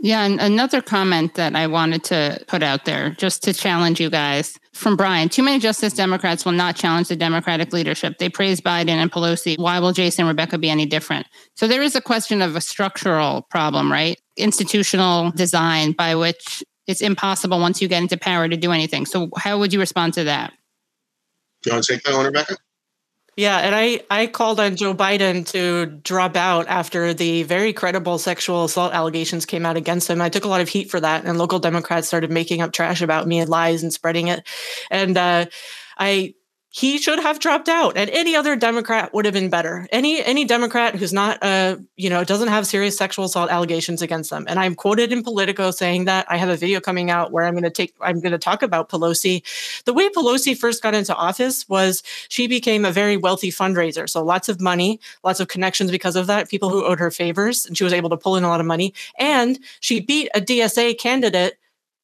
Yeah, 0.02 0.24
and 0.24 0.40
another 0.40 0.80
comment 0.80 1.34
that 1.34 1.54
I 1.54 1.66
wanted 1.66 2.04
to 2.04 2.42
put 2.46 2.62
out 2.62 2.86
there, 2.86 3.10
just 3.10 3.42
to 3.42 3.52
challenge 3.52 4.00
you 4.00 4.08
guys 4.08 4.58
from 4.72 4.96
Brian. 4.96 5.28
Too 5.28 5.42
many 5.42 5.58
Justice 5.58 5.92
Democrats 5.92 6.46
will 6.46 6.52
not 6.52 6.74
challenge 6.74 7.08
the 7.08 7.16
Democratic 7.16 7.72
leadership. 7.74 8.16
They 8.16 8.30
praise 8.30 8.62
Biden 8.62 8.88
and 8.88 9.12
Pelosi. 9.12 9.58
Why 9.58 9.78
will 9.78 9.92
Jason 9.92 10.22
and 10.22 10.28
Rebecca 10.28 10.56
be 10.56 10.70
any 10.70 10.86
different? 10.86 11.26
So 11.54 11.68
there 11.68 11.82
is 11.82 11.96
a 11.96 12.00
question 12.00 12.40
of 12.40 12.56
a 12.56 12.62
structural 12.62 13.42
problem, 13.50 13.92
right? 13.92 14.18
Institutional 14.38 15.32
design 15.32 15.92
by 15.92 16.14
which 16.14 16.64
it's 16.86 17.02
impossible 17.02 17.60
once 17.60 17.82
you 17.82 17.88
get 17.88 18.02
into 18.02 18.16
power 18.16 18.48
to 18.48 18.56
do 18.56 18.72
anything. 18.72 19.04
So 19.04 19.28
how 19.36 19.58
would 19.58 19.72
you 19.72 19.80
respond 19.80 20.14
to 20.14 20.24
that? 20.24 20.54
Do 21.62 21.70
you 21.70 21.74
want 21.74 21.84
to 21.84 21.92
take 21.92 22.02
that 22.04 22.14
one, 22.14 22.24
Rebecca? 22.24 22.56
Yeah, 23.36 23.58
and 23.58 23.74
I 23.74 24.00
I 24.10 24.26
called 24.26 24.60
on 24.60 24.76
Joe 24.76 24.94
Biden 24.94 25.46
to 25.52 25.86
drop 25.86 26.36
out 26.36 26.66
after 26.68 27.14
the 27.14 27.42
very 27.44 27.72
credible 27.72 28.18
sexual 28.18 28.64
assault 28.64 28.92
allegations 28.92 29.46
came 29.46 29.64
out 29.64 29.76
against 29.76 30.10
him. 30.10 30.20
I 30.20 30.28
took 30.28 30.44
a 30.44 30.48
lot 30.48 30.60
of 30.60 30.68
heat 30.68 30.90
for 30.90 31.00
that, 31.00 31.24
and 31.24 31.38
local 31.38 31.58
Democrats 31.58 32.08
started 32.08 32.30
making 32.30 32.60
up 32.60 32.72
trash 32.72 33.00
about 33.02 33.26
me 33.26 33.38
and 33.40 33.48
lies 33.48 33.82
and 33.82 33.92
spreading 33.92 34.28
it. 34.28 34.46
And 34.90 35.16
uh, 35.16 35.46
I 35.98 36.34
he 36.72 36.98
should 36.98 37.18
have 37.18 37.40
dropped 37.40 37.68
out 37.68 37.96
and 37.96 38.08
any 38.10 38.36
other 38.36 38.54
democrat 38.54 39.12
would 39.12 39.24
have 39.24 39.34
been 39.34 39.50
better. 39.50 39.88
Any 39.90 40.24
any 40.24 40.44
democrat 40.44 40.94
who's 40.94 41.12
not 41.12 41.42
uh 41.42 41.76
you 41.96 42.08
know 42.08 42.22
doesn't 42.22 42.46
have 42.46 42.64
serious 42.64 42.96
sexual 42.96 43.24
assault 43.24 43.50
allegations 43.50 44.02
against 44.02 44.30
them. 44.30 44.44
And 44.48 44.58
i'm 44.58 44.76
quoted 44.76 45.12
in 45.12 45.24
politico 45.24 45.72
saying 45.72 46.04
that. 46.04 46.26
I 46.28 46.36
have 46.36 46.48
a 46.48 46.56
video 46.56 46.80
coming 46.80 47.10
out 47.10 47.32
where 47.32 47.44
i'm 47.44 47.54
going 47.54 47.64
to 47.64 47.70
take 47.70 47.92
i'm 48.00 48.20
going 48.20 48.32
to 48.32 48.38
talk 48.38 48.62
about 48.62 48.88
pelosi. 48.88 49.42
The 49.84 49.92
way 49.92 50.08
pelosi 50.10 50.56
first 50.56 50.80
got 50.80 50.94
into 50.94 51.14
office 51.14 51.68
was 51.68 52.04
she 52.28 52.46
became 52.46 52.84
a 52.84 52.92
very 52.92 53.16
wealthy 53.16 53.50
fundraiser. 53.50 54.08
So 54.08 54.24
lots 54.24 54.48
of 54.48 54.60
money 54.60 55.00
lots 55.24 55.40
of 55.40 55.48
connections 55.48 55.90
because 55.90 56.14
of 56.14 56.28
that 56.28 56.48
people 56.48 56.70
who 56.70 56.84
owed 56.84 57.00
her 57.00 57.10
favors 57.10 57.66
and 57.66 57.76
she 57.76 57.82
was 57.82 57.92
able 57.92 58.10
to 58.10 58.16
pull 58.16 58.36
in 58.36 58.44
a 58.44 58.48
lot 58.48 58.60
of 58.60 58.66
money. 58.66 58.94
And 59.18 59.58
she 59.80 60.00
beat 60.00 60.28
a 60.36 60.40
dsa 60.40 60.96
candidate 60.96 61.58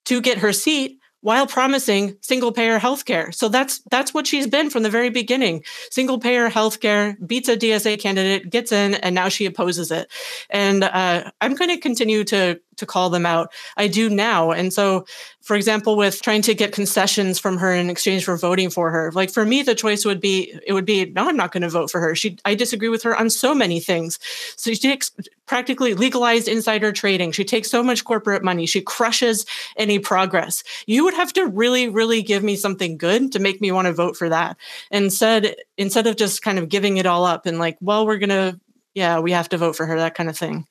to 0.06 0.20
get 0.20 0.38
her 0.38 0.52
seat 0.52 0.95
while 1.20 1.46
promising 1.46 2.16
single 2.20 2.52
payer 2.52 2.78
healthcare. 2.78 3.34
So 3.34 3.48
that's 3.48 3.80
that's 3.90 4.14
what 4.14 4.26
she's 4.26 4.46
been 4.46 4.70
from 4.70 4.82
the 4.82 4.90
very 4.90 5.10
beginning. 5.10 5.64
Single 5.90 6.18
payer 6.18 6.48
healthcare 6.48 7.16
beats 7.26 7.48
a 7.48 7.56
DSA 7.56 8.00
candidate, 8.00 8.50
gets 8.50 8.72
in, 8.72 8.94
and 8.94 9.14
now 9.14 9.28
she 9.28 9.46
opposes 9.46 9.90
it. 9.90 10.10
And 10.50 10.84
uh, 10.84 11.30
I'm 11.40 11.54
going 11.54 11.70
to 11.70 11.78
continue 11.78 12.24
to 12.24 12.60
to 12.76 12.86
call 12.86 13.10
them 13.10 13.26
out. 13.26 13.52
I 13.76 13.88
do 13.88 14.08
now. 14.08 14.50
And 14.52 14.72
so, 14.72 15.06
for 15.42 15.56
example, 15.56 15.96
with 15.96 16.22
trying 16.22 16.42
to 16.42 16.54
get 16.54 16.72
concessions 16.72 17.38
from 17.38 17.58
her 17.58 17.72
in 17.72 17.90
exchange 17.90 18.24
for 18.24 18.36
voting 18.36 18.70
for 18.70 18.90
her, 18.90 19.12
like 19.12 19.30
for 19.30 19.44
me, 19.44 19.62
the 19.62 19.74
choice 19.74 20.04
would 20.04 20.20
be 20.20 20.58
it 20.66 20.72
would 20.72 20.84
be 20.84 21.06
no, 21.06 21.28
I'm 21.28 21.36
not 21.36 21.52
going 21.52 21.62
to 21.62 21.68
vote 21.68 21.90
for 21.90 22.00
her. 22.00 22.14
She, 22.14 22.38
I 22.44 22.54
disagree 22.54 22.88
with 22.88 23.02
her 23.04 23.16
on 23.16 23.30
so 23.30 23.54
many 23.54 23.80
things. 23.80 24.18
So 24.56 24.72
she 24.72 24.78
takes 24.78 25.10
practically 25.46 25.94
legalized 25.94 26.48
insider 26.48 26.92
trading. 26.92 27.32
She 27.32 27.44
takes 27.44 27.70
so 27.70 27.82
much 27.82 28.04
corporate 28.04 28.42
money. 28.42 28.66
She 28.66 28.80
crushes 28.80 29.46
any 29.76 29.98
progress. 29.98 30.64
You 30.86 31.04
would 31.04 31.14
have 31.14 31.32
to 31.34 31.46
really, 31.46 31.88
really 31.88 32.22
give 32.22 32.42
me 32.42 32.56
something 32.56 32.96
good 32.96 33.32
to 33.32 33.38
make 33.38 33.60
me 33.60 33.72
want 33.72 33.86
to 33.86 33.92
vote 33.92 34.16
for 34.16 34.28
that. 34.28 34.56
Instead, 34.90 35.56
instead 35.76 36.06
of 36.06 36.16
just 36.16 36.42
kind 36.42 36.58
of 36.58 36.68
giving 36.68 36.96
it 36.96 37.06
all 37.06 37.24
up 37.24 37.46
and 37.46 37.58
like, 37.58 37.78
well, 37.80 38.06
we're 38.06 38.18
gonna, 38.18 38.58
yeah, 38.94 39.20
we 39.20 39.32
have 39.32 39.48
to 39.50 39.58
vote 39.58 39.76
for 39.76 39.86
her, 39.86 39.96
that 39.96 40.14
kind 40.14 40.28
of 40.28 40.36
thing. 40.36 40.66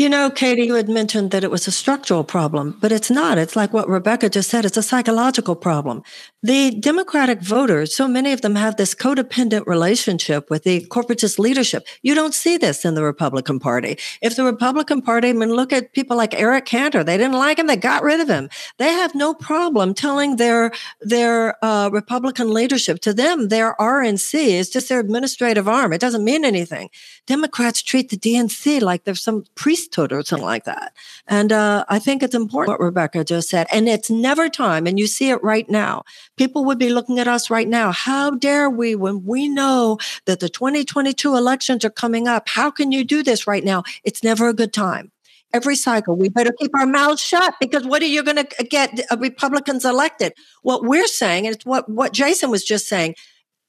You 0.00 0.08
know, 0.08 0.30
Katie, 0.30 0.62
you 0.62 0.76
had 0.76 0.88
mentioned 0.88 1.30
that 1.30 1.44
it 1.44 1.50
was 1.50 1.68
a 1.68 1.70
structural 1.70 2.24
problem, 2.24 2.78
but 2.80 2.90
it's 2.90 3.10
not. 3.10 3.36
It's 3.36 3.54
like 3.54 3.74
what 3.74 3.86
Rebecca 3.86 4.30
just 4.30 4.48
said. 4.48 4.64
It's 4.64 4.78
a 4.78 4.82
psychological 4.82 5.54
problem. 5.54 6.02
The 6.42 6.70
Democratic 6.70 7.42
voters, 7.42 7.94
so 7.94 8.08
many 8.08 8.32
of 8.32 8.40
them 8.40 8.54
have 8.54 8.76
this 8.76 8.94
codependent 8.94 9.66
relationship 9.66 10.48
with 10.48 10.64
the 10.64 10.86
corporatist 10.86 11.38
leadership. 11.38 11.86
You 12.02 12.14
don't 12.14 12.32
see 12.32 12.56
this 12.56 12.86
in 12.86 12.94
the 12.94 13.02
Republican 13.02 13.58
Party. 13.58 13.98
If 14.22 14.36
the 14.36 14.44
Republican 14.44 15.02
Party, 15.02 15.28
I 15.28 15.32
mean, 15.34 15.52
look 15.52 15.70
at 15.70 15.92
people 15.92 16.16
like 16.16 16.32
Eric 16.32 16.64
Cantor. 16.64 17.04
They 17.04 17.18
didn't 17.18 17.34
like 17.34 17.58
him. 17.58 17.66
They 17.66 17.76
got 17.76 18.02
rid 18.02 18.20
of 18.20 18.28
him. 18.28 18.48
They 18.78 18.88
have 18.88 19.14
no 19.14 19.34
problem 19.34 19.92
telling 19.92 20.36
their, 20.36 20.72
their, 21.02 21.62
uh, 21.62 21.90
Republican 21.92 22.54
leadership 22.54 23.00
to 23.00 23.12
them, 23.12 23.48
their 23.48 23.74
RNC 23.78 24.34
is 24.34 24.70
just 24.70 24.88
their 24.88 25.00
administrative 25.00 25.68
arm. 25.68 25.92
It 25.92 26.00
doesn't 26.00 26.24
mean 26.24 26.46
anything. 26.46 26.88
Democrats 27.26 27.82
treat 27.82 28.08
the 28.08 28.16
DNC 28.16 28.80
like 28.80 29.04
there's 29.04 29.22
some 29.22 29.44
priesthood 29.56 30.10
or 30.10 30.22
something 30.22 30.46
like 30.46 30.64
that. 30.64 30.94
And, 31.26 31.52
uh, 31.52 31.84
I 31.88 31.98
think 31.98 32.22
it's 32.22 32.34
important 32.34 32.78
what 32.78 32.84
Rebecca 32.84 33.24
just 33.24 33.50
said. 33.50 33.66
And 33.70 33.90
it's 33.90 34.08
never 34.08 34.48
time. 34.48 34.86
And 34.86 34.98
you 34.98 35.06
see 35.06 35.28
it 35.28 35.42
right 35.42 35.68
now 35.68 36.04
People 36.40 36.64
would 36.64 36.78
be 36.78 36.88
looking 36.88 37.18
at 37.18 37.28
us 37.28 37.50
right 37.50 37.68
now. 37.68 37.92
How 37.92 38.30
dare 38.30 38.70
we, 38.70 38.94
when 38.94 39.26
we 39.26 39.46
know 39.46 39.98
that 40.24 40.40
the 40.40 40.48
2022 40.48 41.36
elections 41.36 41.84
are 41.84 41.90
coming 41.90 42.26
up? 42.26 42.48
How 42.48 42.70
can 42.70 42.92
you 42.92 43.04
do 43.04 43.22
this 43.22 43.46
right 43.46 43.62
now? 43.62 43.82
It's 44.04 44.24
never 44.24 44.48
a 44.48 44.54
good 44.54 44.72
time. 44.72 45.12
Every 45.52 45.76
cycle, 45.76 46.16
we 46.16 46.30
better 46.30 46.52
keep 46.58 46.74
our 46.74 46.86
mouths 46.86 47.20
shut 47.20 47.56
because 47.60 47.84
what 47.84 48.00
are 48.00 48.06
you 48.06 48.22
going 48.22 48.38
to 48.38 48.64
get 48.64 49.02
uh, 49.10 49.18
Republicans 49.18 49.84
elected? 49.84 50.32
What 50.62 50.82
we're 50.82 51.08
saying, 51.08 51.46
and 51.46 51.54
it's 51.54 51.66
what, 51.66 51.90
what 51.90 52.14
Jason 52.14 52.50
was 52.50 52.64
just 52.64 52.88
saying, 52.88 53.16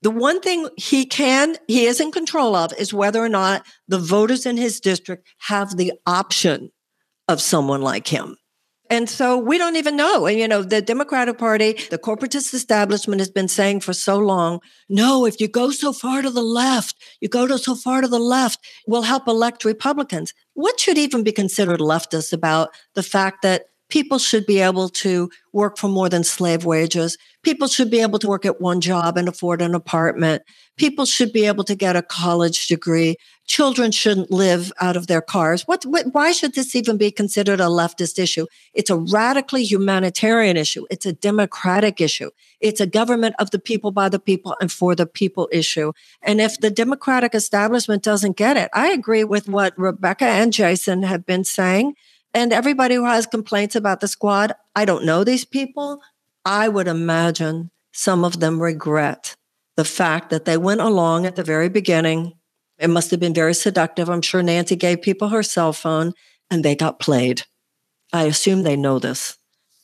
the 0.02 0.10
one 0.10 0.40
thing 0.40 0.70
he 0.78 1.06
can, 1.06 1.58
he 1.68 1.88
is 1.88 2.00
in 2.00 2.10
control 2.10 2.56
of 2.56 2.72
is 2.80 2.94
whether 2.94 3.22
or 3.22 3.28
not 3.28 3.66
the 3.90 4.00
voters 4.00 4.46
in 4.46 4.56
his 4.56 4.80
district 4.80 5.28
have 5.40 5.76
the 5.76 5.92
option 6.06 6.72
of 7.28 7.42
someone 7.42 7.82
like 7.82 8.08
him. 8.08 8.38
And 8.92 9.10
so 9.10 9.38
we 9.38 9.58
don't 9.58 9.78
even 9.78 9.96
know. 9.96 10.26
And, 10.26 10.38
you 10.38 10.50
know, 10.50 10.64
the 10.64 10.82
Democratic 10.82 11.38
Party, 11.38 11.78
the 11.90 11.98
corporatist 11.98 12.54
establishment 12.54 13.22
has 13.22 13.32
been 13.32 13.48
saying 13.48 13.80
for 13.80 13.94
so 13.94 14.18
long, 14.18 14.60
no, 14.90 15.26
if 15.26 15.40
you 15.40 15.48
go 15.48 15.72
so 15.72 15.94
far 15.94 16.22
to 16.22 16.30
the 16.30 16.42
left, 16.42 16.98
you 17.22 17.30
go 17.30 17.48
to 17.48 17.58
so 17.58 17.74
far 17.74 18.02
to 18.02 18.10
the 18.10 18.20
left, 18.20 18.60
will 18.88 19.04
help 19.04 19.30
elect 19.30 19.64
Republicans. 19.64 20.34
What 20.56 20.78
should 20.78 20.98
even 20.98 21.24
be 21.24 21.32
considered 21.32 21.80
leftist 21.80 22.34
about 22.34 22.72
the 22.94 23.02
fact 23.02 23.44
that 23.44 23.68
people 23.88 24.20
should 24.20 24.46
be 24.46 24.60
able 24.60 24.90
to 24.90 25.30
work 25.54 25.78
for 25.78 25.88
more 25.88 26.10
than 26.10 26.26
slave 26.26 26.66
wages? 26.66 27.18
People 27.44 27.70
should 27.70 27.90
be 27.90 28.02
able 28.02 28.20
to 28.20 28.28
work 28.28 28.46
at 28.46 28.60
one 28.60 28.82
job 28.82 29.18
and 29.18 29.30
afford 29.30 29.62
an 29.62 29.74
apartment. 29.74 30.44
People 30.76 31.06
should 31.06 31.32
be 31.32 31.46
able 31.46 31.64
to 31.64 31.76
get 31.76 31.96
a 31.96 32.02
college 32.02 32.68
degree. 32.68 33.16
Children 33.52 33.92
shouldn't 33.92 34.32
live 34.32 34.72
out 34.80 34.96
of 34.96 35.08
their 35.08 35.20
cars. 35.20 35.68
What, 35.68 35.86
what, 35.86 36.14
why 36.14 36.32
should 36.32 36.56
this 36.56 36.74
even 36.74 36.96
be 36.96 37.12
considered 37.12 37.60
a 37.60 37.66
leftist 37.66 38.18
issue? 38.18 38.46
It's 38.74 38.90
a 38.90 38.96
radically 38.96 39.62
humanitarian 39.66 40.56
issue. 40.56 40.86
It's 40.90 41.06
a 41.06 41.12
democratic 41.12 42.00
issue. 42.00 42.30
It's 42.62 42.80
a 42.80 42.88
government 42.88 43.36
of 43.40 43.52
the 43.52 43.60
people, 43.60 43.92
by 43.92 44.08
the 44.08 44.20
people, 44.20 44.56
and 44.62 44.72
for 44.72 44.96
the 44.96 45.06
people 45.06 45.50
issue. 45.52 45.92
And 46.22 46.40
if 46.40 46.62
the 46.62 46.70
democratic 46.70 47.36
establishment 47.36 48.04
doesn't 48.04 48.38
get 48.38 48.56
it, 48.56 48.70
I 48.74 48.92
agree 48.92 49.26
with 49.26 49.50
what 49.50 49.78
Rebecca 49.78 50.24
and 50.24 50.54
Jason 50.54 51.04
have 51.04 51.26
been 51.26 51.44
saying. 51.44 51.96
And 52.34 52.54
everybody 52.54 52.96
who 52.96 53.04
has 53.04 53.26
complaints 53.28 53.76
about 53.76 54.00
the 54.00 54.08
squad, 54.08 54.54
I 54.78 54.86
don't 54.86 55.04
know 55.04 55.26
these 55.26 55.44
people. 55.44 56.00
I 56.46 56.70
would 56.70 56.88
imagine 56.88 57.70
some 57.92 58.24
of 58.24 58.40
them 58.40 58.62
regret 58.62 59.36
the 59.76 59.84
fact 59.84 60.30
that 60.30 60.46
they 60.46 60.56
went 60.56 60.80
along 60.80 61.26
at 61.26 61.36
the 61.36 61.44
very 61.44 61.68
beginning. 61.68 62.36
It 62.82 62.90
must 62.90 63.12
have 63.12 63.20
been 63.20 63.34
very 63.34 63.54
seductive. 63.54 64.10
I'm 64.10 64.24
sure 64.24 64.42
Nancy 64.42 64.76
gave 64.76 65.04
people 65.04 65.30
her 65.30 65.44
cell 65.44 65.72
phone 65.72 66.14
and 66.50 66.66
they 66.66 66.76
got 66.76 67.00
played. 67.00 67.44
I 68.12 68.24
assume 68.24 68.64
they 68.64 68.76
know 68.76 68.98
this. 68.98 69.38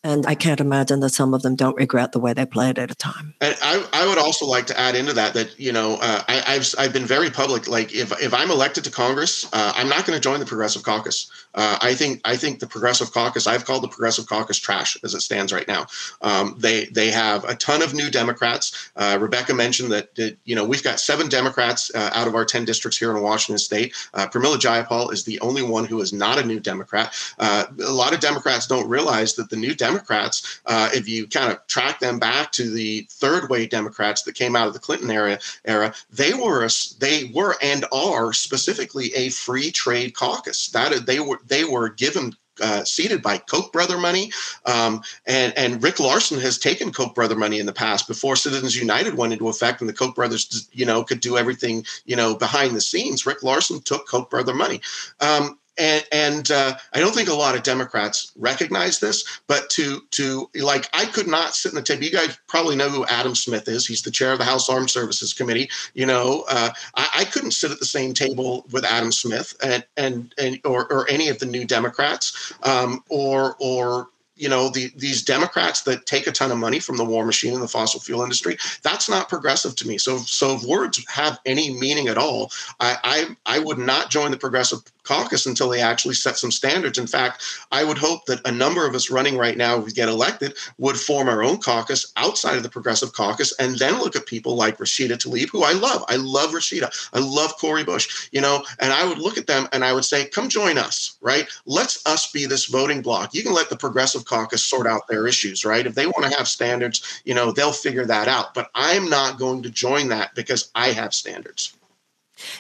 And 0.03 0.25
I 0.25 0.35
can't 0.35 0.61
imagine 0.61 0.99
that 1.01 1.09
some 1.09 1.33
of 1.33 1.41
them 1.41 1.55
don't 1.55 1.75
regret 1.75 2.11
the 2.11 2.19
way 2.19 2.31
they 2.31 2.45
played 2.45 2.79
at 2.79 2.91
a 2.91 2.95
time. 2.95 3.33
And 3.41 3.57
I, 3.61 3.85
I 3.91 4.07
would 4.07 4.17
also 4.17 4.45
like 4.45 4.67
to 4.67 4.79
add 4.79 4.95
into 4.95 5.11
that 5.13 5.33
that 5.33 5.59
you 5.59 5.71
know 5.71 5.97
uh, 5.99 6.23
I, 6.27 6.53
have 6.53 6.67
I've 6.77 6.93
been 6.93 7.05
very 7.05 7.29
public. 7.29 7.67
Like 7.67 7.93
if 7.93 8.13
if 8.21 8.33
I'm 8.33 8.49
elected 8.49 8.83
to 8.85 8.91
Congress, 8.91 9.45
uh, 9.51 9.73
I'm 9.75 9.89
not 9.89 10.05
going 10.05 10.15
to 10.15 10.21
join 10.21 10.39
the 10.39 10.45
Progressive 10.45 10.83
Caucus. 10.83 11.29
Uh, 11.57 11.77
I 11.81 11.95
think 11.95 12.21
I 12.23 12.37
think 12.37 12.59
the 12.59 12.67
Progressive 12.67 13.11
Caucus. 13.11 13.47
I've 13.47 13.65
called 13.65 13.83
the 13.83 13.87
Progressive 13.87 14.27
Caucus 14.27 14.59
trash 14.59 14.95
as 15.03 15.15
it 15.15 15.21
stands 15.21 15.51
right 15.51 15.67
now. 15.67 15.87
Um, 16.21 16.55
they 16.59 16.85
they 16.85 17.09
have 17.09 17.43
a 17.45 17.55
ton 17.55 17.81
of 17.81 17.95
new 17.95 18.11
Democrats. 18.11 18.91
Uh, 18.95 19.17
Rebecca 19.19 19.55
mentioned 19.55 19.91
that, 19.91 20.13
that, 20.15 20.37
you 20.45 20.55
know 20.55 20.63
we've 20.63 20.83
got 20.83 20.99
seven 20.99 21.27
Democrats 21.27 21.91
uh, 21.95 22.11
out 22.13 22.27
of 22.27 22.35
our 22.35 22.45
ten 22.45 22.63
districts 22.63 22.99
here 22.99 23.15
in 23.15 23.23
Washington 23.23 23.57
State. 23.57 23.95
Uh, 24.13 24.27
Pramila 24.27 24.57
Jayapal 24.57 25.11
is 25.11 25.23
the 25.23 25.39
only 25.39 25.63
one 25.63 25.85
who 25.85 25.99
is 25.99 26.13
not 26.13 26.37
a 26.37 26.45
new 26.45 26.59
Democrat. 26.59 27.13
a 27.39 27.67
lot 27.79 28.13
of 28.13 28.19
Democrats 28.19 28.67
don't 28.67 28.87
realize 28.87 29.33
that 29.33 29.49
the 29.49 29.55
new 29.55 29.73
Democrats, 29.73 30.61
if 30.67 31.09
you 31.09 31.25
kind 31.25 31.51
of 31.51 31.65
track 31.65 31.99
them 31.99 32.19
back 32.19 32.51
to 32.51 32.69
the 32.69 33.07
third 33.09 33.49
way 33.49 33.65
Democrats 33.65 34.21
that 34.23 34.35
came 34.35 34.55
out 34.55 34.67
of 34.67 34.73
the 34.73 34.79
Clinton 34.79 35.09
era, 35.09 35.39
era 35.65 35.93
they 36.11 36.33
were 36.35 36.63
a, 36.63 36.69
they 36.99 37.31
were 37.33 37.55
and 37.63 37.85
are 37.91 38.31
specifically 38.31 39.11
a 39.15 39.29
free 39.29 39.71
trade 39.71 40.13
caucus. 40.13 40.67
That 40.69 41.05
they 41.07 41.19
were 41.19 41.39
they 41.47 41.63
were 41.63 41.89
given 41.89 42.33
uh, 42.61 42.83
seated 42.83 43.21
by 43.21 43.37
Koch 43.37 43.71
brother 43.71 43.97
money, 43.97 44.31
um, 44.65 45.01
and 45.25 45.55
and 45.57 45.83
Rick 45.83 45.99
Larsen 45.99 46.39
has 46.39 46.57
taken 46.57 46.91
Koch 46.91 47.13
brother 47.13 47.35
money 47.35 47.59
in 47.59 47.65
the 47.65 47.73
past 47.73 48.07
before 48.07 48.35
Citizens 48.35 48.75
United 48.75 49.15
went 49.15 49.33
into 49.33 49.49
effect, 49.49 49.81
and 49.81 49.89
the 49.89 49.93
Koch 49.93 50.15
brothers, 50.15 50.67
you 50.71 50.85
know, 50.85 51.03
could 51.03 51.19
do 51.19 51.37
everything, 51.37 51.85
you 52.05 52.15
know, 52.15 52.35
behind 52.35 52.75
the 52.75 52.81
scenes. 52.81 53.25
Rick 53.25 53.43
Larsen 53.43 53.81
took 53.81 54.07
Koch 54.07 54.29
brother 54.29 54.53
money. 54.53 54.81
Um, 55.19 55.59
and 55.77 56.05
and 56.11 56.51
uh, 56.51 56.77
I 56.93 56.99
don't 56.99 57.13
think 57.13 57.29
a 57.29 57.33
lot 57.33 57.55
of 57.55 57.63
Democrats 57.63 58.31
recognize 58.35 58.99
this. 58.99 59.41
But 59.47 59.69
to 59.71 60.01
to 60.11 60.49
like, 60.55 60.89
I 60.93 61.05
could 61.05 61.27
not 61.27 61.55
sit 61.55 61.71
in 61.71 61.75
the 61.75 61.81
table. 61.81 62.03
You 62.03 62.11
guys 62.11 62.37
probably 62.47 62.75
know 62.75 62.89
who 62.89 63.05
Adam 63.05 63.35
Smith 63.35 63.67
is. 63.67 63.85
He's 63.85 64.01
the 64.01 64.11
chair 64.11 64.31
of 64.31 64.39
the 64.39 64.45
House 64.45 64.69
Armed 64.69 64.89
Services 64.89 65.33
Committee. 65.33 65.69
You 65.93 66.05
know, 66.05 66.45
uh, 66.49 66.71
I, 66.95 67.09
I, 67.15 67.25
couldn't 67.25 67.51
sit 67.51 67.71
at 67.71 67.79
the 67.79 67.85
same 67.85 68.13
table 68.13 68.65
with 68.71 68.85
Adam 68.85 69.11
Smith 69.11 69.55
and 69.63 69.85
and 69.95 70.33
and 70.37 70.59
or, 70.65 70.91
or 70.91 71.09
any 71.09 71.29
of 71.29 71.39
the 71.39 71.45
new 71.45 71.65
Democrats 71.65 72.53
um, 72.63 73.03
or 73.09 73.55
or 73.59 74.09
you 74.37 74.47
know 74.47 74.69
the, 74.69 74.91
these 74.95 75.23
democrats 75.23 75.81
that 75.81 76.05
take 76.05 76.27
a 76.27 76.31
ton 76.31 76.51
of 76.51 76.57
money 76.57 76.79
from 76.79 76.97
the 76.97 77.03
war 77.03 77.25
machine 77.25 77.53
and 77.53 77.61
the 77.61 77.67
fossil 77.67 77.99
fuel 77.99 78.21
industry 78.21 78.57
that's 78.83 79.09
not 79.09 79.29
progressive 79.29 79.75
to 79.75 79.87
me 79.87 79.97
so 79.97 80.17
so 80.19 80.55
if 80.55 80.63
words 80.63 81.03
have 81.09 81.39
any 81.45 81.73
meaning 81.73 82.07
at 82.07 82.17
all 82.17 82.51
i 82.79 82.97
i, 83.45 83.55
I 83.57 83.59
would 83.59 83.77
not 83.77 84.09
join 84.09 84.31
the 84.31 84.37
progressive 84.37 84.79
caucus 85.07 85.45
until 85.45 85.69
they 85.69 85.81
actually 85.81 86.15
set 86.15 86.37
some 86.37 86.51
standards. 86.51 86.97
In 86.97 87.07
fact, 87.07 87.43
I 87.71 87.83
would 87.83 87.97
hope 87.97 88.25
that 88.25 88.45
a 88.45 88.51
number 88.51 88.85
of 88.85 88.93
us 88.93 89.09
running 89.09 89.37
right 89.37 89.57
now, 89.57 89.77
if 89.79 89.85
we 89.85 89.91
get 89.91 90.09
elected, 90.09 90.55
would 90.77 90.97
form 90.97 91.29
our 91.29 91.43
own 91.43 91.59
caucus 91.59 92.11
outside 92.17 92.57
of 92.57 92.63
the 92.63 92.69
progressive 92.69 93.13
caucus 93.13 93.53
and 93.59 93.77
then 93.79 93.99
look 93.99 94.15
at 94.15 94.25
people 94.25 94.55
like 94.55 94.77
Rashida 94.77 95.17
Tlaib, 95.17 95.49
who 95.49 95.63
I 95.63 95.71
love. 95.71 96.03
I 96.09 96.17
love 96.17 96.51
Rashida. 96.51 96.91
I 97.13 97.19
love 97.19 97.57
Cori 97.57 97.83
Bush, 97.83 98.29
you 98.31 98.41
know, 98.41 98.63
and 98.79 98.91
I 98.91 99.07
would 99.07 99.19
look 99.19 99.37
at 99.37 99.47
them 99.47 99.67
and 99.71 99.83
I 99.85 99.93
would 99.93 100.05
say, 100.05 100.25
come 100.25 100.49
join 100.49 100.77
us, 100.77 101.17
right? 101.21 101.47
Let's 101.65 102.05
us 102.05 102.31
be 102.31 102.45
this 102.45 102.65
voting 102.65 103.01
block. 103.01 103.33
You 103.33 103.43
can 103.43 103.53
let 103.53 103.69
the 103.69 103.77
progressive 103.77 104.25
caucus 104.25 104.65
sort 104.65 104.87
out 104.87 105.07
their 105.07 105.27
issues, 105.27 105.63
right? 105.63 105.85
If 105.85 105.95
they 105.95 106.07
want 106.07 106.25
to 106.25 106.37
have 106.37 106.47
standards, 106.47 107.21
you 107.23 107.33
know, 107.33 107.51
they'll 107.51 107.71
figure 107.71 108.05
that 108.05 108.27
out. 108.27 108.53
But 108.53 108.69
I'm 108.75 109.09
not 109.09 109.39
going 109.39 109.63
to 109.63 109.69
join 109.69 110.09
that 110.09 110.35
because 110.35 110.69
I 110.75 110.89
have 110.89 111.13
standards. 111.13 111.76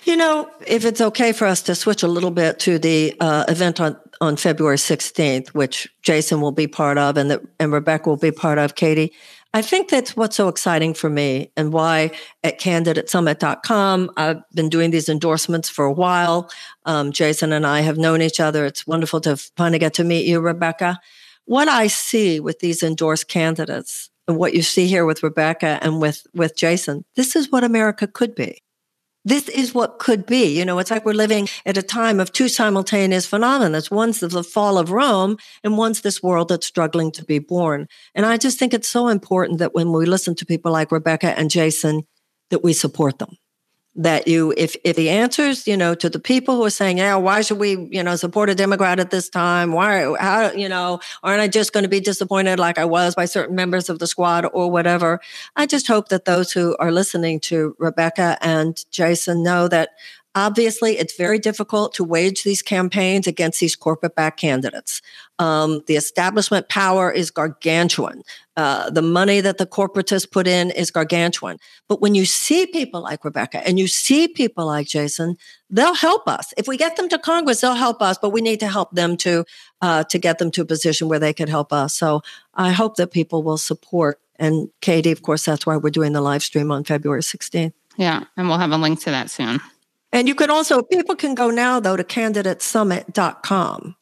You 0.03 0.17
know, 0.17 0.49
if 0.65 0.85
it's 0.85 1.01
okay 1.01 1.31
for 1.31 1.45
us 1.45 1.61
to 1.63 1.75
switch 1.75 2.03
a 2.03 2.07
little 2.07 2.31
bit 2.31 2.59
to 2.59 2.79
the 2.79 3.15
uh, 3.19 3.45
event 3.47 3.79
on, 3.79 3.97
on 4.19 4.35
February 4.35 4.77
16th, 4.77 5.49
which 5.49 5.87
Jason 6.01 6.41
will 6.41 6.51
be 6.51 6.67
part 6.67 6.97
of 6.97 7.17
and, 7.17 7.29
that, 7.29 7.41
and 7.59 7.71
Rebecca 7.71 8.09
will 8.09 8.17
be 8.17 8.31
part 8.31 8.57
of, 8.57 8.75
Katie, 8.75 9.13
I 9.53 9.61
think 9.61 9.89
that's 9.89 10.15
what's 10.15 10.35
so 10.35 10.49
exciting 10.49 10.93
for 10.93 11.09
me 11.09 11.51
and 11.55 11.71
why 11.71 12.11
at 12.43 12.59
candidatesummit.com, 12.59 14.11
I've 14.17 14.41
been 14.53 14.69
doing 14.69 14.91
these 14.91 15.09
endorsements 15.09 15.69
for 15.69 15.85
a 15.85 15.91
while. 15.91 16.49
Um, 16.85 17.11
Jason 17.11 17.53
and 17.53 17.65
I 17.65 17.81
have 17.81 17.97
known 17.97 18.21
each 18.21 18.39
other. 18.39 18.65
It's 18.65 18.85
wonderful 18.85 19.21
to 19.21 19.37
finally 19.37 19.79
get 19.79 19.93
to 19.95 20.03
meet 20.03 20.25
you, 20.25 20.39
Rebecca. 20.41 20.99
What 21.45 21.69
I 21.69 21.87
see 21.87 22.39
with 22.39 22.59
these 22.59 22.83
endorsed 22.83 23.29
candidates 23.29 24.09
and 24.27 24.37
what 24.37 24.53
you 24.53 24.61
see 24.61 24.87
here 24.87 25.05
with 25.05 25.23
Rebecca 25.23 25.79
and 25.81 26.01
with, 26.01 26.27
with 26.33 26.57
Jason, 26.57 27.05
this 27.15 27.35
is 27.35 27.51
what 27.51 27.63
America 27.63 28.05
could 28.05 28.35
be. 28.35 28.61
This 29.27 29.49
is 29.49 29.75
what 29.75 29.99
could 29.99 30.25
be. 30.25 30.57
You 30.57 30.63
know, 30.63 30.79
it's 30.79 30.89
like 30.89 31.03
we're 31.03 31.11
living 31.11 31.49
at 31.65 31.75
a 31.75 31.83
time 31.83 32.21
of 32.21 32.31
two 32.31 32.47
simultaneous 32.47 33.25
phenomena. 33.25 33.81
One's 33.91 34.21
the 34.21 34.41
fall 34.41 34.77
of 34.77 34.89
Rome 34.89 35.35
and 35.65 35.77
one's 35.77 35.99
this 35.99 36.23
world 36.23 36.47
that's 36.47 36.65
struggling 36.65 37.11
to 37.11 37.25
be 37.25 37.39
born. 37.39 37.87
And 38.15 38.25
I 38.25 38.37
just 38.37 38.57
think 38.57 38.73
it's 38.73 38.87
so 38.87 39.09
important 39.09 39.59
that 39.59 39.75
when 39.75 39.91
we 39.91 40.05
listen 40.05 40.33
to 40.35 40.45
people 40.45 40.71
like 40.71 40.93
Rebecca 40.93 41.37
and 41.37 41.49
Jason, 41.49 42.03
that 42.51 42.63
we 42.63 42.71
support 42.71 43.19
them 43.19 43.35
that 43.97 44.27
you 44.27 44.53
if 44.55 44.75
if 44.83 44.95
the 44.95 45.09
answers 45.09 45.67
you 45.67 45.75
know 45.75 45.95
to 45.95 46.09
the 46.09 46.19
people 46.19 46.55
who 46.55 46.63
are 46.63 46.69
saying 46.69 46.99
yeah 46.99 47.15
why 47.15 47.41
should 47.41 47.57
we 47.57 47.89
you 47.91 48.03
know 48.03 48.15
support 48.15 48.49
a 48.49 48.55
democrat 48.55 48.99
at 48.99 49.09
this 49.09 49.27
time? 49.27 49.71
Why 49.71 50.15
how 50.19 50.51
you 50.51 50.69
know 50.69 50.99
aren't 51.23 51.41
i 51.41 51.47
just 51.47 51.73
going 51.73 51.83
to 51.83 51.89
be 51.89 51.99
disappointed 51.99 52.59
like 52.59 52.77
i 52.77 52.85
was 52.85 53.15
by 53.15 53.25
certain 53.25 53.55
members 53.55 53.89
of 53.89 53.99
the 53.99 54.07
squad 54.07 54.45
or 54.53 54.69
whatever? 54.69 55.19
I 55.55 55.65
just 55.65 55.87
hope 55.87 56.09
that 56.09 56.25
those 56.25 56.51
who 56.51 56.77
are 56.79 56.91
listening 56.91 57.39
to 57.41 57.75
rebecca 57.79 58.37
and 58.41 58.77
jason 58.91 59.43
know 59.43 59.67
that 59.67 59.89
Obviously, 60.37 60.99
it's 60.99 61.17
very 61.17 61.39
difficult 61.39 61.95
to 61.95 62.03
wage 62.03 62.43
these 62.43 62.61
campaigns 62.61 63.25
against 63.25 63.59
these 63.59 63.75
corporate 63.75 64.13
backed 64.13 64.39
candidates. 64.39 65.01
Um, 65.39 65.81
the 65.87 65.95
establishment 65.95 66.69
power 66.69 67.11
is 67.11 67.31
gargantuan. 67.31 68.21
Uh, 68.55 68.91
the 68.91 69.01
money 69.01 69.41
that 69.41 69.57
the 69.57 69.65
corporatists 69.65 70.29
put 70.29 70.45
in 70.45 70.69
is 70.69 70.91
gargantuan. 70.91 71.57
But 71.87 72.01
when 72.01 72.13
you 72.13 72.23
see 72.25 72.67
people 72.67 73.01
like 73.01 73.25
Rebecca 73.25 73.67
and 73.67 73.79
you 73.79 73.87
see 73.87 74.27
people 74.27 74.67
like 74.67 74.85
Jason, 74.85 75.37
they'll 75.71 75.95
help 75.95 76.27
us. 76.27 76.53
If 76.55 76.67
we 76.67 76.77
get 76.77 76.97
them 76.97 77.09
to 77.09 77.17
Congress, 77.17 77.61
they'll 77.61 77.73
help 77.73 78.03
us. 78.03 78.19
But 78.19 78.29
we 78.29 78.41
need 78.41 78.59
to 78.59 78.67
help 78.67 78.91
them 78.91 79.17
to 79.17 79.43
uh, 79.81 80.03
to 80.03 80.19
get 80.19 80.37
them 80.37 80.51
to 80.51 80.61
a 80.61 80.65
position 80.65 81.09
where 81.09 81.17
they 81.17 81.33
could 81.33 81.49
help 81.49 81.73
us. 81.73 81.95
So 81.95 82.21
I 82.53 82.73
hope 82.73 82.97
that 82.97 83.09
people 83.09 83.41
will 83.41 83.57
support. 83.57 84.19
And 84.35 84.69
Katie, 84.81 85.11
of 85.11 85.23
course, 85.23 85.45
that's 85.45 85.65
why 85.65 85.77
we're 85.77 85.89
doing 85.89 86.13
the 86.13 86.21
live 86.21 86.43
stream 86.43 86.71
on 86.71 86.83
February 86.83 87.23
16th. 87.23 87.73
Yeah, 87.95 88.25
and 88.37 88.47
we'll 88.47 88.59
have 88.59 88.71
a 88.71 88.77
link 88.77 88.99
to 88.99 89.09
that 89.09 89.31
soon. 89.31 89.59
And 90.11 90.27
you 90.27 90.35
can 90.35 90.49
also, 90.49 90.81
people 90.81 91.15
can 91.15 91.35
go 91.35 91.49
now 91.49 91.79
though 91.79 91.97
to 91.97 92.03
candidatesummit.com 92.03 93.95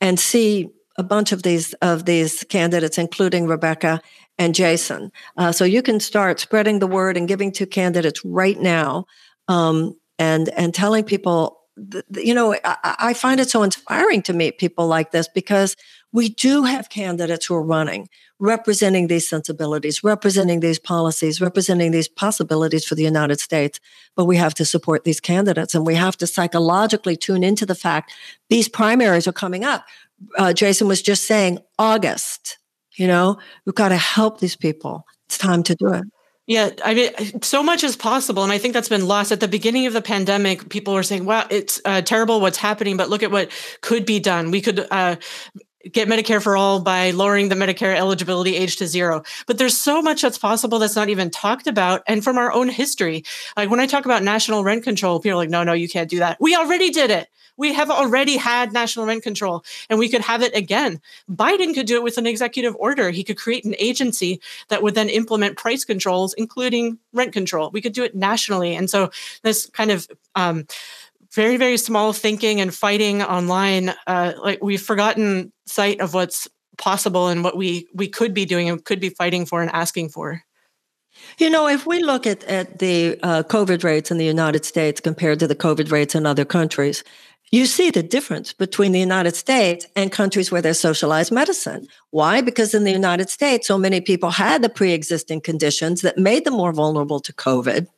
and 0.00 0.18
see 0.18 0.68
a 0.98 1.02
bunch 1.02 1.32
of 1.32 1.42
these 1.42 1.72
of 1.74 2.04
these 2.04 2.44
candidates, 2.44 2.98
including 2.98 3.46
Rebecca 3.46 4.00
and 4.38 4.54
Jason. 4.54 5.10
Uh, 5.36 5.52
so 5.52 5.64
you 5.64 5.82
can 5.82 6.00
start 6.00 6.40
spreading 6.40 6.78
the 6.78 6.86
word 6.86 7.16
and 7.16 7.28
giving 7.28 7.52
to 7.52 7.66
candidates 7.66 8.24
right 8.24 8.60
now, 8.60 9.06
um, 9.48 9.96
and 10.18 10.48
and 10.50 10.74
telling 10.74 11.04
people. 11.04 11.58
Th- 11.90 12.04
you 12.12 12.34
know, 12.34 12.54
I, 12.64 12.76
I 12.98 13.14
find 13.14 13.40
it 13.40 13.48
so 13.48 13.62
inspiring 13.62 14.20
to 14.24 14.34
meet 14.34 14.58
people 14.58 14.86
like 14.86 15.10
this 15.10 15.26
because 15.26 15.74
we 16.12 16.28
do 16.28 16.64
have 16.64 16.88
candidates 16.88 17.46
who 17.46 17.54
are 17.54 17.62
running, 17.62 18.08
representing 18.38 19.06
these 19.06 19.28
sensibilities, 19.28 20.04
representing 20.04 20.60
these 20.60 20.78
policies, 20.78 21.40
representing 21.40 21.90
these 21.90 22.08
possibilities 22.08 22.84
for 22.84 22.94
the 22.94 23.02
United 23.02 23.40
States. 23.40 23.80
But 24.14 24.26
we 24.26 24.36
have 24.36 24.54
to 24.54 24.64
support 24.64 25.04
these 25.04 25.20
candidates 25.20 25.74
and 25.74 25.86
we 25.86 25.94
have 25.94 26.16
to 26.18 26.26
psychologically 26.26 27.16
tune 27.16 27.42
into 27.42 27.64
the 27.64 27.74
fact 27.74 28.12
these 28.50 28.68
primaries 28.68 29.26
are 29.26 29.32
coming 29.32 29.64
up 29.64 29.86
uh, 30.36 30.52
Jason 30.52 30.88
was 30.88 31.02
just 31.02 31.24
saying, 31.24 31.58
August. 31.78 32.58
You 32.96 33.06
know, 33.06 33.38
we've 33.64 33.74
got 33.74 33.88
to 33.88 33.96
help 33.96 34.40
these 34.40 34.56
people. 34.56 35.06
It's 35.26 35.38
time 35.38 35.62
to 35.64 35.74
do 35.74 35.92
it. 35.94 36.04
Yeah, 36.46 36.70
I 36.84 36.94
mean, 36.94 37.40
so 37.42 37.62
much 37.62 37.84
is 37.84 37.96
possible. 37.96 38.42
And 38.42 38.52
I 38.52 38.58
think 38.58 38.74
that's 38.74 38.88
been 38.88 39.06
lost. 39.06 39.32
At 39.32 39.40
the 39.40 39.48
beginning 39.48 39.86
of 39.86 39.92
the 39.92 40.02
pandemic, 40.02 40.68
people 40.68 40.92
were 40.92 41.04
saying, 41.04 41.24
wow, 41.24 41.46
it's 41.48 41.80
uh, 41.84 42.02
terrible 42.02 42.40
what's 42.40 42.58
happening, 42.58 42.96
but 42.96 43.08
look 43.08 43.22
at 43.22 43.30
what 43.30 43.50
could 43.80 44.04
be 44.04 44.18
done. 44.18 44.50
We 44.50 44.60
could 44.60 44.86
uh, 44.90 45.16
get 45.90 46.08
Medicare 46.08 46.42
for 46.42 46.56
all 46.56 46.80
by 46.80 47.10
lowering 47.10 47.48
the 47.48 47.54
Medicare 47.54 47.96
eligibility 47.96 48.56
age 48.56 48.76
to 48.76 48.86
zero. 48.86 49.22
But 49.46 49.58
there's 49.58 49.76
so 49.76 50.02
much 50.02 50.22
that's 50.22 50.38
possible 50.38 50.78
that's 50.78 50.96
not 50.96 51.08
even 51.08 51.30
talked 51.30 51.66
about. 51.66 52.02
And 52.06 52.22
from 52.22 52.38
our 52.38 52.52
own 52.52 52.68
history, 52.68 53.24
like 53.56 53.70
when 53.70 53.80
I 53.80 53.86
talk 53.86 54.04
about 54.04 54.22
national 54.22 54.64
rent 54.64 54.84
control, 54.84 55.20
people 55.20 55.38
are 55.38 55.42
like, 55.42 55.50
no, 55.50 55.64
no, 55.64 55.72
you 55.72 55.88
can't 55.88 56.10
do 56.10 56.18
that. 56.18 56.38
We 56.40 56.54
already 56.56 56.90
did 56.90 57.10
it. 57.10 57.28
We 57.56 57.74
have 57.74 57.90
already 57.90 58.36
had 58.36 58.72
national 58.72 59.06
rent 59.06 59.22
control 59.22 59.64
and 59.90 59.98
we 59.98 60.08
could 60.08 60.22
have 60.22 60.42
it 60.42 60.56
again. 60.56 61.00
Biden 61.30 61.74
could 61.74 61.86
do 61.86 61.96
it 61.96 62.02
with 62.02 62.18
an 62.18 62.26
executive 62.26 62.74
order. 62.76 63.10
He 63.10 63.22
could 63.24 63.36
create 63.36 63.64
an 63.64 63.74
agency 63.78 64.40
that 64.68 64.82
would 64.82 64.94
then 64.94 65.08
implement 65.08 65.58
price 65.58 65.84
controls, 65.84 66.32
including 66.34 66.98
rent 67.12 67.32
control. 67.32 67.70
We 67.70 67.82
could 67.82 67.92
do 67.92 68.04
it 68.04 68.14
nationally. 68.14 68.74
And 68.74 68.88
so 68.88 69.10
this 69.42 69.66
kind 69.66 69.90
of 69.90 70.08
um, 70.34 70.66
very, 71.34 71.56
very 71.56 71.76
small 71.76 72.12
thinking 72.12 72.60
and 72.60 72.74
fighting 72.74 73.22
online, 73.22 73.94
uh, 74.06 74.32
like 74.42 74.62
we've 74.62 74.82
forgotten 74.82 75.52
sight 75.66 76.00
of 76.00 76.14
what's 76.14 76.48
possible 76.78 77.28
and 77.28 77.44
what 77.44 77.56
we 77.56 77.86
we 77.94 78.08
could 78.08 78.34
be 78.34 78.44
doing 78.44 78.68
and 78.68 78.84
could 78.84 79.00
be 79.00 79.08
fighting 79.08 79.46
for 79.46 79.62
and 79.62 79.70
asking 79.70 80.08
for. 80.08 80.42
You 81.38 81.50
know, 81.50 81.68
if 81.68 81.86
we 81.86 82.02
look 82.02 82.26
at, 82.26 82.42
at 82.44 82.78
the 82.78 83.18
uh, 83.22 83.42
COVID 83.42 83.84
rates 83.84 84.10
in 84.10 84.16
the 84.16 84.24
United 84.24 84.64
States 84.64 85.00
compared 85.00 85.38
to 85.40 85.46
the 85.46 85.54
COVID 85.54 85.92
rates 85.92 86.14
in 86.14 86.24
other 86.24 86.44
countries, 86.44 87.04
you 87.50 87.66
see 87.66 87.90
the 87.90 88.02
difference 88.02 88.54
between 88.54 88.92
the 88.92 89.00
United 89.00 89.36
States 89.36 89.86
and 89.94 90.10
countries 90.10 90.50
where 90.50 90.62
there's 90.62 90.80
socialized 90.80 91.30
medicine. 91.30 91.86
Why? 92.10 92.40
Because 92.40 92.72
in 92.72 92.84
the 92.84 92.92
United 92.92 93.28
States, 93.28 93.68
so 93.68 93.76
many 93.76 94.00
people 94.00 94.30
had 94.30 94.62
the 94.62 94.70
pre 94.70 94.92
existing 94.92 95.42
conditions 95.42 96.00
that 96.00 96.16
made 96.16 96.44
them 96.44 96.54
more 96.54 96.72
vulnerable 96.72 97.20
to 97.20 97.32
COVID. 97.32 97.88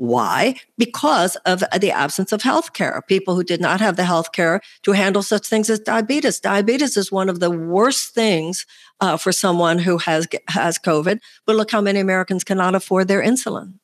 Why? 0.00 0.54
Because 0.78 1.36
of 1.44 1.62
the 1.78 1.90
absence 1.90 2.32
of 2.32 2.40
health 2.40 2.72
care. 2.72 3.02
People 3.06 3.34
who 3.34 3.44
did 3.44 3.60
not 3.60 3.82
have 3.82 3.96
the 3.96 4.06
health 4.06 4.32
care 4.32 4.62
to 4.84 4.92
handle 4.92 5.22
such 5.22 5.46
things 5.46 5.68
as 5.68 5.78
diabetes. 5.78 6.40
Diabetes 6.40 6.96
is 6.96 7.12
one 7.12 7.28
of 7.28 7.38
the 7.38 7.50
worst 7.50 8.14
things 8.14 8.64
uh, 9.02 9.18
for 9.18 9.30
someone 9.30 9.78
who 9.78 9.98
has, 9.98 10.26
has 10.48 10.78
COVID. 10.78 11.20
But 11.44 11.56
look 11.56 11.70
how 11.70 11.82
many 11.82 12.00
Americans 12.00 12.44
cannot 12.44 12.74
afford 12.74 13.08
their 13.08 13.22
insulin 13.22 13.74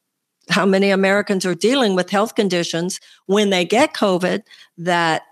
how 0.48 0.64
many 0.64 0.90
Americans 0.90 1.44
are 1.44 1.56
dealing 1.56 1.96
with 1.96 2.08
health 2.10 2.36
conditions 2.36 3.00
when 3.26 3.50
they 3.50 3.64
get 3.64 3.94
COVID 3.94 4.42
that 4.78 5.22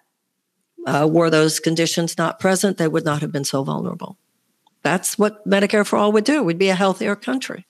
uh, 0.89 1.09
were 1.09 1.31
those 1.31 1.61
conditions 1.61 2.19
not 2.19 2.41
present, 2.41 2.79
they 2.79 2.89
would 2.89 3.05
not 3.05 3.21
have 3.23 3.31
been 3.31 3.45
so 3.45 3.63
vulnerable. 3.63 4.19
That's 4.83 5.17
what 5.17 5.49
Medicare 5.49 5.87
for 5.87 5.97
All 5.97 6.11
would 6.11 6.25
do. 6.25 6.43
We'd 6.43 6.59
be 6.59 6.69
a 6.69 6.75
healthier 6.75 7.15
country. 7.15 7.65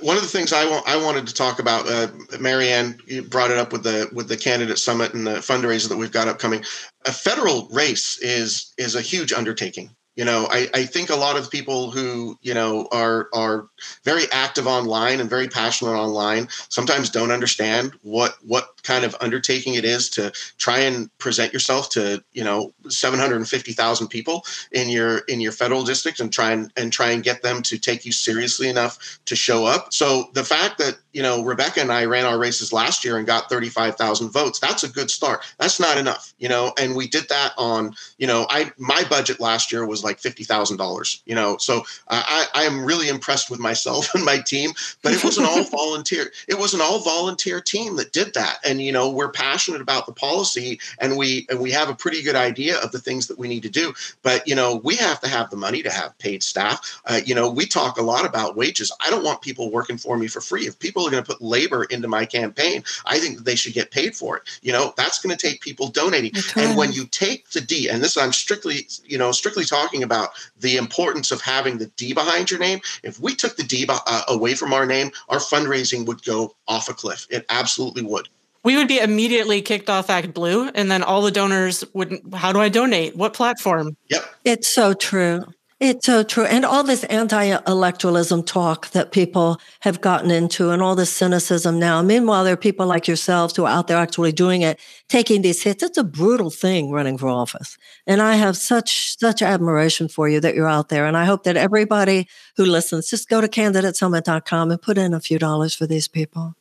One 0.00 0.16
of 0.16 0.22
the 0.22 0.28
things 0.28 0.52
I, 0.52 0.64
I 0.86 1.02
wanted 1.02 1.26
to 1.26 1.34
talk 1.34 1.58
about, 1.58 1.88
uh, 1.88 2.08
Marianne 2.38 2.98
brought 3.28 3.50
it 3.50 3.56
up 3.56 3.72
with 3.72 3.82
the 3.82 4.10
with 4.12 4.28
the 4.28 4.36
candidate 4.36 4.78
summit 4.78 5.14
and 5.14 5.26
the 5.26 5.36
fundraiser 5.36 5.88
that 5.88 5.96
we've 5.96 6.12
got 6.12 6.28
upcoming. 6.28 6.64
A 7.06 7.12
federal 7.12 7.68
race 7.68 8.18
is 8.20 8.74
is 8.76 8.94
a 8.94 9.00
huge 9.00 9.32
undertaking 9.32 9.90
you 10.16 10.24
know 10.24 10.48
I, 10.50 10.68
I 10.74 10.84
think 10.84 11.10
a 11.10 11.16
lot 11.16 11.36
of 11.36 11.50
people 11.50 11.90
who 11.90 12.36
you 12.42 12.54
know 12.54 12.88
are 12.90 13.28
are 13.32 13.68
very 14.04 14.24
active 14.32 14.66
online 14.66 15.20
and 15.20 15.30
very 15.30 15.48
passionate 15.48 15.92
online 15.92 16.48
sometimes 16.68 17.10
don't 17.10 17.30
understand 17.30 17.92
what 18.02 18.36
what 18.42 18.76
kind 18.86 19.04
of 19.04 19.16
undertaking 19.20 19.74
it 19.74 19.84
is 19.84 20.08
to 20.08 20.30
try 20.58 20.78
and 20.78 21.10
present 21.18 21.52
yourself 21.52 21.90
to 21.90 22.22
you 22.32 22.44
know 22.44 22.72
750,000 22.88 24.08
people 24.08 24.44
in 24.72 24.88
your 24.88 25.18
in 25.28 25.40
your 25.40 25.52
federal 25.52 25.84
district 25.84 26.20
and 26.20 26.32
try 26.32 26.52
and 26.52 26.72
and 26.76 26.92
try 26.92 27.10
and 27.10 27.22
get 27.22 27.42
them 27.42 27.62
to 27.62 27.78
take 27.78 28.04
you 28.04 28.12
seriously 28.12 28.68
enough 28.68 29.18
to 29.24 29.34
show 29.34 29.66
up. 29.66 29.92
So 29.92 30.30
the 30.34 30.44
fact 30.44 30.78
that 30.78 30.98
you 31.12 31.22
know 31.22 31.42
Rebecca 31.42 31.80
and 31.80 31.92
I 31.92 32.04
ran 32.04 32.24
our 32.24 32.38
races 32.38 32.72
last 32.72 33.04
year 33.04 33.18
and 33.18 33.26
got 33.26 33.50
35,000 33.50 34.30
votes 34.30 34.58
that's 34.60 34.84
a 34.84 34.88
good 34.88 35.10
start. 35.10 35.44
That's 35.58 35.80
not 35.80 35.98
enough 35.98 36.32
you 36.38 36.48
know 36.48 36.72
and 36.78 36.94
we 36.94 37.08
did 37.08 37.28
that 37.28 37.52
on 37.58 37.94
you 38.18 38.26
know 38.26 38.46
I 38.50 38.70
my 38.78 39.02
budget 39.10 39.40
last 39.40 39.72
year 39.72 39.84
was 39.86 40.04
like 40.04 40.20
$50,000 40.20 41.22
you 41.26 41.34
know 41.34 41.56
so 41.58 41.82
I 42.08 42.46
I 42.54 42.62
am 42.62 42.84
really 42.84 43.08
impressed 43.08 43.50
with 43.50 43.58
myself 43.76 44.14
and 44.14 44.24
my 44.24 44.38
team 44.38 44.70
but 45.02 45.12
it 45.12 45.22
was 45.22 45.38
an 45.38 45.44
all 45.44 45.62
volunteer 45.80 46.32
it 46.48 46.58
was 46.58 46.74
an 46.74 46.80
all 46.80 47.00
volunteer 47.00 47.60
team 47.60 47.96
that 47.96 48.12
did 48.12 48.34
that. 48.34 48.58
And 48.64 48.80
you 48.80 48.92
know 48.92 49.10
we're 49.10 49.30
passionate 49.30 49.80
about 49.80 50.06
the 50.06 50.12
policy 50.12 50.80
and 50.98 51.16
we 51.16 51.46
and 51.50 51.60
we 51.60 51.70
have 51.72 51.88
a 51.88 51.94
pretty 51.94 52.22
good 52.22 52.36
idea 52.36 52.78
of 52.78 52.92
the 52.92 52.98
things 52.98 53.26
that 53.26 53.38
we 53.38 53.48
need 53.48 53.62
to 53.64 53.68
do. 53.68 53.92
But 54.22 54.46
you 54.46 54.54
know 54.54 54.76
we 54.76 54.96
have 54.96 55.20
to 55.20 55.28
have 55.28 55.50
the 55.50 55.56
money 55.56 55.82
to 55.82 55.90
have 55.90 56.16
paid 56.18 56.42
staff. 56.42 57.00
Uh, 57.06 57.20
you 57.24 57.34
know 57.34 57.50
we 57.50 57.66
talk 57.66 57.98
a 57.98 58.02
lot 58.02 58.24
about 58.24 58.56
wages. 58.56 58.92
I 59.04 59.10
don't 59.10 59.24
want 59.24 59.42
people 59.42 59.70
working 59.70 59.98
for 59.98 60.16
me 60.16 60.28
for 60.28 60.40
free. 60.40 60.66
If 60.66 60.78
people 60.78 61.06
are 61.06 61.10
going 61.10 61.22
to 61.22 61.30
put 61.30 61.42
labor 61.42 61.84
into 61.84 62.08
my 62.08 62.24
campaign 62.24 62.82
i 63.04 63.18
think 63.18 63.40
they 63.40 63.54
should 63.54 63.74
get 63.74 63.90
paid 63.90 64.14
for 64.14 64.36
it. 64.36 64.42
You 64.62 64.72
know 64.72 64.94
that's 64.96 65.20
going 65.20 65.36
to 65.36 65.46
take 65.46 65.60
people 65.60 65.88
donating. 65.88 66.32
And 66.56 66.76
when 66.76 66.92
you 66.92 67.06
take 67.06 67.50
the 67.50 67.60
d 67.60 67.88
and 67.88 68.02
this 68.02 68.16
i'm 68.16 68.32
strictly 68.32 68.86
you 69.04 69.18
know 69.18 69.32
strictly 69.32 69.64
talking 69.64 70.02
about 70.02 70.30
the 70.60 70.76
importance 70.76 71.30
of 71.30 71.40
having 71.40 71.78
the 71.78 71.86
d 71.96 72.12
behind 72.12 72.50
your 72.50 72.60
name. 72.60 72.80
If 73.02 73.20
we 73.20 73.34
took 73.34 73.55
the 73.56 73.64
d 73.64 73.86
uh, 73.88 74.22
away 74.28 74.54
from 74.54 74.72
our 74.72 74.86
name 74.86 75.10
our 75.28 75.38
fundraising 75.38 76.06
would 76.06 76.22
go 76.24 76.54
off 76.68 76.88
a 76.88 76.94
cliff 76.94 77.26
it 77.30 77.44
absolutely 77.48 78.02
would 78.02 78.28
we 78.66 78.76
would 78.76 78.88
be 78.88 78.98
immediately 78.98 79.62
kicked 79.62 79.88
off 79.88 80.10
Act 80.10 80.34
Blue, 80.34 80.68
and 80.74 80.90
then 80.90 81.04
all 81.04 81.22
the 81.22 81.30
donors 81.30 81.84
wouldn't. 81.94 82.34
How 82.34 82.52
do 82.52 82.58
I 82.58 82.68
donate? 82.68 83.14
What 83.14 83.32
platform? 83.32 83.96
Yep. 84.10 84.24
It's 84.44 84.74
so 84.74 84.92
true. 84.92 85.44
It's 85.78 86.06
so 86.06 86.22
true. 86.22 86.46
And 86.46 86.64
all 86.64 86.84
this 86.84 87.04
anti 87.04 87.50
electoralism 87.50 88.46
talk 88.46 88.88
that 88.92 89.12
people 89.12 89.60
have 89.80 90.00
gotten 90.00 90.30
into 90.30 90.70
and 90.70 90.80
all 90.80 90.94
this 90.94 91.12
cynicism 91.12 91.78
now. 91.78 92.00
Meanwhile, 92.00 92.44
there 92.44 92.54
are 92.54 92.56
people 92.56 92.86
like 92.86 93.06
yourselves 93.06 93.54
who 93.54 93.66
are 93.66 93.72
out 93.72 93.86
there 93.86 93.98
actually 93.98 94.32
doing 94.32 94.62
it, 94.62 94.80
taking 95.10 95.42
these 95.42 95.62
hits. 95.62 95.82
It's 95.82 95.98
a 95.98 96.04
brutal 96.04 96.48
thing 96.48 96.92
running 96.92 97.18
for 97.18 97.28
office. 97.28 97.76
And 98.06 98.22
I 98.22 98.36
have 98.36 98.56
such, 98.56 99.18
such 99.18 99.42
admiration 99.42 100.08
for 100.08 100.30
you 100.30 100.40
that 100.40 100.54
you're 100.54 100.66
out 100.66 100.88
there. 100.88 101.04
And 101.04 101.14
I 101.14 101.26
hope 101.26 101.44
that 101.44 101.58
everybody 101.58 102.26
who 102.56 102.64
listens, 102.64 103.10
just 103.10 103.28
go 103.28 103.42
to 103.42 103.48
candidatesummit.com 103.48 104.70
and 104.70 104.80
put 104.80 104.96
in 104.96 105.12
a 105.12 105.20
few 105.20 105.38
dollars 105.38 105.74
for 105.74 105.86
these 105.86 106.08
people. 106.08 106.54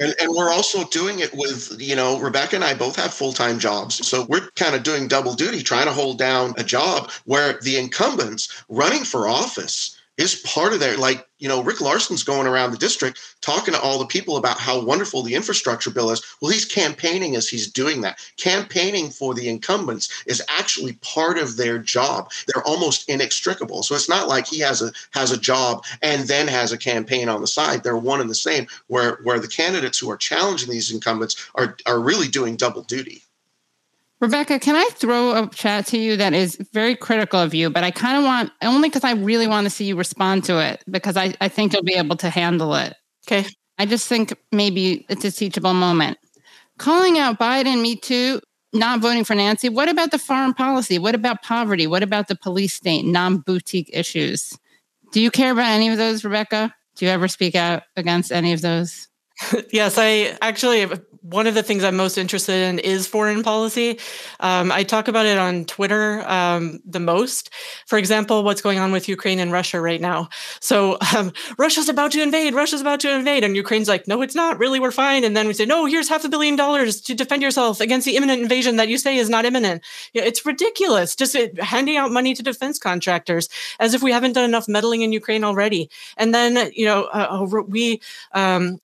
And, 0.00 0.14
and 0.20 0.32
we're 0.32 0.50
also 0.50 0.84
doing 0.84 1.18
it 1.18 1.34
with, 1.34 1.76
you 1.80 1.96
know, 1.96 2.18
Rebecca 2.18 2.56
and 2.56 2.64
I 2.64 2.74
both 2.74 2.96
have 2.96 3.12
full 3.12 3.32
time 3.32 3.58
jobs. 3.58 4.06
So 4.06 4.26
we're 4.28 4.48
kind 4.56 4.74
of 4.74 4.82
doing 4.82 5.08
double 5.08 5.34
duty, 5.34 5.62
trying 5.62 5.86
to 5.86 5.92
hold 5.92 6.18
down 6.18 6.54
a 6.56 6.64
job 6.64 7.10
where 7.24 7.58
the 7.62 7.76
incumbents 7.76 8.64
running 8.68 9.04
for 9.04 9.28
office 9.28 9.96
is 10.16 10.36
part 10.36 10.72
of 10.72 10.80
their 10.80 10.96
like 10.96 11.27
you 11.38 11.48
know 11.48 11.62
rick 11.62 11.80
larsen's 11.80 12.22
going 12.22 12.46
around 12.46 12.70
the 12.70 12.78
district 12.78 13.20
talking 13.40 13.72
to 13.74 13.80
all 13.80 13.98
the 13.98 14.06
people 14.06 14.36
about 14.36 14.58
how 14.58 14.80
wonderful 14.80 15.22
the 15.22 15.34
infrastructure 15.34 15.90
bill 15.90 16.10
is. 16.10 16.22
Well 16.40 16.52
he's 16.52 16.64
campaigning 16.64 17.36
as 17.36 17.48
he's 17.48 17.70
doing 17.70 18.00
that. 18.02 18.18
Campaigning 18.36 19.10
for 19.10 19.34
the 19.34 19.48
incumbents 19.48 20.24
is 20.26 20.42
actually 20.48 20.94
part 20.94 21.38
of 21.38 21.56
their 21.56 21.78
job. 21.78 22.30
They're 22.46 22.66
almost 22.66 23.08
inextricable. 23.08 23.82
So 23.82 23.94
it's 23.94 24.08
not 24.08 24.28
like 24.28 24.46
he 24.46 24.60
has 24.60 24.82
a 24.82 24.92
has 25.10 25.30
a 25.30 25.38
job 25.38 25.84
and 26.02 26.26
then 26.28 26.48
has 26.48 26.72
a 26.72 26.78
campaign 26.78 27.28
on 27.28 27.40
the 27.40 27.46
side. 27.46 27.82
They're 27.82 27.96
one 27.96 28.20
and 28.20 28.30
the 28.30 28.34
same 28.34 28.66
where 28.88 29.20
where 29.22 29.38
the 29.38 29.48
candidates 29.48 29.98
who 29.98 30.10
are 30.10 30.16
challenging 30.16 30.70
these 30.70 30.92
incumbents 30.92 31.48
are 31.54 31.76
are 31.86 32.00
really 32.00 32.28
doing 32.28 32.56
double 32.56 32.82
duty 32.82 33.22
Rebecca, 34.20 34.58
can 34.58 34.74
I 34.74 34.88
throw 34.94 35.44
a 35.44 35.48
chat 35.48 35.86
to 35.86 35.98
you 35.98 36.16
that 36.16 36.34
is 36.34 36.56
very 36.72 36.96
critical 36.96 37.38
of 37.38 37.54
you, 37.54 37.70
but 37.70 37.84
I 37.84 37.92
kind 37.92 38.18
of 38.18 38.24
want 38.24 38.50
only 38.62 38.88
because 38.88 39.04
I 39.04 39.12
really 39.12 39.46
want 39.46 39.66
to 39.66 39.70
see 39.70 39.84
you 39.84 39.96
respond 39.96 40.44
to 40.44 40.58
it 40.58 40.82
because 40.90 41.16
I, 41.16 41.34
I 41.40 41.48
think 41.48 41.72
you'll 41.72 41.84
be 41.84 41.94
able 41.94 42.16
to 42.16 42.28
handle 42.28 42.74
it. 42.74 42.94
Okay. 43.26 43.46
I 43.78 43.86
just 43.86 44.08
think 44.08 44.34
maybe 44.50 45.06
it's 45.08 45.24
a 45.24 45.30
teachable 45.30 45.74
moment. 45.74 46.18
Calling 46.78 47.18
out 47.18 47.38
Biden, 47.38 47.80
me 47.80 47.94
too, 47.94 48.40
not 48.72 49.00
voting 49.00 49.22
for 49.22 49.36
Nancy. 49.36 49.68
What 49.68 49.88
about 49.88 50.10
the 50.10 50.18
foreign 50.18 50.52
policy? 50.52 50.98
What 50.98 51.14
about 51.14 51.42
poverty? 51.42 51.86
What 51.86 52.02
about 52.02 52.26
the 52.26 52.36
police 52.36 52.74
state, 52.74 53.04
non 53.04 53.38
boutique 53.38 53.90
issues? 53.92 54.58
Do 55.12 55.20
you 55.20 55.30
care 55.30 55.52
about 55.52 55.70
any 55.70 55.88
of 55.88 55.96
those, 55.96 56.24
Rebecca? 56.24 56.74
Do 56.96 57.04
you 57.04 57.10
ever 57.10 57.28
speak 57.28 57.54
out 57.54 57.84
against 57.96 58.32
any 58.32 58.52
of 58.52 58.62
those? 58.62 59.08
yes, 59.72 59.96
I 59.96 60.36
actually 60.42 60.86
one 61.22 61.46
of 61.46 61.54
the 61.54 61.62
things 61.62 61.84
I'm 61.84 61.96
most 61.96 62.18
interested 62.18 62.54
in 62.54 62.78
is 62.78 63.06
foreign 63.06 63.42
policy. 63.42 63.98
Um, 64.40 64.70
I 64.72 64.84
talk 64.84 65.08
about 65.08 65.26
it 65.26 65.38
on 65.38 65.64
Twitter 65.64 66.22
um, 66.28 66.80
the 66.84 67.00
most. 67.00 67.50
For 67.86 67.98
example, 67.98 68.44
what's 68.44 68.60
going 68.60 68.78
on 68.78 68.92
with 68.92 69.08
Ukraine 69.08 69.38
and 69.38 69.52
Russia 69.52 69.80
right 69.80 70.00
now. 70.00 70.28
So 70.60 70.98
um, 71.16 71.32
Russia's 71.58 71.88
about 71.88 72.12
to 72.12 72.22
invade. 72.22 72.54
Russia's 72.54 72.80
about 72.80 73.00
to 73.00 73.10
invade, 73.10 73.44
and 73.44 73.56
Ukraine's 73.56 73.88
like, 73.88 74.06
no, 74.08 74.22
it's 74.22 74.34
not. 74.34 74.58
Really, 74.58 74.80
we're 74.80 74.90
fine. 74.90 75.24
And 75.24 75.36
then 75.36 75.46
we 75.46 75.54
say, 75.54 75.64
no, 75.64 75.86
here's 75.86 76.08
half 76.08 76.24
a 76.24 76.28
billion 76.28 76.56
dollars 76.56 77.00
to 77.02 77.14
defend 77.14 77.42
yourself 77.42 77.80
against 77.80 78.04
the 78.04 78.16
imminent 78.16 78.42
invasion 78.42 78.76
that 78.76 78.88
you 78.88 78.98
say 78.98 79.16
is 79.16 79.28
not 79.28 79.44
imminent. 79.44 79.82
It's 80.14 80.44
ridiculous. 80.44 81.14
Just 81.14 81.36
uh, 81.36 81.48
handing 81.60 81.96
out 81.96 82.10
money 82.10 82.34
to 82.34 82.42
defense 82.42 82.78
contractors 82.78 83.48
as 83.80 83.94
if 83.94 84.02
we 84.02 84.12
haven't 84.12 84.32
done 84.32 84.44
enough 84.44 84.68
meddling 84.68 85.02
in 85.02 85.12
Ukraine 85.12 85.44
already. 85.44 85.90
And 86.16 86.34
then 86.34 86.70
you 86.74 86.86
know 86.86 87.04
uh, 87.04 87.46
we 87.66 88.00
um, 88.32 88.80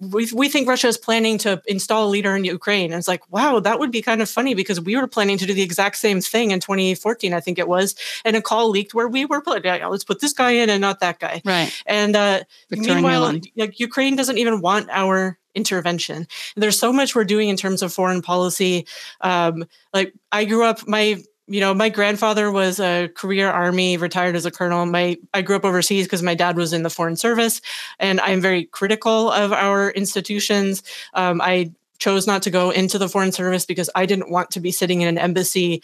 we, 0.00 0.28
we 0.34 0.48
think 0.48 0.68
Russia 0.68 0.88
is 0.88 0.98
planning 0.98 1.38
to 1.38 1.62
install 1.66 2.06
a 2.06 2.10
leader 2.10 2.36
in 2.36 2.44
Ukraine. 2.44 2.92
And 2.92 2.98
it's 2.98 3.08
like, 3.08 3.30
wow, 3.32 3.58
that 3.60 3.78
would 3.78 3.90
be 3.90 4.02
kind 4.02 4.20
of 4.20 4.28
funny 4.28 4.54
because 4.54 4.80
we 4.80 4.96
were 4.96 5.06
planning 5.06 5.38
to 5.38 5.46
do 5.46 5.54
the 5.54 5.62
exact 5.62 5.96
same 5.96 6.20
thing 6.20 6.50
in 6.50 6.60
2014, 6.60 7.32
I 7.32 7.40
think 7.40 7.58
it 7.58 7.68
was. 7.68 7.94
And 8.24 8.36
a 8.36 8.42
call 8.42 8.68
leaked 8.68 8.94
where 8.94 9.08
we 9.08 9.24
were 9.24 9.42
yeah, 9.64 9.86
let's 9.86 10.04
put 10.04 10.20
this 10.20 10.32
guy 10.32 10.52
in 10.52 10.70
and 10.70 10.80
not 10.80 11.00
that 11.00 11.18
guy. 11.18 11.42
Right. 11.44 11.72
And 11.86 12.14
uh, 12.14 12.42
meanwhile, 12.70 13.40
like, 13.56 13.80
Ukraine 13.80 14.16
doesn't 14.16 14.38
even 14.38 14.60
want 14.60 14.88
our 14.90 15.38
intervention. 15.54 16.26
There's 16.56 16.78
so 16.78 16.92
much 16.92 17.14
we're 17.14 17.24
doing 17.24 17.48
in 17.48 17.56
terms 17.56 17.82
of 17.82 17.92
foreign 17.92 18.22
policy. 18.22 18.86
Um, 19.20 19.64
like 19.92 20.14
I 20.30 20.44
grew 20.44 20.64
up, 20.64 20.86
my 20.86 21.22
you 21.46 21.60
know, 21.60 21.74
my 21.74 21.88
grandfather 21.88 22.50
was 22.50 22.78
a 22.78 23.08
career 23.08 23.50
army, 23.50 23.96
retired 23.96 24.36
as 24.36 24.46
a 24.46 24.50
colonel. 24.50 24.86
My 24.86 25.16
I 25.34 25.42
grew 25.42 25.56
up 25.56 25.64
overseas 25.64 26.06
because 26.06 26.22
my 26.22 26.34
dad 26.34 26.56
was 26.56 26.72
in 26.72 26.82
the 26.82 26.90
foreign 26.90 27.16
service, 27.16 27.60
and 27.98 28.20
I'm 28.20 28.40
very 28.40 28.64
critical 28.64 29.30
of 29.30 29.52
our 29.52 29.90
institutions. 29.90 30.82
Um, 31.14 31.40
I 31.40 31.72
chose 31.98 32.26
not 32.26 32.42
to 32.42 32.50
go 32.50 32.70
into 32.70 32.98
the 32.98 33.08
foreign 33.08 33.30
service 33.30 33.64
because 33.64 33.88
I 33.94 34.06
didn't 34.06 34.30
want 34.30 34.50
to 34.52 34.60
be 34.60 34.72
sitting 34.72 35.02
in 35.02 35.08
an 35.08 35.18
embassy 35.18 35.82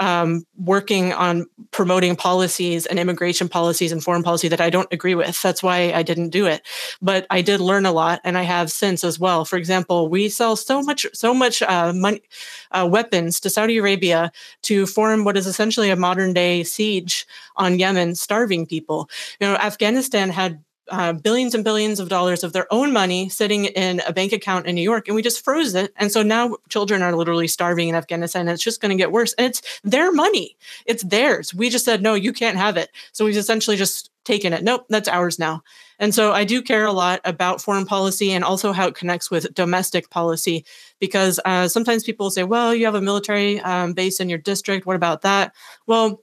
um, 0.00 0.44
working 0.56 1.12
on 1.12 1.46
promoting 1.70 2.16
policies 2.16 2.86
and 2.86 2.98
immigration 2.98 3.48
policies 3.48 3.92
and 3.92 4.02
foreign 4.02 4.22
policy 4.22 4.48
that 4.48 4.60
I 4.60 4.70
don't 4.70 4.92
agree 4.92 5.14
with. 5.14 5.40
That's 5.42 5.62
why 5.62 5.92
I 5.92 6.02
didn't 6.02 6.30
do 6.30 6.46
it. 6.46 6.62
But 7.02 7.26
I 7.30 7.42
did 7.42 7.60
learn 7.60 7.86
a 7.86 7.92
lot, 7.92 8.20
and 8.24 8.38
I 8.38 8.42
have 8.42 8.70
since 8.70 9.04
as 9.04 9.18
well. 9.18 9.44
For 9.44 9.56
example, 9.56 10.08
we 10.08 10.28
sell 10.28 10.56
so 10.56 10.82
much, 10.82 11.06
so 11.12 11.34
much 11.34 11.62
uh, 11.62 11.92
money, 11.92 12.22
uh, 12.70 12.88
weapons 12.90 13.40
to 13.40 13.50
Saudi 13.50 13.78
Arabia 13.78 14.30
to 14.62 14.86
form 14.86 15.24
what 15.24 15.36
is 15.36 15.46
essentially 15.46 15.90
a 15.90 15.96
modern 15.96 16.32
day 16.32 16.62
siege 16.62 17.26
on 17.56 17.78
Yemen, 17.78 18.14
starving 18.14 18.66
people. 18.66 19.10
You 19.40 19.48
know, 19.48 19.56
Afghanistan 19.56 20.30
had 20.30 20.62
uh, 20.90 21.12
billions 21.12 21.54
and 21.54 21.64
billions 21.64 22.00
of 22.00 22.08
dollars 22.08 22.44
of 22.44 22.52
their 22.52 22.66
own 22.72 22.92
money 22.92 23.28
sitting 23.28 23.66
in 23.66 24.00
a 24.06 24.12
bank 24.12 24.32
account 24.32 24.66
in 24.66 24.74
New 24.74 24.82
York, 24.82 25.08
and 25.08 25.14
we 25.14 25.22
just 25.22 25.44
froze 25.44 25.74
it. 25.74 25.92
And 25.96 26.10
so 26.10 26.22
now 26.22 26.56
children 26.68 27.02
are 27.02 27.14
literally 27.14 27.48
starving 27.48 27.88
in 27.88 27.94
Afghanistan, 27.94 28.42
and 28.42 28.50
it's 28.50 28.62
just 28.62 28.80
going 28.80 28.90
to 28.90 28.96
get 28.96 29.12
worse. 29.12 29.34
And 29.34 29.46
it's 29.46 29.80
their 29.82 30.12
money, 30.12 30.56
it's 30.86 31.02
theirs. 31.04 31.54
We 31.54 31.70
just 31.70 31.84
said, 31.84 32.02
no, 32.02 32.14
you 32.14 32.32
can't 32.32 32.56
have 32.56 32.76
it. 32.76 32.90
So 33.12 33.24
we've 33.24 33.36
essentially 33.36 33.76
just 33.76 34.10
taken 34.24 34.52
it. 34.52 34.62
Nope, 34.62 34.84
that's 34.90 35.08
ours 35.08 35.38
now. 35.38 35.62
And 35.98 36.14
so 36.14 36.32
I 36.32 36.44
do 36.44 36.62
care 36.62 36.84
a 36.84 36.92
lot 36.92 37.20
about 37.24 37.62
foreign 37.62 37.86
policy 37.86 38.30
and 38.30 38.44
also 38.44 38.72
how 38.72 38.86
it 38.86 38.94
connects 38.94 39.30
with 39.30 39.52
domestic 39.54 40.10
policy, 40.10 40.64
because 41.00 41.40
uh, 41.44 41.66
sometimes 41.66 42.04
people 42.04 42.30
say, 42.30 42.44
well, 42.44 42.74
you 42.74 42.84
have 42.84 42.94
a 42.94 43.00
military 43.00 43.58
um, 43.60 43.94
base 43.94 44.20
in 44.20 44.28
your 44.28 44.38
district. 44.38 44.86
What 44.86 44.96
about 44.96 45.22
that? 45.22 45.54
Well, 45.86 46.22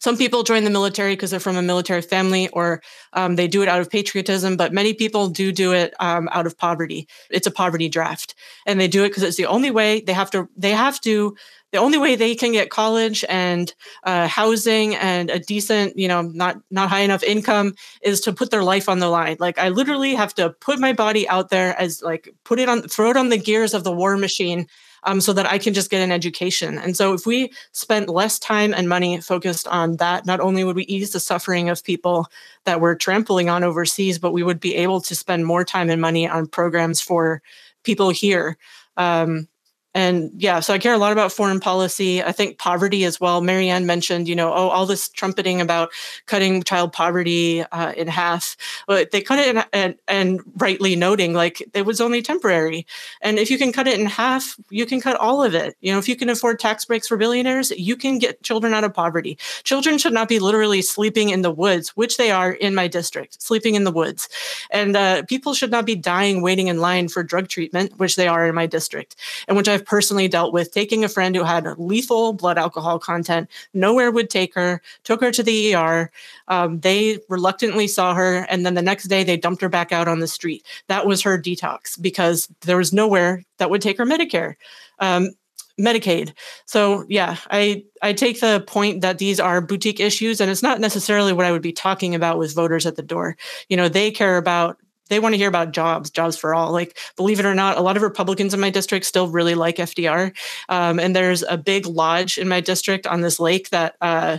some 0.00 0.16
people 0.16 0.42
join 0.42 0.64
the 0.64 0.70
military 0.70 1.12
because 1.14 1.30
they're 1.30 1.40
from 1.40 1.56
a 1.56 1.62
military 1.62 2.02
family 2.02 2.48
or 2.48 2.82
um, 3.12 3.36
they 3.36 3.48
do 3.48 3.62
it 3.62 3.68
out 3.68 3.80
of 3.80 3.90
patriotism, 3.90 4.56
but 4.56 4.72
many 4.72 4.94
people 4.94 5.28
do 5.28 5.52
do 5.52 5.72
it 5.72 5.94
um, 6.00 6.28
out 6.32 6.46
of 6.46 6.56
poverty. 6.58 7.08
It's 7.30 7.46
a 7.46 7.50
poverty 7.50 7.88
draft, 7.88 8.34
and 8.66 8.80
they 8.80 8.88
do 8.88 9.04
it 9.04 9.08
because 9.08 9.22
it's 9.22 9.36
the 9.36 9.46
only 9.46 9.70
way 9.70 10.00
they 10.00 10.12
have 10.12 10.30
to. 10.32 10.48
They 10.56 10.72
have 10.72 11.00
to. 11.02 11.36
The 11.72 11.78
only 11.78 11.98
way 11.98 12.14
they 12.14 12.34
can 12.36 12.52
get 12.52 12.70
college 12.70 13.24
and 13.28 13.74
uh, 14.04 14.28
housing 14.28 14.94
and 14.94 15.28
a 15.28 15.40
decent, 15.40 15.98
you 15.98 16.06
know, 16.06 16.22
not 16.22 16.56
not 16.70 16.88
high 16.88 17.00
enough 17.00 17.24
income 17.24 17.74
is 18.02 18.20
to 18.22 18.32
put 18.32 18.50
their 18.50 18.62
life 18.62 18.88
on 18.88 19.00
the 19.00 19.08
line. 19.08 19.36
Like 19.40 19.58
I 19.58 19.70
literally 19.70 20.14
have 20.14 20.32
to 20.34 20.50
put 20.60 20.78
my 20.78 20.92
body 20.92 21.28
out 21.28 21.50
there 21.50 21.78
as 21.78 22.02
like 22.02 22.32
put 22.44 22.60
it 22.60 22.68
on, 22.68 22.82
throw 22.82 23.10
it 23.10 23.16
on 23.16 23.30
the 23.30 23.36
gears 23.36 23.74
of 23.74 23.82
the 23.82 23.92
war 23.92 24.16
machine 24.16 24.68
um, 25.06 25.20
so 25.20 25.32
that 25.32 25.46
I 25.46 25.58
can 25.58 25.72
just 25.72 25.90
get 25.90 26.02
an 26.02 26.12
education. 26.12 26.78
And 26.78 26.96
so, 26.96 27.14
if 27.14 27.24
we 27.26 27.52
spent 27.72 28.08
less 28.08 28.38
time 28.38 28.74
and 28.74 28.88
money 28.88 29.20
focused 29.20 29.66
on 29.68 29.96
that, 29.96 30.26
not 30.26 30.40
only 30.40 30.64
would 30.64 30.76
we 30.76 30.84
ease 30.84 31.12
the 31.12 31.20
suffering 31.20 31.70
of 31.70 31.82
people 31.84 32.26
that 32.64 32.80
we're 32.80 32.96
trampling 32.96 33.48
on 33.48 33.64
overseas, 33.64 34.18
but 34.18 34.32
we 34.32 34.42
would 34.42 34.60
be 34.60 34.74
able 34.74 35.00
to 35.02 35.14
spend 35.14 35.46
more 35.46 35.64
time 35.64 35.88
and 35.88 36.00
money 36.00 36.28
on 36.28 36.46
programs 36.46 37.00
for 37.00 37.40
people 37.84 38.10
here. 38.10 38.58
Um, 38.96 39.48
and 39.96 40.30
yeah, 40.36 40.60
so 40.60 40.74
I 40.74 40.78
care 40.78 40.92
a 40.92 40.98
lot 40.98 41.12
about 41.12 41.32
foreign 41.32 41.58
policy. 41.58 42.22
I 42.22 42.30
think 42.30 42.58
poverty 42.58 43.06
as 43.06 43.18
well. 43.18 43.40
Marianne 43.40 43.86
mentioned, 43.86 44.28
you 44.28 44.36
know, 44.36 44.52
oh, 44.52 44.68
all 44.68 44.84
this 44.84 45.08
trumpeting 45.08 45.58
about 45.58 45.90
cutting 46.26 46.62
child 46.64 46.92
poverty 46.92 47.62
uh, 47.62 47.92
in 47.92 48.06
half. 48.06 48.58
But 48.86 49.10
they 49.10 49.22
cut 49.22 49.38
it 49.38 49.56
in, 49.56 49.64
and, 49.72 49.94
and 50.06 50.42
rightly 50.58 50.96
noting 50.96 51.32
like 51.32 51.66
it 51.72 51.86
was 51.86 52.02
only 52.02 52.20
temporary. 52.20 52.86
And 53.22 53.38
if 53.38 53.50
you 53.50 53.56
can 53.56 53.72
cut 53.72 53.88
it 53.88 53.98
in 53.98 54.04
half, 54.04 54.58
you 54.68 54.84
can 54.84 55.00
cut 55.00 55.16
all 55.16 55.42
of 55.42 55.54
it. 55.54 55.78
You 55.80 55.92
know, 55.92 55.98
if 55.98 56.10
you 56.10 56.16
can 56.16 56.28
afford 56.28 56.58
tax 56.58 56.84
breaks 56.84 57.08
for 57.08 57.16
billionaires, 57.16 57.70
you 57.70 57.96
can 57.96 58.18
get 58.18 58.42
children 58.42 58.74
out 58.74 58.84
of 58.84 58.92
poverty. 58.92 59.38
Children 59.64 59.96
should 59.96 60.12
not 60.12 60.28
be 60.28 60.40
literally 60.40 60.82
sleeping 60.82 61.30
in 61.30 61.40
the 61.40 61.50
woods, 61.50 61.96
which 61.96 62.18
they 62.18 62.30
are 62.30 62.52
in 62.52 62.74
my 62.74 62.86
district, 62.86 63.40
sleeping 63.40 63.76
in 63.76 63.84
the 63.84 63.92
woods. 63.92 64.28
And 64.70 64.94
uh, 64.94 65.22
people 65.22 65.54
should 65.54 65.70
not 65.70 65.86
be 65.86 65.96
dying 65.96 66.42
waiting 66.42 66.66
in 66.66 66.82
line 66.82 67.08
for 67.08 67.22
drug 67.22 67.48
treatment, 67.48 67.96
which 67.96 68.16
they 68.16 68.28
are 68.28 68.46
in 68.46 68.54
my 68.54 68.66
district, 68.66 69.16
and 69.48 69.56
which 69.56 69.68
I've 69.68 69.85
personally 69.86 70.28
dealt 70.28 70.52
with 70.52 70.72
taking 70.72 71.04
a 71.04 71.08
friend 71.08 71.34
who 71.34 71.44
had 71.44 71.66
lethal 71.78 72.32
blood 72.32 72.58
alcohol 72.58 72.98
content, 72.98 73.48
nowhere 73.72 74.10
would 74.10 74.28
take 74.28 74.54
her, 74.54 74.82
took 75.04 75.20
her 75.20 75.30
to 75.30 75.42
the 75.42 75.74
ER. 75.74 76.10
Um, 76.48 76.80
they 76.80 77.18
reluctantly 77.28 77.88
saw 77.88 78.14
her, 78.14 78.46
and 78.50 78.66
then 78.66 78.74
the 78.74 78.82
next 78.82 79.04
day 79.04 79.24
they 79.24 79.36
dumped 79.36 79.62
her 79.62 79.68
back 79.68 79.92
out 79.92 80.08
on 80.08 80.20
the 80.20 80.28
street. 80.28 80.64
That 80.88 81.06
was 81.06 81.22
her 81.22 81.38
detox 81.38 82.00
because 82.00 82.48
there 82.62 82.76
was 82.76 82.92
nowhere 82.92 83.42
that 83.58 83.70
would 83.70 83.80
take 83.80 83.96
her 83.98 84.04
Medicare. 84.04 84.56
Um, 84.98 85.30
Medicaid. 85.78 86.32
So 86.64 87.04
yeah, 87.08 87.36
I 87.50 87.84
I 88.00 88.14
take 88.14 88.40
the 88.40 88.64
point 88.66 89.02
that 89.02 89.18
these 89.18 89.38
are 89.38 89.60
boutique 89.60 90.00
issues 90.00 90.40
and 90.40 90.50
it's 90.50 90.62
not 90.62 90.80
necessarily 90.80 91.34
what 91.34 91.44
I 91.44 91.52
would 91.52 91.60
be 91.60 91.72
talking 91.72 92.14
about 92.14 92.38
with 92.38 92.54
voters 92.54 92.86
at 92.86 92.96
the 92.96 93.02
door. 93.02 93.36
You 93.68 93.76
know, 93.76 93.88
they 93.88 94.10
care 94.10 94.38
about 94.38 94.78
they 95.08 95.20
want 95.20 95.34
to 95.34 95.38
hear 95.38 95.48
about 95.48 95.72
jobs, 95.72 96.10
jobs 96.10 96.36
for 96.36 96.54
all. 96.54 96.72
Like, 96.72 96.98
believe 97.16 97.40
it 97.40 97.46
or 97.46 97.54
not, 97.54 97.76
a 97.76 97.80
lot 97.80 97.96
of 97.96 98.02
Republicans 98.02 98.54
in 98.54 98.60
my 98.60 98.70
district 98.70 99.06
still 99.06 99.28
really 99.28 99.54
like 99.54 99.76
FDR. 99.76 100.36
Um, 100.68 100.98
and 100.98 101.14
there's 101.14 101.42
a 101.42 101.56
big 101.56 101.86
lodge 101.86 102.38
in 102.38 102.48
my 102.48 102.60
district 102.60 103.06
on 103.06 103.20
this 103.20 103.38
lake 103.38 103.70
that 103.70 103.96
uh, 104.00 104.38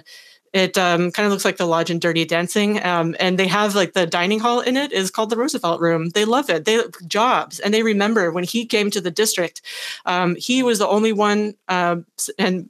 it 0.54 0.78
um, 0.78 1.12
kind 1.12 1.26
of 1.26 1.32
looks 1.32 1.46
like 1.46 1.58
the 1.58 1.66
lodge 1.66 1.90
in 1.90 2.00
Dirty 2.00 2.26
Dancing. 2.26 2.84
Um, 2.84 3.16
and 3.20 3.38
they 3.38 3.48
have 3.48 3.76
like 3.76 3.94
the 3.94 4.06
dining 4.06 4.40
hall 4.40 4.60
in 4.62 4.78
it 4.78 4.92
is 4.92 5.12
called 5.12 5.30
the 5.30 5.38
Roosevelt 5.38 5.82
Room. 5.82 6.10
They 6.10 6.26
love 6.26 6.50
it. 6.50 6.66
They 6.66 6.82
jobs, 7.06 7.60
and 7.60 7.74
they 7.74 7.84
remember 7.84 8.32
when 8.32 8.44
he 8.44 8.66
came 8.66 8.90
to 8.92 9.02
the 9.02 9.12
district. 9.12 9.62
Um, 10.06 10.36
he 10.36 10.64
was 10.64 10.80
the 10.80 10.88
only 10.88 11.14
one, 11.14 11.56
uh, 11.68 11.98
and 12.40 12.70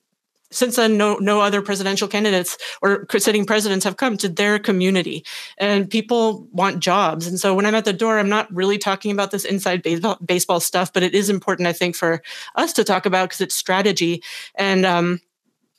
since 0.51 0.77
then, 0.77 0.97
no 0.97 1.15
no 1.15 1.41
other 1.41 1.61
presidential 1.61 2.07
candidates 2.07 2.57
or 2.81 3.05
sitting 3.17 3.45
presidents 3.45 3.83
have 3.83 3.97
come 3.97 4.17
to 4.17 4.29
their 4.29 4.59
community, 4.59 5.25
and 5.57 5.89
people 5.89 6.47
want 6.51 6.79
jobs. 6.79 7.27
And 7.27 7.39
so, 7.39 7.53
when 7.53 7.65
I'm 7.65 7.75
at 7.75 7.85
the 7.85 7.93
door, 7.93 8.17
I'm 8.17 8.29
not 8.29 8.53
really 8.53 8.77
talking 8.77 9.11
about 9.11 9.31
this 9.31 9.45
inside 9.45 9.83
baseball, 9.83 10.17
baseball 10.25 10.59
stuff, 10.59 10.93
but 10.93 11.03
it 11.03 11.13
is 11.13 11.29
important, 11.29 11.67
I 11.67 11.73
think, 11.73 11.95
for 11.95 12.21
us 12.55 12.73
to 12.73 12.83
talk 12.83 13.05
about 13.05 13.29
because 13.29 13.41
it's 13.41 13.55
strategy. 13.55 14.23
And 14.55 14.85
um, 14.85 15.19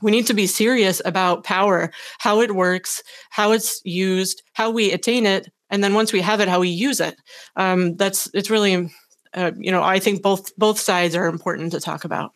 we 0.03 0.11
need 0.11 0.27
to 0.27 0.35
be 0.35 0.47
serious 0.47 1.01
about 1.05 1.45
power, 1.45 1.91
how 2.19 2.41
it 2.41 2.55
works, 2.55 3.03
how 3.31 3.53
it's 3.53 3.81
used, 3.85 4.43
how 4.53 4.71
we 4.71 4.93
attain 4.93 5.27
it, 5.27 5.51
and 5.71 5.83
then 5.83 5.95
once 5.95 6.13
we 6.13 6.21
have 6.21 6.41
it, 6.41 6.49
how 6.49 6.61
we 6.61 6.69
use 6.69 7.01
it. 7.01 7.17
Um, 7.57 7.97
that's 7.97 8.29
it's 8.35 8.51
really, 8.51 8.91
uh, 9.35 9.53
you 9.57 9.71
know, 9.73 9.83
I 9.83 9.99
think 9.99 10.23
both 10.23 10.55
both 10.57 10.79
sides 10.79 11.15
are 11.15 11.27
important 11.27 11.73
to 11.73 11.81
talk 11.81 12.05
about. 12.05 12.33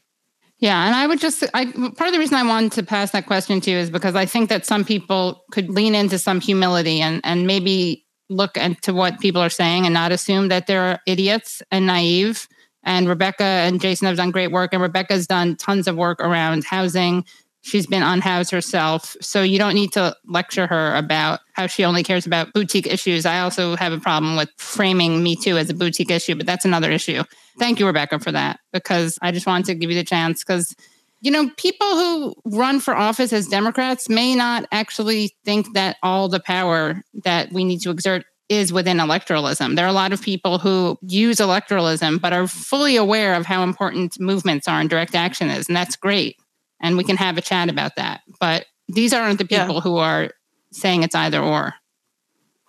Yeah, 0.62 0.86
and 0.86 0.94
I 0.94 1.08
would 1.08 1.18
just 1.18 1.42
I 1.54 1.64
part 1.64 2.06
of 2.06 2.12
the 2.12 2.20
reason 2.20 2.36
I 2.36 2.44
wanted 2.44 2.70
to 2.72 2.84
pass 2.84 3.10
that 3.10 3.26
question 3.26 3.60
to 3.62 3.70
you 3.72 3.76
is 3.78 3.90
because 3.90 4.14
I 4.14 4.26
think 4.26 4.48
that 4.48 4.64
some 4.64 4.84
people 4.84 5.42
could 5.50 5.68
lean 5.68 5.96
into 5.96 6.18
some 6.20 6.40
humility 6.40 7.00
and 7.00 7.20
and 7.24 7.48
maybe 7.48 8.06
look 8.30 8.56
into 8.56 8.94
what 8.94 9.18
people 9.18 9.42
are 9.42 9.50
saying 9.50 9.86
and 9.86 9.92
not 9.92 10.12
assume 10.12 10.48
that 10.48 10.68
they're 10.68 11.00
idiots 11.04 11.62
and 11.72 11.84
naive. 11.88 12.46
And 12.84 13.08
Rebecca 13.08 13.42
and 13.42 13.80
Jason 13.80 14.06
have 14.06 14.16
done 14.16 14.30
great 14.30 14.52
work, 14.52 14.72
and 14.72 14.80
Rebecca's 14.80 15.26
done 15.26 15.56
tons 15.56 15.88
of 15.88 15.96
work 15.96 16.20
around 16.20 16.64
housing 16.64 17.24
She's 17.64 17.86
been 17.86 18.02
unhoused 18.02 18.50
herself. 18.50 19.16
So 19.20 19.42
you 19.42 19.56
don't 19.56 19.74
need 19.74 19.92
to 19.92 20.16
lecture 20.26 20.66
her 20.66 20.96
about 20.96 21.40
how 21.52 21.68
she 21.68 21.84
only 21.84 22.02
cares 22.02 22.26
about 22.26 22.52
boutique 22.52 22.88
issues. 22.88 23.24
I 23.24 23.38
also 23.38 23.76
have 23.76 23.92
a 23.92 24.00
problem 24.00 24.36
with 24.36 24.50
framing 24.58 25.22
Me 25.22 25.36
Too 25.36 25.56
as 25.56 25.70
a 25.70 25.74
boutique 25.74 26.10
issue, 26.10 26.34
but 26.34 26.44
that's 26.44 26.64
another 26.64 26.90
issue. 26.90 27.22
Thank 27.60 27.78
you, 27.78 27.86
Rebecca, 27.86 28.18
for 28.18 28.32
that, 28.32 28.58
because 28.72 29.16
I 29.22 29.30
just 29.30 29.46
wanted 29.46 29.66
to 29.66 29.74
give 29.76 29.90
you 29.90 29.96
the 29.96 30.04
chance. 30.04 30.42
Because, 30.42 30.74
you 31.20 31.30
know, 31.30 31.50
people 31.56 31.86
who 31.86 32.34
run 32.44 32.80
for 32.80 32.96
office 32.96 33.32
as 33.32 33.46
Democrats 33.46 34.08
may 34.08 34.34
not 34.34 34.66
actually 34.72 35.36
think 35.44 35.72
that 35.74 35.98
all 36.02 36.28
the 36.28 36.40
power 36.40 37.00
that 37.22 37.52
we 37.52 37.62
need 37.64 37.80
to 37.82 37.90
exert 37.90 38.24
is 38.48 38.72
within 38.72 38.98
electoralism. 38.98 39.76
There 39.76 39.84
are 39.84 39.88
a 39.88 39.92
lot 39.92 40.12
of 40.12 40.20
people 40.20 40.58
who 40.58 40.98
use 41.02 41.36
electoralism, 41.36 42.20
but 42.20 42.32
are 42.32 42.48
fully 42.48 42.96
aware 42.96 43.34
of 43.34 43.46
how 43.46 43.62
important 43.62 44.18
movements 44.18 44.66
are 44.66 44.80
and 44.80 44.90
direct 44.90 45.14
action 45.14 45.48
is. 45.48 45.68
And 45.68 45.76
that's 45.76 45.94
great 45.94 46.36
and 46.82 46.96
we 46.96 47.04
can 47.04 47.16
have 47.16 47.38
a 47.38 47.42
chat 47.42 47.70
about 47.70 47.96
that. 47.96 48.20
But 48.40 48.66
these 48.88 49.12
aren't 49.12 49.38
the 49.38 49.44
people 49.44 49.76
yeah. 49.76 49.80
who 49.80 49.96
are 49.96 50.30
saying 50.72 51.02
it's 51.02 51.14
either 51.14 51.40
or. 51.40 51.74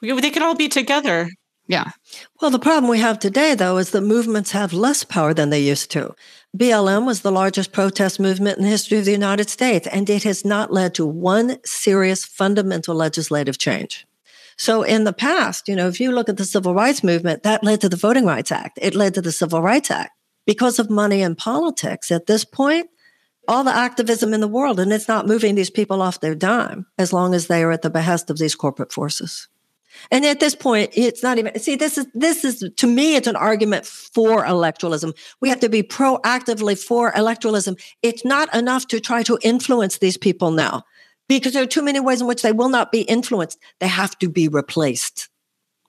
They 0.02 0.30
can 0.30 0.44
all 0.44 0.56
be 0.56 0.70
together. 0.70 1.30
Yeah. 1.68 1.92
Well, 2.42 2.52
the 2.52 2.60
problem 2.60 2.90
we 2.90 3.00
have 3.00 3.20
today, 3.20 3.56
though, 3.56 3.78
is 3.78 3.92
that 3.92 4.02
movements 4.02 4.52
have 4.52 4.74
less 4.74 5.04
power 5.04 5.34
than 5.34 5.50
they 5.50 5.62
used 5.62 5.92
to. 5.92 6.14
BLM 6.56 7.06
was 7.06 7.22
the 7.22 7.32
largest 7.32 7.72
protest 7.72 8.20
movement 8.20 8.58
in 8.58 8.64
the 8.64 8.70
history 8.70 9.00
of 9.00 9.06
the 9.06 9.12
United 9.12 9.50
States, 9.50 9.88
and 9.88 10.10
it 10.10 10.24
has 10.24 10.44
not 10.44 10.74
led 10.74 10.94
to 10.96 11.06
one 11.06 11.58
serious 11.66 12.26
fundamental 12.26 12.96
legislative 12.96 13.58
change. 13.58 14.06
So 14.58 14.84
in 14.84 15.04
the 15.04 15.14
past, 15.14 15.68
you 15.68 15.76
know, 15.76 15.88
if 15.88 16.00
you 16.00 16.12
look 16.12 16.30
at 16.30 16.38
the 16.38 16.46
civil 16.46 16.76
rights 16.76 17.04
movement, 17.04 17.44
that 17.44 17.64
led 17.64 17.82
to 17.82 17.90
the 17.90 17.96
Voting 17.96 18.26
Rights 18.26 18.52
Act. 18.52 18.78
It 18.82 18.94
led 18.94 19.14
to 19.16 19.22
the 19.22 19.32
Civil 19.32 19.62
Rights 19.62 19.90
Act. 19.90 20.12
Because 20.46 20.78
of 20.78 20.90
money 20.90 21.22
and 21.22 21.38
politics 21.38 22.12
at 22.12 22.28
this 22.28 22.44
point, 22.44 22.90
all 23.48 23.64
the 23.64 23.76
activism 23.76 24.34
in 24.34 24.42
the 24.42 24.48
world, 24.48 24.80
and 24.80 24.92
it's 24.94 25.08
not 25.08 25.28
moving 25.28 25.56
these 25.56 25.70
people 25.70 26.02
off 26.02 26.22
their 26.22 26.36
dime 26.36 26.86
as 26.98 27.12
long 27.12 27.34
as 27.34 27.48
they 27.48 27.64
are 27.64 27.72
at 27.72 27.82
the 27.82 27.90
behest 27.90 28.30
of 28.30 28.38
these 28.38 28.56
corporate 28.56 28.92
forces. 28.92 29.48
And 30.12 30.26
at 30.26 30.40
this 30.40 30.56
point, 30.56 30.92
it's 30.94 31.22
not 31.22 31.38
even, 31.38 31.58
see, 31.60 31.76
this 31.76 31.98
is, 31.98 32.08
this 32.14 32.44
is, 32.44 32.70
to 32.78 32.88
me, 32.88 33.16
it's 33.16 33.28
an 33.28 33.36
argument 33.36 33.86
for 33.86 34.44
electoralism. 34.44 35.16
We 35.40 35.50
have 35.50 35.60
to 35.60 35.70
be 35.70 35.84
proactively 35.84 36.82
for 36.82 37.12
electoralism. 37.12 37.80
It's 38.02 38.26
not 38.26 38.54
enough 38.56 38.88
to 38.88 39.00
try 39.00 39.24
to 39.24 39.38
influence 39.44 40.00
these 40.00 40.18
people 40.18 40.52
now 40.52 40.84
because 41.28 41.54
there 41.54 41.64
are 41.64 41.68
too 41.68 41.84
many 41.84 42.00
ways 42.00 42.22
in 42.22 42.28
which 42.28 42.42
they 42.42 42.52
will 42.52 42.70
not 42.70 42.92
be 42.92 43.02
influenced. 43.02 43.60
They 43.80 43.88
have 43.88 44.18
to 44.20 44.30
be 44.30 44.48
replaced. 44.48 45.30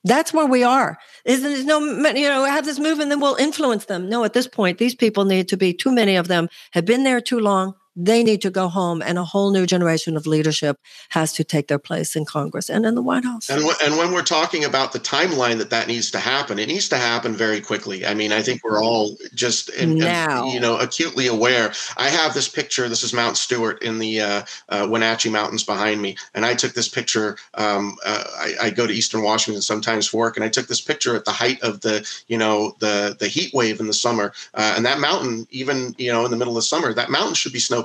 That's 0.05 0.31
where 0.31 0.45
we 0.45 0.63
are. 0.63 0.97
Isn't 1.25 1.43
there's 1.49 1.65
no, 1.65 1.79
you 1.79 2.29
know, 2.29 2.45
have 2.45 2.63
this 2.63 2.79
movement, 2.79 3.09
then 3.09 3.19
we'll 3.19 3.35
influence 3.35 3.85
them. 3.85 4.07
No, 4.07 4.23
at 4.23 4.33
this 4.33 4.47
point, 4.47 4.77
these 4.77 4.93
people 4.93 5.25
need 5.25 5.47
to 5.49 5.57
be, 5.57 5.73
too 5.73 5.91
many 5.91 6.15
of 6.15 6.27
them 6.27 6.47
have 6.71 6.85
been 6.85 7.03
there 7.03 7.19
too 7.19 7.39
long 7.39 7.73
they 7.95 8.23
need 8.23 8.41
to 8.41 8.49
go 8.49 8.67
home 8.67 9.01
and 9.01 9.17
a 9.17 9.23
whole 9.23 9.51
new 9.51 9.65
generation 9.65 10.17
of 10.17 10.27
leadership 10.27 10.79
has 11.09 11.33
to 11.33 11.43
take 11.43 11.67
their 11.67 11.79
place 11.79 12.15
in 12.15 12.25
congress 12.25 12.69
and 12.69 12.85
in 12.85 12.95
the 12.95 13.01
white 13.01 13.23
house. 13.23 13.49
And, 13.49 13.61
w- 13.61 13.77
and 13.83 13.97
when 13.97 14.11
we're 14.11 14.23
talking 14.23 14.65
about 14.65 14.91
the 14.91 14.99
timeline 14.99 15.57
that 15.59 15.69
that 15.69 15.87
needs 15.87 16.11
to 16.11 16.19
happen 16.19 16.59
it 16.59 16.67
needs 16.67 16.89
to 16.89 16.97
happen 16.97 17.33
very 17.33 17.61
quickly. 17.61 18.05
I 18.05 18.13
mean 18.13 18.31
i 18.31 18.41
think 18.41 18.63
we're 18.63 18.83
all 18.83 19.15
just 19.33 19.69
in, 19.69 19.95
now. 19.95 20.47
you 20.47 20.59
know 20.59 20.77
acutely 20.77 21.27
aware. 21.27 21.71
I 21.97 22.09
have 22.09 22.33
this 22.33 22.47
picture 22.49 22.89
this 22.89 23.03
is 23.03 23.13
mount 23.13 23.37
Stuart 23.37 23.81
in 23.81 23.99
the 23.99 24.21
uh, 24.21 24.43
uh, 24.69 24.87
wenatchee 24.89 25.29
mountains 25.29 25.63
behind 25.63 26.01
me 26.01 26.17
and 26.33 26.45
i 26.45 26.53
took 26.53 26.73
this 26.73 26.89
picture 26.89 27.37
um, 27.55 27.97
uh, 28.05 28.23
I, 28.37 28.53
I, 28.63 28.69
go 28.69 28.87
to 28.87 28.93
eastern 28.93 29.23
washington 29.23 29.61
sometimes 29.61 30.07
for 30.07 30.17
work 30.17 30.37
and 30.37 30.43
i 30.43 30.49
took 30.49 30.67
this 30.67 30.81
picture 30.81 31.15
at 31.15 31.25
the 31.25 31.31
height 31.31 31.61
of 31.61 31.81
the 31.81 32.07
you 32.27 32.37
know 32.37 32.75
the 32.79 33.15
the 33.19 33.27
heat 33.27 33.53
wave 33.53 33.79
in 33.79 33.87
the 33.87 33.93
summer. 33.93 34.33
Uh, 34.53 34.73
and 34.75 34.85
that 34.85 34.99
mountain 34.99 35.47
even 35.51 35.95
you 35.97 36.11
know 36.11 36.25
in 36.25 36.31
the 36.31 36.37
middle 36.37 36.57
of 36.57 36.63
summer 36.63 36.93
that 36.93 37.09
mountain 37.09 37.33
should 37.33 37.53
be 37.53 37.59
snow 37.59 37.83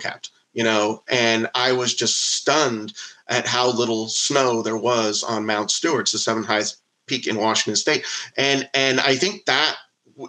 you 0.52 0.64
know, 0.64 1.02
and 1.08 1.48
I 1.54 1.72
was 1.72 1.94
just 1.94 2.34
stunned 2.34 2.92
at 3.28 3.46
how 3.46 3.70
little 3.70 4.08
snow 4.08 4.62
there 4.62 4.76
was 4.76 5.22
on 5.22 5.46
Mount 5.46 5.70
Stuart, 5.70 6.10
the 6.10 6.18
seventh 6.18 6.46
highest 6.46 6.82
peak 7.06 7.26
in 7.26 7.36
Washington 7.36 7.76
State, 7.76 8.04
and 8.36 8.68
and 8.74 9.00
I 9.00 9.16
think 9.16 9.44
that 9.46 9.76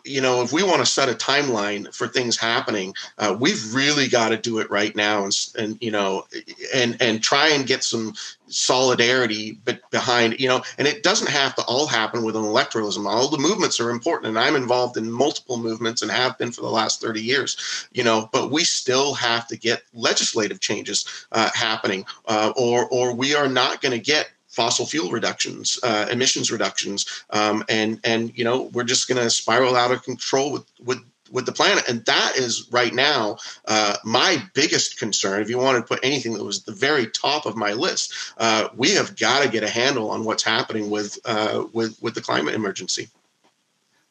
you 0.05 0.21
know, 0.21 0.41
if 0.41 0.51
we 0.51 0.63
want 0.63 0.79
to 0.79 0.85
set 0.85 1.09
a 1.09 1.13
timeline 1.13 1.93
for 1.93 2.07
things 2.07 2.37
happening, 2.37 2.93
uh, 3.17 3.35
we've 3.39 3.73
really 3.73 4.07
got 4.07 4.29
to 4.29 4.37
do 4.37 4.59
it 4.59 4.69
right 4.69 4.95
now, 4.95 5.23
and, 5.23 5.35
and 5.57 5.77
you 5.81 5.91
know, 5.91 6.25
and 6.73 6.97
and 7.01 7.23
try 7.23 7.49
and 7.49 7.67
get 7.67 7.83
some 7.83 8.13
solidarity 8.47 9.57
behind, 9.91 10.39
you 10.39 10.47
know, 10.47 10.61
and 10.77 10.87
it 10.87 11.03
doesn't 11.03 11.29
have 11.29 11.55
to 11.55 11.63
all 11.63 11.87
happen 11.87 12.23
with 12.23 12.35
an 12.35 12.43
electoralism. 12.43 13.05
All 13.05 13.29
the 13.29 13.37
movements 13.37 13.79
are 13.79 13.89
important, 13.89 14.27
and 14.27 14.39
I'm 14.39 14.55
involved 14.55 14.97
in 14.97 15.11
multiple 15.11 15.57
movements 15.57 16.01
and 16.01 16.11
have 16.11 16.37
been 16.37 16.51
for 16.51 16.61
the 16.61 16.69
last 16.69 17.01
30 17.01 17.21
years, 17.21 17.87
you 17.91 18.03
know, 18.03 18.29
but 18.31 18.51
we 18.51 18.63
still 18.63 19.13
have 19.13 19.47
to 19.47 19.57
get 19.57 19.83
legislative 19.93 20.59
changes 20.59 21.05
uh, 21.31 21.49
happening, 21.53 22.05
uh, 22.27 22.53
or 22.55 22.87
or 22.89 23.13
we 23.13 23.35
are 23.35 23.49
not 23.49 23.81
going 23.81 23.93
to 23.93 23.99
get 23.99 24.29
fossil 24.51 24.85
fuel 24.85 25.09
reductions, 25.11 25.79
uh, 25.81 26.07
emissions 26.11 26.51
reductions, 26.51 27.23
um, 27.31 27.63
and 27.69 27.99
and 28.03 28.37
you 28.37 28.43
know 28.43 28.69
we're 28.73 28.83
just 28.83 29.07
going 29.07 29.21
to 29.21 29.29
spiral 29.29 29.75
out 29.75 29.91
of 29.91 30.03
control 30.03 30.51
with 30.51 30.65
with 30.83 30.99
with 31.31 31.45
the 31.45 31.51
planet, 31.51 31.87
and 31.87 32.05
that 32.05 32.33
is 32.35 32.67
right 32.71 32.93
now 32.93 33.37
uh, 33.65 33.95
my 34.03 34.43
biggest 34.53 34.99
concern. 34.99 35.41
If 35.41 35.49
you 35.49 35.57
want 35.57 35.77
to 35.77 35.83
put 35.83 36.03
anything 36.03 36.33
that 36.33 36.43
was 36.43 36.63
the 36.63 36.73
very 36.73 37.07
top 37.07 37.45
of 37.45 37.55
my 37.55 37.73
list, 37.73 38.13
uh, 38.37 38.67
we 38.75 38.91
have 38.91 39.17
got 39.17 39.43
to 39.43 39.49
get 39.49 39.63
a 39.63 39.69
handle 39.69 40.11
on 40.11 40.25
what's 40.25 40.43
happening 40.43 40.89
with 40.89 41.17
uh, 41.25 41.65
with 41.73 41.97
with 42.01 42.13
the 42.13 42.21
climate 42.21 42.53
emergency. 42.53 43.09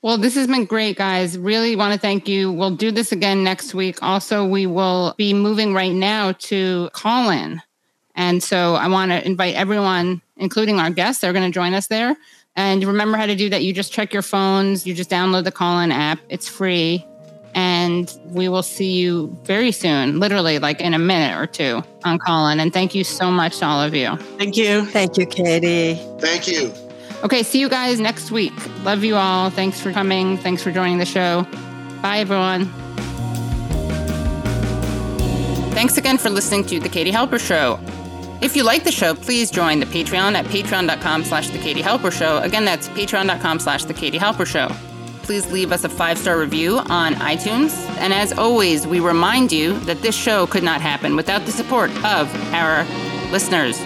Well, 0.03 0.17
this 0.17 0.35
has 0.37 0.47
been 0.47 0.65
great, 0.65 0.97
guys. 0.97 1.37
Really 1.37 1.77
want 1.77 1.93
to 1.93 2.01
thank 2.01 2.27
you. 2.27 2.51
We'll 2.51 2.75
do 2.75 2.91
this 2.91 3.13
again 3.13 3.45
next 3.45 3.75
week. 3.75 3.99
Also, 4.01 4.47
we 4.47 4.67
will 4.67 5.15
be 5.19 5.35
moving 5.35 5.75
right 5.75 5.93
now 5.93 6.33
to 6.33 6.89
Callin. 6.95 7.61
And 8.15 8.43
so 8.43 8.75
I 8.75 8.89
want 8.89 9.11
to 9.11 9.25
invite 9.25 9.55
everyone, 9.55 10.23
including 10.41 10.81
our 10.81 10.91
guests, 10.91 11.21
they're 11.21 11.33
going 11.33 11.51
to 11.51 11.55
join 11.55 11.75
us 11.75 11.87
there. 11.87 12.17
And 12.57 12.83
remember 12.85 13.17
how 13.17 13.27
to 13.27 13.37
do 13.37 13.49
that. 13.51 13.63
You 13.63 13.73
just 13.73 13.93
check 13.93 14.13
your 14.13 14.23
phones, 14.23 14.87
you 14.87 14.95
just 14.95 15.11
download 15.11 15.45
the 15.45 15.53
Callin 15.53 15.93
app, 15.93 16.19
it's 16.29 16.49
free. 16.49 17.07
And 17.55 18.13
we 18.27 18.49
will 18.49 18.63
see 18.63 18.93
you 18.93 19.37
very 19.43 19.73
soon, 19.73 20.21
literally 20.21 20.61
like 20.61 20.81
in 20.81 20.95
a 20.95 20.99
minute 20.99 21.37
or 21.37 21.47
two 21.47 21.83
on 22.05 22.19
Callin. 22.19 22.61
And 22.61 22.73
thank 22.73 22.95
you 22.95 23.03
so 23.03 23.31
much 23.31 23.59
to 23.59 23.67
all 23.67 23.83
of 23.83 23.95
you. 23.95 24.17
Thank 24.39 24.57
you. 24.57 24.85
Thank 24.87 25.17
you, 25.17 25.27
Katie. 25.27 25.95
Thank 26.21 26.47
you. 26.47 26.73
Okay, 27.25 27.43
see 27.43 27.61
you 27.61 27.69
guys 27.69 28.01
next 28.01 28.31
week. 28.31 28.55
Love 28.85 29.05
you 29.05 29.17
all. 29.17 29.51
Thanks 29.51 29.81
for 29.81 29.93
coming. 29.93 30.39
Thanks 30.39 30.63
for 30.63 30.71
joining 30.71 30.99
the 30.99 31.05
show. 31.07 31.47
Bye, 32.03 32.19
everyone. 32.19 32.67
Thanks 35.75 35.99
again 35.99 36.19
for 36.19 36.31
listening 36.31 36.65
to 36.67 36.79
The 36.79 36.89
Katie 36.89 37.13
Halper 37.13 37.41
Show. 37.41 37.81
If 38.43 38.57
you 38.57 38.65
like 38.65 38.85
the 38.85 38.93
show, 38.93 39.15
please 39.15 39.51
join 39.51 39.81
the 39.81 39.87
Patreon 39.87 40.35
at 40.35 40.47
patreon.com 40.47 41.25
slash 41.25 41.51
the 41.51 41.59
Katie 41.59 41.83
Halper 41.83 42.11
Show. 42.11 42.39
Again, 42.39 42.65
that's 42.65 42.89
patreon.com 42.89 43.61
slash 43.61 43.85
the 43.85 43.93
Katie 43.93 44.19
Halper 44.19 44.47
Show. 44.47 44.69
Please 45.23 45.51
leave 45.53 45.73
us 45.73 45.85
a 45.85 45.89
five-star 45.89 46.39
review 46.39 46.79
on 46.79 47.15
iTunes. 47.17 47.77
And 47.99 48.15
as 48.15 48.33
always, 48.33 48.87
we 48.87 48.99
remind 48.99 49.53
you 49.53 49.79
that 49.81 50.01
this 50.01 50.17
show 50.17 50.47
could 50.47 50.63
not 50.63 50.81
happen 50.81 51.17
without 51.17 51.45
the 51.45 51.53
support 51.53 51.91
of 52.05 52.35
our 52.55 52.85
listeners. 53.31 53.79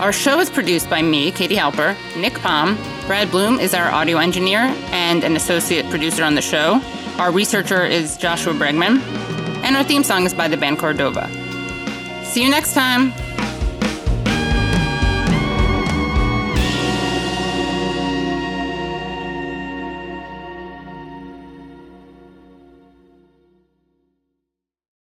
Our 0.00 0.12
show 0.12 0.40
is 0.40 0.50
produced 0.50 0.90
by 0.90 1.00
me, 1.00 1.30
Katie 1.30 1.56
Halper, 1.56 1.96
Nick 2.20 2.34
Palm. 2.40 2.76
Brad 3.06 3.30
Bloom 3.30 3.60
is 3.60 3.74
our 3.74 3.90
audio 3.90 4.18
engineer 4.18 4.60
and 4.90 5.24
an 5.24 5.36
associate 5.36 5.88
producer 5.88 6.24
on 6.24 6.34
the 6.34 6.42
show. 6.42 6.80
Our 7.18 7.32
researcher 7.32 7.84
is 7.84 8.16
Joshua 8.16 8.52
Bregman. 8.54 9.00
And 9.62 9.76
our 9.76 9.84
theme 9.84 10.02
song 10.02 10.26
is 10.26 10.34
by 10.34 10.48
the 10.48 10.56
band 10.56 10.78
Cordova. 10.78 11.28
See 12.24 12.42
you 12.42 12.50
next 12.50 12.74
time. 12.74 13.12